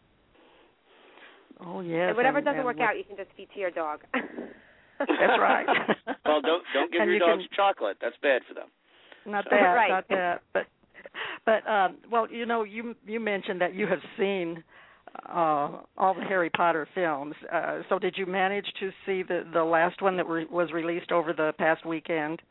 Oh 1.64 1.80
yes. 1.80 2.08
and 2.08 2.16
whatever 2.16 2.38
and- 2.38 2.44
doesn't 2.44 2.58
and 2.60 2.66
work 2.66 2.76
with- 2.76 2.84
out, 2.84 2.96
you 2.96 3.04
can 3.04 3.16
just 3.16 3.30
feed 3.36 3.48
to 3.54 3.60
your 3.60 3.70
dog. 3.70 4.00
That's 4.12 5.38
right. 5.40 5.66
well, 6.26 6.40
don't 6.40 6.62
don't 6.74 6.90
give 6.92 7.00
And 7.00 7.10
your 7.10 7.14
you 7.14 7.18
dogs 7.18 7.42
can- 7.48 7.56
chocolate. 7.56 7.96
That's 8.00 8.16
bad 8.22 8.42
for 8.48 8.54
them. 8.54 8.68
Not 9.26 9.44
So- 9.44 9.50
that, 9.56 9.74
Right. 9.74 9.90
not 9.90 10.08
that. 10.08 10.42
But 10.52 10.66
but 11.48 11.70
um 11.70 11.96
well, 12.12 12.26
you 12.30 12.46
know, 12.46 12.62
you 12.64 12.94
you 13.06 13.20
mentioned 13.20 13.60
that 13.60 13.74
you 13.74 13.86
have 13.86 14.00
seen 14.18 14.62
uh 15.28 15.80
all 15.96 16.14
the 16.14 16.26
Harry 16.28 16.50
Potter 16.50 16.86
films. 16.94 17.34
Uh 17.52 17.80
so 17.88 17.98
did 17.98 18.14
you 18.18 18.26
manage 18.26 18.66
to 18.80 18.90
see 19.06 19.22
the 19.22 19.44
the 19.52 19.64
last 19.64 20.02
one 20.02 20.16
that 20.18 20.26
re- 20.28 20.46
was 20.50 20.68
released 20.72 21.10
over 21.12 21.32
the 21.32 21.52
past 21.58 21.86
weekend? 21.86 22.42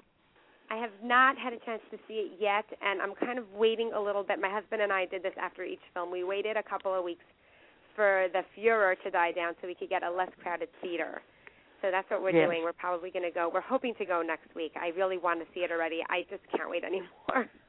I 0.69 0.77
have 0.77 0.95
not 1.01 1.37
had 1.37 1.53
a 1.53 1.59
chance 1.67 1.81
to 1.91 1.97
see 2.07 2.15
it 2.15 2.31
yet, 2.41 2.65
and 2.81 3.01
I'm 3.01 3.15
kind 3.15 3.39
of 3.39 3.45
waiting 3.55 3.91
a 3.95 4.01
little 4.01 4.23
bit. 4.23 4.37
My 4.41 4.49
husband 4.49 4.81
and 4.81 4.91
I 4.91 5.05
did 5.05 5.23
this 5.23 5.37
after 5.41 5.63
each 5.63 5.79
film. 5.93 6.11
We 6.11 6.23
waited 6.25 6.57
a 6.57 6.63
couple 6.63 6.93
of 6.93 7.05
weeks 7.05 7.23
for 7.95 8.27
the 8.33 8.41
furor 8.53 8.95
to 9.03 9.09
die 9.09 9.31
down 9.31 9.53
so 9.61 9.67
we 9.67 9.75
could 9.75 9.89
get 9.89 10.03
a 10.03 10.11
less 10.11 10.29
crowded 10.43 10.67
theater. 10.81 11.21
So 11.81 11.89
that's 11.89 12.09
what 12.11 12.21
we're 12.21 12.31
Yes. 12.31 12.47
doing. 12.47 12.63
We're 12.63 12.73
probably 12.73 13.11
going 13.11 13.23
to 13.23 13.31
go. 13.31 13.49
We're 13.53 13.61
hoping 13.61 13.93
to 13.95 14.05
go 14.05 14.21
next 14.21 14.53
week. 14.55 14.73
I 14.75 14.89
really 14.89 15.17
want 15.17 15.39
to 15.39 15.45
see 15.53 15.61
it 15.61 15.71
already. 15.71 16.01
I 16.09 16.25
just 16.29 16.43
can't 16.53 16.69
wait 16.69 16.83
anymore. 16.83 17.47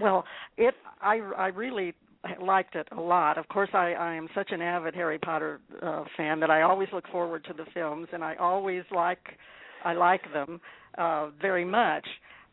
Well, 0.00 0.24
it 0.56 0.74
I 1.00 1.18
I 1.36 1.46
really 1.48 1.94
liked 2.40 2.76
it 2.76 2.88
a 2.96 3.00
lot. 3.00 3.38
Of 3.38 3.48
course, 3.48 3.70
I, 3.72 3.92
I 3.92 4.14
am 4.14 4.28
such 4.34 4.52
an 4.52 4.62
avid 4.62 4.94
Harry 4.94 5.18
Potter 5.18 5.60
uh, 5.82 6.04
fan 6.16 6.40
that 6.40 6.50
I 6.50 6.62
always 6.62 6.88
look 6.92 7.06
forward 7.08 7.44
to 7.44 7.52
the 7.52 7.64
films, 7.74 8.08
and 8.12 8.22
I 8.22 8.36
always 8.36 8.84
like 8.94 9.36
I 9.84 9.92
like 9.94 10.22
them 10.32 10.60
uh, 10.98 11.30
very 11.40 11.64
much. 11.64 12.06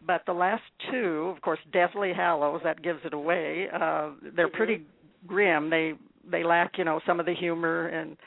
But 0.05 0.21
the 0.25 0.33
last 0.33 0.63
two, 0.91 1.33
of 1.35 1.41
course, 1.41 1.59
Deathly 1.73 2.13
Hallows, 2.13 2.61
that 2.63 2.81
gives 2.81 2.99
it 3.03 3.13
away. 3.13 3.67
Uh, 3.73 4.11
they're 4.35 4.47
mm-hmm. 4.47 4.55
pretty 4.55 4.85
grim. 5.27 5.69
They 5.69 5.93
they 6.29 6.43
lack, 6.43 6.77
you 6.77 6.85
know, 6.85 6.99
some 7.05 7.19
of 7.19 7.25
the 7.25 7.33
humor 7.33 7.87
and 7.87 8.17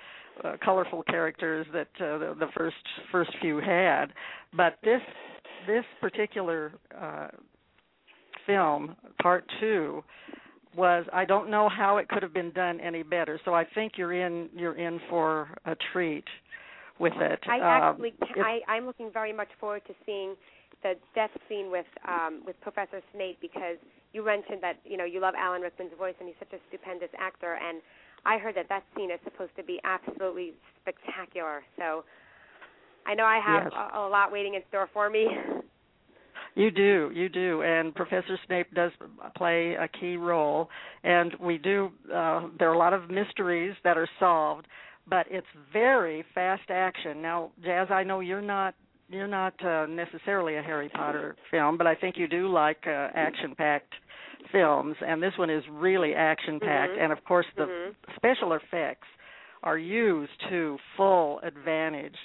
uh, 0.45 0.57
colorful 0.63 1.03
characters 1.05 1.67
that 1.73 1.89
uh, 1.97 2.19
the, 2.19 2.37
the 2.39 2.47
first 2.57 2.77
first 3.11 3.31
few 3.41 3.59
had. 3.59 4.07
But 4.55 4.79
this 4.83 5.01
this 5.67 5.85
particular 6.01 6.73
uh, 7.01 7.29
film, 8.47 8.97
part 9.21 9.45
two, 9.61 10.03
was 10.77 11.05
I 11.13 11.25
don't 11.25 11.51
know 11.51 11.69
how 11.69 11.99
it 11.99 12.09
could 12.09 12.23
have 12.23 12.33
been 12.33 12.51
done 12.53 12.81
any 12.81 13.03
better. 13.03 13.39
So 13.45 13.55
I 13.55 13.65
think 13.75 13.93
you're 13.97 14.13
in 14.15 14.49
you're 14.57 14.77
in 14.77 15.01
for 15.11 15.49
a 15.67 15.77
treat 15.93 16.25
with 16.99 17.13
it. 17.17 17.41
I 17.49 17.57
Um, 17.57 17.63
actually, 17.65 18.15
it- 18.21 18.39
I, 18.45 18.61
I'm 18.69 18.87
looking 18.87 19.11
very 19.11 19.33
much 19.33 19.49
forward 19.61 19.83
to 19.87 19.95
seeing 20.07 20.35
the 20.83 20.95
death 21.15 21.31
scene 21.49 21.71
with 21.71 21.87
um, 22.09 22.43
with 22.47 22.61
Professor 22.61 23.01
Snape 23.13 23.39
because 23.41 23.77
you 24.13 24.25
mentioned 24.25 24.63
that 24.63 24.77
you 24.85 24.97
know 24.97 25.05
you 25.05 25.21
love 25.21 25.35
Alan 25.37 25.63
Rickman's 25.63 25.93
voice 25.99 26.15
and 26.19 26.29
he's 26.29 26.37
such 26.39 26.53
a 26.53 26.61
stupendous 26.69 27.11
actor, 27.19 27.55
and 27.55 27.83
I 28.25 28.39
heard 28.39 28.55
that 28.57 28.69
that 28.69 28.85
scene 28.97 29.11
is 29.11 29.21
supposed 29.25 29.55
to 29.57 29.63
be 29.63 29.81
absolutely 29.85 30.55
spectacular. 30.81 31.63
So 31.77 32.05
I 33.07 33.15
know 33.15 33.25
I 33.25 33.41
have 33.41 33.65
Yes. 33.65 33.73
a, 33.95 33.99
a 33.99 34.09
lot 34.09 34.33
waiting 34.33 34.55
in 34.55 34.63
store 34.69 34.89
for 34.93 35.11
me. 35.11 35.27
You 36.55 36.71
do, 36.71 37.11
you 37.15 37.29
do, 37.31 37.63
and 37.63 37.95
Professor 37.95 38.39
Snape 38.47 38.75
does 38.75 38.93
play 39.37 39.75
a 39.75 39.89
key 39.89 40.17
role, 40.17 40.69
and 41.03 41.35
we 41.41 41.57
do. 41.57 41.91
Uh, 42.13 42.49
there 42.59 42.69
are 42.69 42.75
a 42.75 42.79
lot 42.79 42.93
of 42.93 43.09
mysteries 43.09 43.75
that 43.85 43.97
are 43.97 44.09
solved, 44.21 44.67
but 45.09 45.27
it's 45.31 45.47
very 45.73 46.25
fast 46.35 46.69
action. 46.69 47.23
Now, 47.23 47.53
Jazz, 47.65 47.89
I 47.91 48.03
know 48.03 48.21
you're 48.21 48.43
not 48.43 48.75
you're 49.09 49.27
not 49.27 49.55
uh, 49.65 49.87
necessarily 49.87 50.57
a 50.57 50.63
Harry 50.63 50.89
Potter 50.89 51.37
film, 51.51 51.77
but 51.77 51.87
I 51.87 51.95
think 51.95 52.17
you 52.17 52.27
do 52.27 52.49
like 52.49 52.79
uh, 52.87 53.09
action-packed 53.15 53.93
films, 54.51 54.97
and 55.07 55.23
this 55.23 55.33
one 55.39 55.51
is 55.51 55.63
really 55.71 56.15
action-packed, 56.15 56.93
Mhm. 56.95 57.03
and 57.03 57.13
of 57.13 57.23
course 57.25 57.47
the 57.57 57.65
Mhm. 57.65 57.95
special 58.17 58.55
effects 58.55 59.09
are 59.63 59.79
used 59.79 60.39
to 60.49 60.79
full 60.97 61.41
advantage 61.41 62.17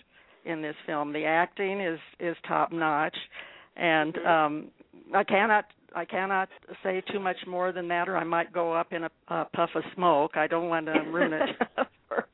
in 0.45 0.61
this 0.61 0.75
film. 0.86 1.13
The 1.13 1.25
acting 1.25 1.80
is 1.80 1.99
is 2.19 2.38
top 2.43 2.71
notch 2.71 3.17
and 3.78 4.13
Mhm. 4.15 4.28
um 4.28 4.71
I 5.13 5.23
cannot 5.23 5.65
I 5.95 6.05
cannot 6.05 6.49
say 6.84 7.01
too 7.11 7.19
much 7.19 7.38
more 7.47 7.71
than 7.71 7.88
that, 7.88 8.09
or 8.09 8.17
I 8.17 8.23
might 8.25 8.51
go 8.51 8.73
up 8.73 8.91
in 8.91 9.05
a, 9.05 9.11
a 9.30 9.45
puff 9.45 9.69
of 9.73 9.84
smoke. 9.95 10.36
I 10.36 10.45
don't 10.45 10.67
want 10.67 10.86
to 10.88 10.99
ruin 11.09 11.34
it 11.34 11.49
for, 12.07 12.28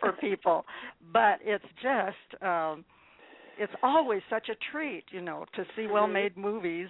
for 0.00 0.12
people, 0.20 0.66
but 1.12 1.38
it's 1.42 1.64
just 1.80 2.42
um 2.42 2.84
it's 3.56 3.72
always 3.82 4.22
such 4.28 4.48
a 4.48 4.56
treat, 4.72 5.04
you 5.12 5.20
know, 5.20 5.44
to 5.54 5.64
see 5.76 5.86
well-made 5.86 6.36
movies 6.36 6.88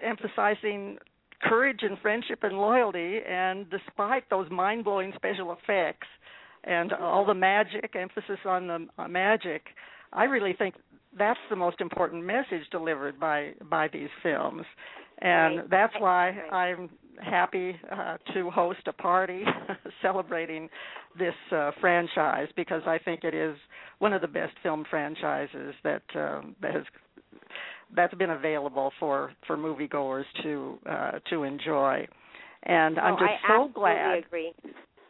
emphasizing 0.00 0.96
courage 1.42 1.80
and 1.82 1.98
friendship 1.98 2.44
and 2.44 2.56
loyalty, 2.56 3.20
and 3.28 3.68
despite 3.68 4.28
those 4.30 4.48
mind-blowing 4.50 5.12
special 5.16 5.52
effects 5.52 6.06
and 6.64 6.92
all 6.92 7.26
the 7.26 7.34
magic, 7.34 7.94
emphasis 7.94 8.38
on 8.46 8.66
the 8.68 8.86
uh, 8.98 9.08
magic, 9.08 9.66
I 10.12 10.24
really 10.24 10.52
think 10.54 10.76
that's 11.18 11.40
the 11.50 11.56
most 11.56 11.80
important 11.80 12.24
message 12.24 12.62
delivered 12.70 13.18
by 13.20 13.52
by 13.70 13.88
these 13.88 14.10
films. 14.22 14.64
And 15.20 15.58
Right. 15.58 15.70
that's 15.70 15.94
why 15.98 16.30
i'm 16.50 16.90
happy 17.22 17.76
uh, 17.90 18.16
to 18.34 18.50
host 18.50 18.80
a 18.86 18.92
party 18.92 19.44
celebrating 20.02 20.68
this 21.18 21.34
uh, 21.52 21.70
franchise 21.80 22.48
because 22.56 22.82
i 22.86 22.98
think 22.98 23.22
it 23.22 23.34
is 23.34 23.56
one 23.98 24.12
of 24.12 24.20
the 24.22 24.26
best 24.26 24.54
film 24.62 24.84
franchises 24.90 25.74
that 25.84 26.02
um, 26.14 26.56
that 26.62 26.74
has 26.74 26.84
that's 27.94 28.14
been 28.14 28.30
available 28.30 28.90
for 28.98 29.32
for 29.46 29.56
moviegoers 29.56 30.24
to 30.42 30.78
uh, 30.88 31.12
to 31.30 31.42
enjoy. 31.44 32.06
And 32.64 32.98
i'm 32.98 33.14
Oh, 33.14 33.18
just 33.18 33.44
I 33.44 33.48
so 33.48 33.70
glad 33.74 34.24
agree. 34.26 34.52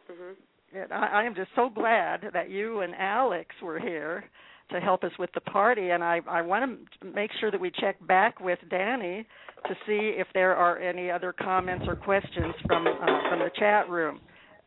hmm 0.07 0.33
and 0.75 0.91
I, 0.91 1.07
I 1.21 1.23
am 1.23 1.35
just 1.35 1.49
so 1.55 1.69
glad 1.69 2.21
that 2.33 2.49
you 2.49 2.81
and 2.81 2.93
Alex 2.95 3.49
were 3.61 3.79
here 3.79 4.25
to 4.73 4.79
help 4.79 5.03
us 5.03 5.11
with 5.17 5.29
the 5.33 5.41
party, 5.41 5.91
and 5.91 6.03
I, 6.03 6.19
I 6.27 6.41
want 6.41 6.79
to 7.01 7.07
make 7.07 7.31
sure 7.39 7.49
that 7.49 7.59
we 7.59 7.71
check 7.79 7.95
back 8.07 8.39
with 8.39 8.59
Danny 8.69 9.25
to 9.67 9.73
see 9.87 10.15
if 10.17 10.27
there 10.33 10.55
are 10.55 10.77
any 10.79 11.09
other 11.09 11.33
comments 11.33 11.85
or 11.87 11.95
questions 11.95 12.53
from 12.67 12.85
uh, 12.85 13.29
from 13.29 13.39
the 13.39 13.49
chat 13.57 13.89
room. 13.89 14.19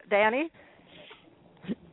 Danny, 0.09 0.51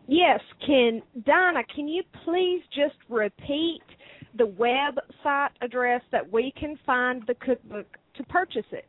Yes, 0.08 0.40
can 0.66 1.02
Dinah, 1.26 1.64
can 1.74 1.88
you 1.88 2.04
please 2.26 2.62
just 2.76 2.96
repeat 3.10 3.82
the 4.38 4.44
website 4.44 5.50
address 5.62 6.02
that 6.12 6.30
we 6.32 6.54
can 6.60 6.78
find 6.86 7.24
the 7.28 7.34
cookbook 7.36 7.88
to 8.16 8.24
purchase 8.24 8.66
it? 8.72 8.86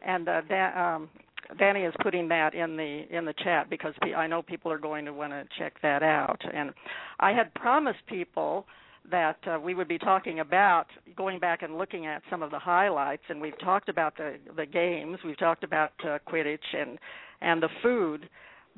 and 0.05 0.27
uh, 0.27 0.41
um, 0.75 1.09
Danny 1.57 1.81
is 1.81 1.93
putting 2.01 2.27
that 2.29 2.53
in 2.53 2.77
the 2.77 3.05
in 3.09 3.25
the 3.25 3.33
chat 3.43 3.69
because 3.69 3.93
I 4.15 4.27
know 4.27 4.41
people 4.41 4.71
are 4.71 4.77
going 4.77 5.05
to 5.05 5.13
want 5.13 5.31
to 5.31 5.45
check 5.57 5.73
that 5.81 6.03
out. 6.03 6.41
And 6.53 6.71
I 7.19 7.31
had 7.31 7.53
promised 7.55 7.99
people 8.07 8.65
that 9.09 9.37
uh, 9.47 9.59
we 9.59 9.73
would 9.73 9.87
be 9.87 9.97
talking 9.97 10.39
about 10.39 10.85
going 11.15 11.39
back 11.39 11.63
and 11.63 11.77
looking 11.77 12.05
at 12.05 12.21
some 12.29 12.43
of 12.43 12.51
the 12.51 12.59
highlights, 12.59 13.23
and 13.29 13.41
we've 13.41 13.59
talked 13.59 13.89
about 13.89 14.15
the 14.17 14.35
the 14.55 14.65
games, 14.65 15.17
we've 15.25 15.39
talked 15.39 15.63
about 15.63 15.91
uh, 16.03 16.19
Quidditch 16.27 16.59
and 16.73 16.99
and 17.41 17.61
the 17.63 17.69
food. 17.81 18.29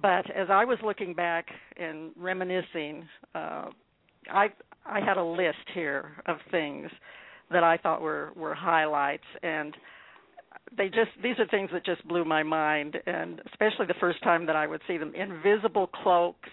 But 0.02 0.30
as 0.32 0.48
I 0.50 0.66
was 0.66 0.78
looking 0.84 1.14
back 1.14 1.48
and 1.78 2.12
reminiscing, 2.16 3.08
uh, 3.36 3.66
I 4.32 4.50
I 4.86 5.00
had 5.00 5.18
a 5.18 5.24
list 5.24 5.68
here 5.74 6.14
of 6.26 6.38
things 6.50 6.90
that 7.52 7.64
I 7.64 7.78
thought 7.78 8.02
were 8.02 8.32
were 8.36 8.56
highlights. 8.56 9.24
And 9.44 9.76
they 10.76 10.88
just 10.88 11.12
these 11.22 11.38
are 11.40 11.48
things 11.48 11.70
that 11.74 11.86
just 11.86 12.08
blew 12.08 12.26
my 12.26 12.44
mind. 12.44 12.98
And 13.06 13.42
especially 13.52 13.88
the 13.88 14.00
first 14.00 14.22
time 14.24 14.46
that 14.46 14.56
I 14.56 14.68
would 14.68 14.82
see 14.88 14.98
them 14.98 15.14
invisible 15.16 15.88
cloaks 15.88 16.50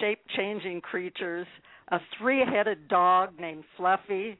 shape 0.00 0.20
changing 0.36 0.80
creatures 0.82 1.46
a 1.90 1.98
three-headed 2.18 2.88
dog 2.88 3.30
named 3.38 3.64
Fluffy. 3.76 4.38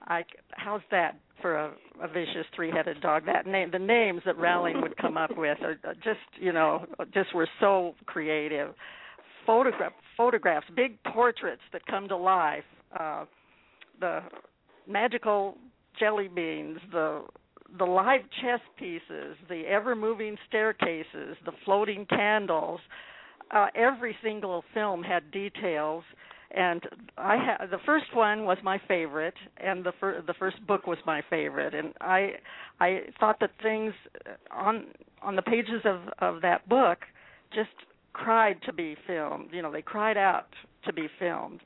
I 0.00 0.22
how's 0.52 0.82
that 0.90 1.18
for 1.42 1.56
a, 1.56 1.72
a 2.02 2.08
vicious 2.08 2.46
three-headed 2.54 3.00
dog? 3.00 3.26
That 3.26 3.46
name 3.46 3.70
the 3.72 3.78
names 3.78 4.22
that 4.24 4.38
Rowling 4.38 4.80
would 4.80 4.96
come 4.96 5.16
up 5.16 5.36
with 5.36 5.58
are 5.62 5.76
just 5.96 6.20
you 6.40 6.52
know 6.52 6.86
just 7.12 7.34
were 7.34 7.48
so 7.60 7.94
creative. 8.06 8.74
Photograph 9.46 9.92
photographs 10.16 10.66
big 10.74 11.02
portraits 11.12 11.62
that 11.72 11.84
come 11.86 12.08
to 12.08 12.16
life 12.16 12.64
uh 12.98 13.24
the 14.00 14.20
magical 14.86 15.56
jelly 15.98 16.28
beans, 16.28 16.78
the 16.92 17.22
the 17.78 17.84
live 17.84 18.20
chess 18.40 18.60
pieces, 18.78 19.36
the 19.48 19.62
ever 19.66 19.96
moving 19.96 20.36
staircases, 20.48 21.36
the 21.44 21.52
floating 21.64 22.06
candles. 22.06 22.80
Uh, 23.50 23.66
every 23.74 24.16
single 24.22 24.64
film 24.74 25.02
had 25.02 25.30
details, 25.30 26.04
and 26.52 26.82
I 27.18 27.36
ha- 27.36 27.66
the 27.66 27.78
first 27.84 28.06
one 28.14 28.44
was 28.44 28.58
my 28.62 28.80
favorite, 28.88 29.34
and 29.56 29.84
the 29.84 29.92
fir- 30.00 30.22
the 30.26 30.34
first 30.34 30.64
book 30.66 30.86
was 30.86 30.98
my 31.06 31.22
favorite, 31.28 31.74
and 31.74 31.92
I 32.00 32.34
I 32.80 33.02
thought 33.18 33.40
that 33.40 33.50
things 33.62 33.92
on 34.50 34.86
on 35.22 35.36
the 35.36 35.42
pages 35.42 35.82
of 35.84 36.00
of 36.18 36.42
that 36.42 36.68
book 36.68 36.98
just 37.54 37.70
cried 38.12 38.60
to 38.62 38.72
be 38.72 38.96
filmed. 39.06 39.50
You 39.52 39.62
know, 39.62 39.70
they 39.70 39.82
cried 39.82 40.16
out 40.16 40.46
to 40.84 40.92
be 40.92 41.08
filmed. 41.18 41.60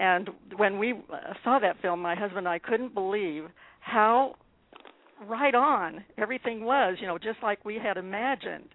And 0.00 0.30
when 0.56 0.78
we 0.78 0.92
uh, 0.92 1.34
saw 1.44 1.58
that 1.58 1.76
film, 1.82 2.00
my 2.00 2.14
husband 2.14 2.38
and 2.38 2.48
I 2.48 2.58
couldn't 2.58 2.94
believe 2.94 3.44
how 3.80 4.34
right 5.28 5.54
on 5.54 6.02
everything 6.16 6.64
was, 6.64 6.96
you 7.00 7.06
know, 7.06 7.18
just 7.18 7.38
like 7.42 7.62
we 7.66 7.76
had 7.76 7.98
imagined. 7.98 8.70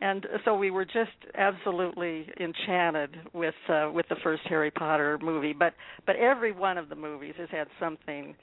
And 0.00 0.26
so 0.46 0.56
we 0.56 0.70
were 0.70 0.86
just 0.86 1.10
absolutely 1.36 2.26
enchanted 2.40 3.16
with 3.34 3.54
uh, 3.68 3.90
with 3.92 4.08
the 4.08 4.16
first 4.24 4.42
Harry 4.48 4.70
Potter 4.70 5.18
movie. 5.22 5.52
But 5.52 5.74
but 6.06 6.16
every 6.16 6.52
one 6.52 6.78
of 6.78 6.88
the 6.88 6.96
movies 6.96 7.34
has 7.36 7.50
had 7.50 7.68
something 7.78 8.34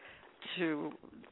to 0.57 0.91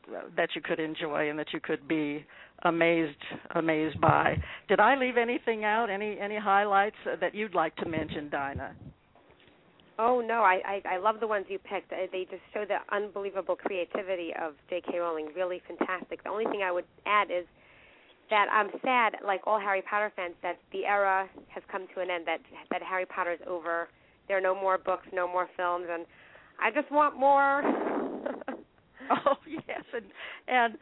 uh, 0.09 0.21
that 0.35 0.49
you 0.55 0.61
could 0.61 0.79
enjoy 0.79 1.29
and 1.29 1.37
that 1.37 1.53
you 1.53 1.59
could 1.61 1.87
be 1.87 2.25
amazed 2.63 3.23
amazed 3.55 4.01
by. 4.01 4.35
Did 4.67 4.79
I 4.79 4.95
leave 4.95 5.15
anything 5.15 5.63
out? 5.63 5.91
Any 5.91 6.19
any 6.19 6.39
highlights 6.39 6.97
that 7.21 7.35
you'd 7.35 7.53
like 7.53 7.75
to 7.77 7.87
mention, 7.87 8.29
Dinah? 8.29 8.75
Oh 9.99 10.21
no, 10.21 10.41
I, 10.41 10.61
I 10.85 10.95
I 10.95 10.97
love 10.97 11.19
the 11.19 11.27
ones 11.27 11.45
you 11.49 11.57
picked. 11.59 11.91
Uh, 11.91 12.05
They 12.11 12.25
just 12.29 12.43
show 12.53 12.65
the 12.65 12.77
unbelievable 12.95 13.55
creativity 13.55 14.31
of 14.39 14.53
J.K. 14.69 14.99
Rowling. 14.99 15.29
Really 15.35 15.61
fantastic. 15.67 16.23
The 16.23 16.29
only 16.29 16.45
thing 16.45 16.61
I 16.63 16.71
would 16.71 16.85
add 17.05 17.31
is 17.31 17.45
that 18.29 18.47
I'm 18.51 18.69
sad, 18.83 19.15
like 19.25 19.41
all 19.47 19.59
Harry 19.59 19.81
Potter 19.81 20.11
fans, 20.15 20.35
that 20.43 20.57
the 20.71 20.85
era 20.85 21.27
has 21.47 21.63
come 21.71 21.87
to 21.95 22.01
an 22.01 22.09
end. 22.11 22.27
That 22.27 22.39
that 22.69 22.81
Harry 22.83 23.05
Potter 23.05 23.33
is 23.33 23.39
over. 23.47 23.87
There 24.27 24.37
are 24.37 24.41
no 24.41 24.53
more 24.53 24.77
books, 24.77 25.07
no 25.13 25.27
more 25.27 25.47
films, 25.57 25.85
and 25.89 26.05
I 26.61 26.69
just 26.71 26.91
want 26.91 27.17
more. 27.17 27.63
oh 29.27 29.35
yes, 29.67 29.83
and 29.93 30.05
and 30.47 30.77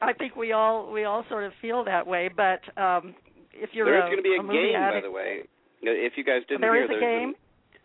I 0.00 0.12
think 0.12 0.36
we 0.36 0.52
all 0.52 0.90
we 0.90 1.04
all 1.04 1.24
sort 1.28 1.44
of 1.44 1.52
feel 1.60 1.84
that 1.84 2.06
way. 2.06 2.28
But 2.34 2.60
um 2.80 3.14
if 3.52 3.70
you're 3.72 3.86
there's 3.86 4.04
a, 4.04 4.06
going 4.06 4.16
to 4.16 4.22
be 4.22 4.36
a, 4.36 4.40
a 4.40 4.52
game, 4.52 4.76
addict, 4.76 5.04
by 5.04 5.08
the 5.08 5.12
way. 5.12 5.42
If 5.82 6.14
you 6.16 6.24
guys 6.24 6.42
didn't 6.48 6.60
there 6.60 6.74
hear, 6.74 6.84
is 6.84 6.90
a 6.90 6.98
there's 6.98 7.02
game. 7.02 7.34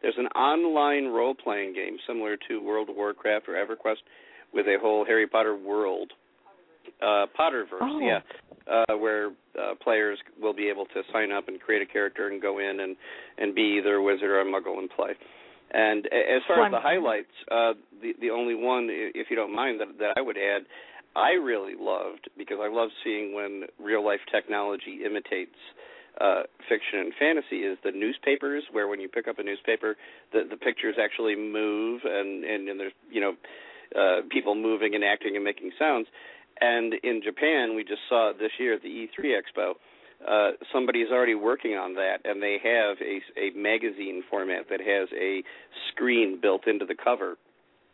There's 0.03 0.17
an 0.17 0.27
online 0.35 1.05
role-playing 1.07 1.73
game 1.73 1.97
similar 2.05 2.37
to 2.49 2.61
World 2.61 2.89
of 2.89 2.95
Warcraft 2.97 3.47
or 3.47 3.53
EverQuest 3.53 4.03
with 4.53 4.67
a 4.67 4.77
whole 4.79 5.05
Harry 5.05 5.25
Potter 5.25 5.55
world, 5.55 6.11
uh, 7.01 7.25
Potterverse, 7.39 7.79
Oh. 7.81 7.99
yeah, 7.99 8.19
uh, 8.67 8.97
where 8.97 9.31
uh, 9.59 9.75
players 9.81 10.19
will 10.39 10.53
be 10.53 10.67
able 10.69 10.85
to 10.87 11.01
sign 11.11 11.31
up 11.31 11.47
and 11.47 11.59
create 11.59 11.81
a 11.81 11.85
character 11.85 12.27
and 12.27 12.41
go 12.41 12.59
in 12.59 12.81
and 12.81 12.95
and 13.37 13.55
be 13.55 13.77
either 13.79 13.95
a 13.95 14.03
wizard 14.03 14.29
or 14.29 14.41
a 14.41 14.45
muggle 14.45 14.77
and 14.77 14.89
play. 14.89 15.13
And 15.71 16.05
as 16.07 16.43
far 16.47 16.65
as 16.65 16.71
the 16.71 16.79
highlights, 16.79 17.31
uh, 17.49 17.73
the 18.01 18.13
the 18.19 18.29
only 18.29 18.55
one, 18.55 18.89
if 18.91 19.27
you 19.31 19.35
don't 19.35 19.55
mind, 19.55 19.79
that 19.79 19.97
that 19.99 20.13
I 20.17 20.21
would 20.21 20.37
add, 20.37 20.63
I 21.15 21.31
really 21.31 21.75
loved 21.79 22.29
because 22.37 22.57
I 22.61 22.67
love 22.67 22.89
seeing 23.03 23.33
when 23.33 23.63
real 23.79 24.05
life 24.05 24.19
technology 24.31 24.99
imitates 25.05 25.55
uh, 26.21 26.43
fiction 26.69 26.99
and 26.99 27.13
fantasy 27.17 27.63
is 27.65 27.77
the 27.83 27.91
newspapers, 27.91 28.63
where 28.71 28.87
when 28.87 28.99
you 28.99 29.07
pick 29.07 29.27
up 29.27 29.39
a 29.39 29.43
newspaper, 29.43 29.95
the 30.31 30.43
the 30.49 30.57
pictures 30.57 30.95
actually 31.01 31.35
move 31.35 32.01
and 32.05 32.43
and, 32.43 32.69
and 32.69 32.79
there's 32.79 32.93
you 33.11 33.21
know 33.21 33.33
uh, 33.95 34.21
people 34.29 34.55
moving 34.55 34.95
and 34.95 35.03
acting 35.03 35.35
and 35.35 35.43
making 35.43 35.71
sounds. 35.77 36.07
And 36.61 36.93
in 37.03 37.21
Japan, 37.23 37.75
we 37.75 37.83
just 37.83 38.01
saw 38.07 38.31
this 38.37 38.51
year 38.59 38.75
at 38.75 38.83
the 38.83 38.89
E3 38.89 39.33
Expo. 39.37 39.73
Uh, 40.25 40.51
somebody 40.71 40.99
is 40.99 41.11
already 41.11 41.35
working 41.35 41.73
on 41.73 41.95
that, 41.95 42.17
and 42.23 42.41
they 42.41 42.57
have 42.63 42.97
a, 43.01 43.19
a 43.37 43.51
magazine 43.57 44.23
format 44.29 44.69
that 44.69 44.79
has 44.79 45.09
a 45.19 45.43
screen 45.91 46.39
built 46.41 46.67
into 46.67 46.85
the 46.85 46.95
cover 46.95 47.37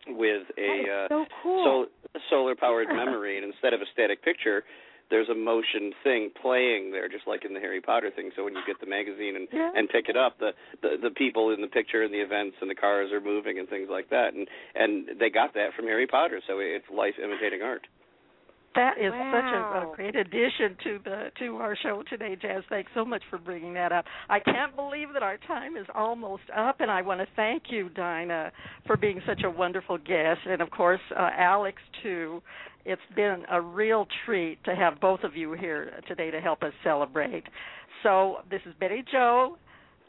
with 0.08 0.44
a 0.58 1.06
uh, 1.06 1.08
so 1.08 1.26
cool. 1.42 1.64
sol- 1.64 2.20
solar 2.30 2.56
powered 2.56 2.88
memory, 2.90 3.38
and 3.38 3.46
instead 3.46 3.74
of 3.74 3.82
a 3.82 3.86
static 3.92 4.24
picture, 4.24 4.64
there's 5.10 5.30
a 5.30 5.36
motion 5.36 5.92
thing 6.04 6.30
playing 6.42 6.92
there, 6.92 7.10
just 7.10 7.28
like 7.28 7.46
in 7.46 7.54
the 7.54 7.60
Harry 7.60 7.82
Potter 7.82 8.12
thing. 8.16 8.32
So 8.36 8.44
when 8.44 8.54
you 8.54 8.62
get 8.66 8.80
the 8.80 8.86
magazine 8.86 9.36
and 9.36 9.48
Yeah. 9.52 9.72
and 9.76 9.90
pick 9.90 10.10
it 10.10 10.18
up, 10.18 10.38
the, 10.40 10.54
the 10.82 10.98
the 11.02 11.12
people 11.12 11.52
in 11.52 11.62
the 11.62 11.68
picture 11.68 12.04
and 12.04 12.14
the 12.14 12.22
events 12.22 12.58
and 12.62 12.70
the 12.70 12.76
cars 12.76 13.12
are 13.12 13.22
moving 13.22 13.60
and 13.60 13.68
things 13.68 13.90
like 13.90 14.10
that, 14.10 14.34
and 14.34 14.48
and 14.76 15.20
they 15.20 15.30
got 15.30 15.54
that 15.54 15.74
from 15.76 15.86
Harry 15.86 16.08
Potter. 16.08 16.42
So 16.48 16.60
it's 16.60 16.90
life 16.90 17.16
imitating 17.22 17.62
art. 17.62 17.88
That 18.76 19.00
is 19.00 19.12
such 19.12 19.52
a, 19.52 19.92
a 19.92 19.94
great 19.96 20.16
addition 20.16 20.78
to 20.84 21.00
the 21.04 21.32
to 21.40 21.58
our 21.58 21.76
show 21.76 22.04
today, 22.08 22.38
Jazz. 22.40 22.64
Thanks 22.70 22.92
so 22.94 23.04
much 23.04 23.24
for 23.30 23.40
bringing 23.40 23.74
that 23.74 23.92
up. 23.92 24.06
I 24.30 24.40
can't 24.40 24.76
believe 24.76 25.08
that 25.14 25.24
our 25.24 25.38
time 25.48 25.76
is 25.76 25.88
almost 25.96 26.44
up, 26.56 26.80
and 26.80 26.92
I 26.92 27.02
want 27.02 27.20
to 27.20 27.28
thank 27.36 27.64
you, 27.70 27.90
Dinah, 27.90 28.52
for 28.86 28.96
being 28.96 29.22
such 29.26 29.42
a 29.44 29.50
wonderful 29.50 29.98
guest, 29.98 30.42
and 30.48 30.62
of 30.62 30.70
course, 30.70 31.02
uh, 31.18 31.30
Alex 31.36 31.82
too. 32.04 32.44
It's 32.86 33.02
been 33.16 33.44
a 33.52 33.62
real 33.62 34.08
treat 34.26 34.64
to 34.64 34.76
have 34.76 35.00
both 35.00 35.24
of 35.24 35.36
you 35.36 35.54
here 35.54 35.92
today 36.08 36.32
to 36.32 36.40
help 36.40 36.64
us 36.64 36.74
celebrate. 36.84 37.44
So 38.04 38.38
this 38.50 38.62
is 38.66 38.74
Betty 38.80 39.04
Jo 39.12 39.58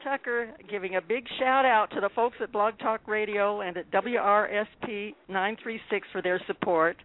Tucker 0.02 0.50
giving 0.70 0.96
a 0.96 1.00
big 1.00 1.24
shout 1.38 1.64
out 1.64 1.90
to 1.90 2.00
the 2.00 2.08
folks 2.14 2.36
at 2.42 2.52
Blog 2.52 2.78
Talk 2.78 3.06
Radio 3.06 3.60
and 3.60 3.76
at 3.76 3.90
WRSP 3.90 5.14
936 5.28 6.08
for 6.12 6.22
their 6.22 6.40
support. 6.46 6.96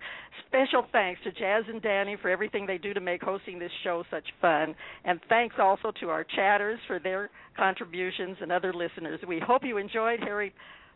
Special 0.48 0.86
thanks 0.92 1.20
to 1.24 1.32
Jazz 1.32 1.64
and 1.68 1.82
Danny 1.82 2.16
for 2.22 2.30
everything 2.30 2.66
they 2.66 2.78
do 2.78 2.94
to 2.94 3.02
make 3.02 3.22
hosting 3.22 3.60
this 3.60 3.72
show 3.84 4.04
such 4.10 4.24
fun. 4.40 4.76
And 5.04 5.20
thanks 5.28 5.56
also 5.60 5.92
to 6.00 6.10
our 6.10 6.24
chatters 6.24 6.80
for 6.88 7.00
their 7.00 7.30
contributions 7.58 8.38
and 8.42 8.52
other 8.52 8.74
listeners. 8.74 9.20
We 9.28 9.42
hope 9.46 9.64
you 9.64 9.78
enjoyed 9.78 10.20
Harry 10.22 10.54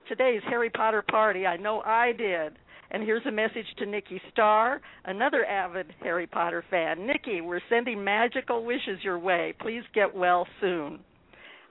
today's 0.08 0.42
Harry 0.50 0.70
Potter 0.70 1.04
party. 1.08 1.46
I 1.46 1.58
know 1.58 1.82
I 1.82 2.14
did. 2.14 2.54
And 2.92 3.04
here's 3.04 3.26
a 3.26 3.32
message 3.32 3.68
to 3.78 3.86
Nikki 3.86 4.20
Starr, 4.32 4.82
another 5.06 5.46
avid 5.46 5.94
Harry 6.02 6.26
Potter 6.26 6.64
fan. 6.70 7.06
Nikki, 7.06 7.42
we're 7.42 7.62
sending 7.70 8.04
magical 8.04 8.66
wishes 8.66 9.04
your 9.04 9.20
way. 9.20 9.54
Please 9.60 9.84
get 9.94 10.16
well 10.16 10.48
soon. 10.60 11.00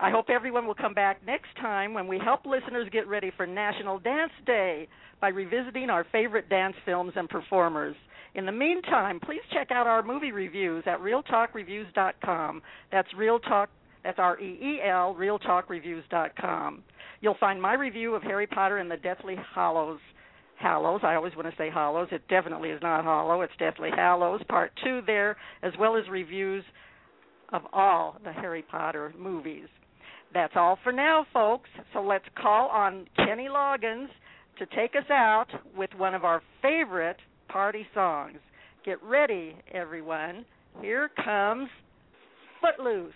I 0.01 0.11
hope 0.11 0.27
everyone 0.31 0.67
will 0.67 0.77
come 0.77 0.95
back 0.95 1.27
next 1.27 1.49
time 1.61 1.93
when 1.93 2.07
we 2.07 2.21
help 2.23 2.47
listeners 2.47 2.89
get 2.93 3.09
ready 3.09 3.33
for 3.37 3.47
National 3.47 3.99
Dance 3.99 4.33
Day 4.47 4.87
by 5.21 5.29
revisiting 5.29 5.91
our 5.91 6.07
favorite 6.13 6.49
dance 6.49 6.77
films 6.85 7.13
and 7.17 7.29
performers. 7.29 7.97
In 8.37 8.47
the 8.47 8.53
meantime, 8.53 9.19
please 9.19 9.41
check 9.53 9.73
out 9.73 9.89
our 9.89 10.05
movie 10.05 10.31
reviews 10.31 10.85
at 10.87 11.01
reeltalkreviews.com. 11.01 12.63
That's 12.93 13.09
Reel 13.17 13.41
Talk 13.41 13.71
that's 14.05 14.19
R 14.19 14.41
E 14.41 14.59
E 14.63 14.81
L 14.89 15.15
reeltalkreviews.com. 15.19 16.83
You'll 17.21 17.37
find 17.41 17.61
my 17.61 17.75
review 17.75 18.15
of 18.15 18.23
Harry 18.23 18.47
Potter 18.47 18.79
and 18.79 18.91
the 18.91 18.97
Deathly 18.97 19.37
Hollows 19.55 19.99
Hallows. 20.59 21.01
I 21.05 21.15
always 21.15 21.35
want 21.37 21.49
to 21.49 21.55
say 21.57 21.71
Hollows. 21.71 22.09
It 22.11 22.27
definitely 22.29 22.71
is 22.71 22.83
not 22.83 23.05
Hollow. 23.05 23.43
It's 23.43 23.53
definitely 23.59 23.91
Hallows 23.97 24.41
Part 24.49 24.73
2 24.85 25.03
there 25.07 25.37
as 25.63 25.73
well 25.79 25.97
as 25.97 26.05
reviews 26.11 26.65
of 27.53 27.63
all 27.73 28.17
the 28.25 28.33
Harry 28.33 28.63
Potter 28.63 29.13
movies. 29.19 29.69
That's 30.35 30.53
all 30.57 30.79
for 30.83 30.93
now, 30.93 31.27
folks. 31.33 31.71
So 31.93 32.03
let's 32.03 32.25
call 32.41 32.69
on 32.69 33.07
Kenny 33.17 33.49
Loggins 33.49 34.09
to 34.59 34.67
take 34.77 34.95
us 34.97 35.09
out 35.11 35.47
with 35.77 35.91
one 35.97 36.15
of 36.15 36.25
our 36.25 36.43
favorite 36.61 37.17
party 37.49 37.87
songs. 37.95 38.39
Get 38.85 39.03
ready, 39.03 39.57
everyone. 39.73 40.45
Here 40.81 41.11
comes 41.25 41.69
Footloose. 42.61 43.13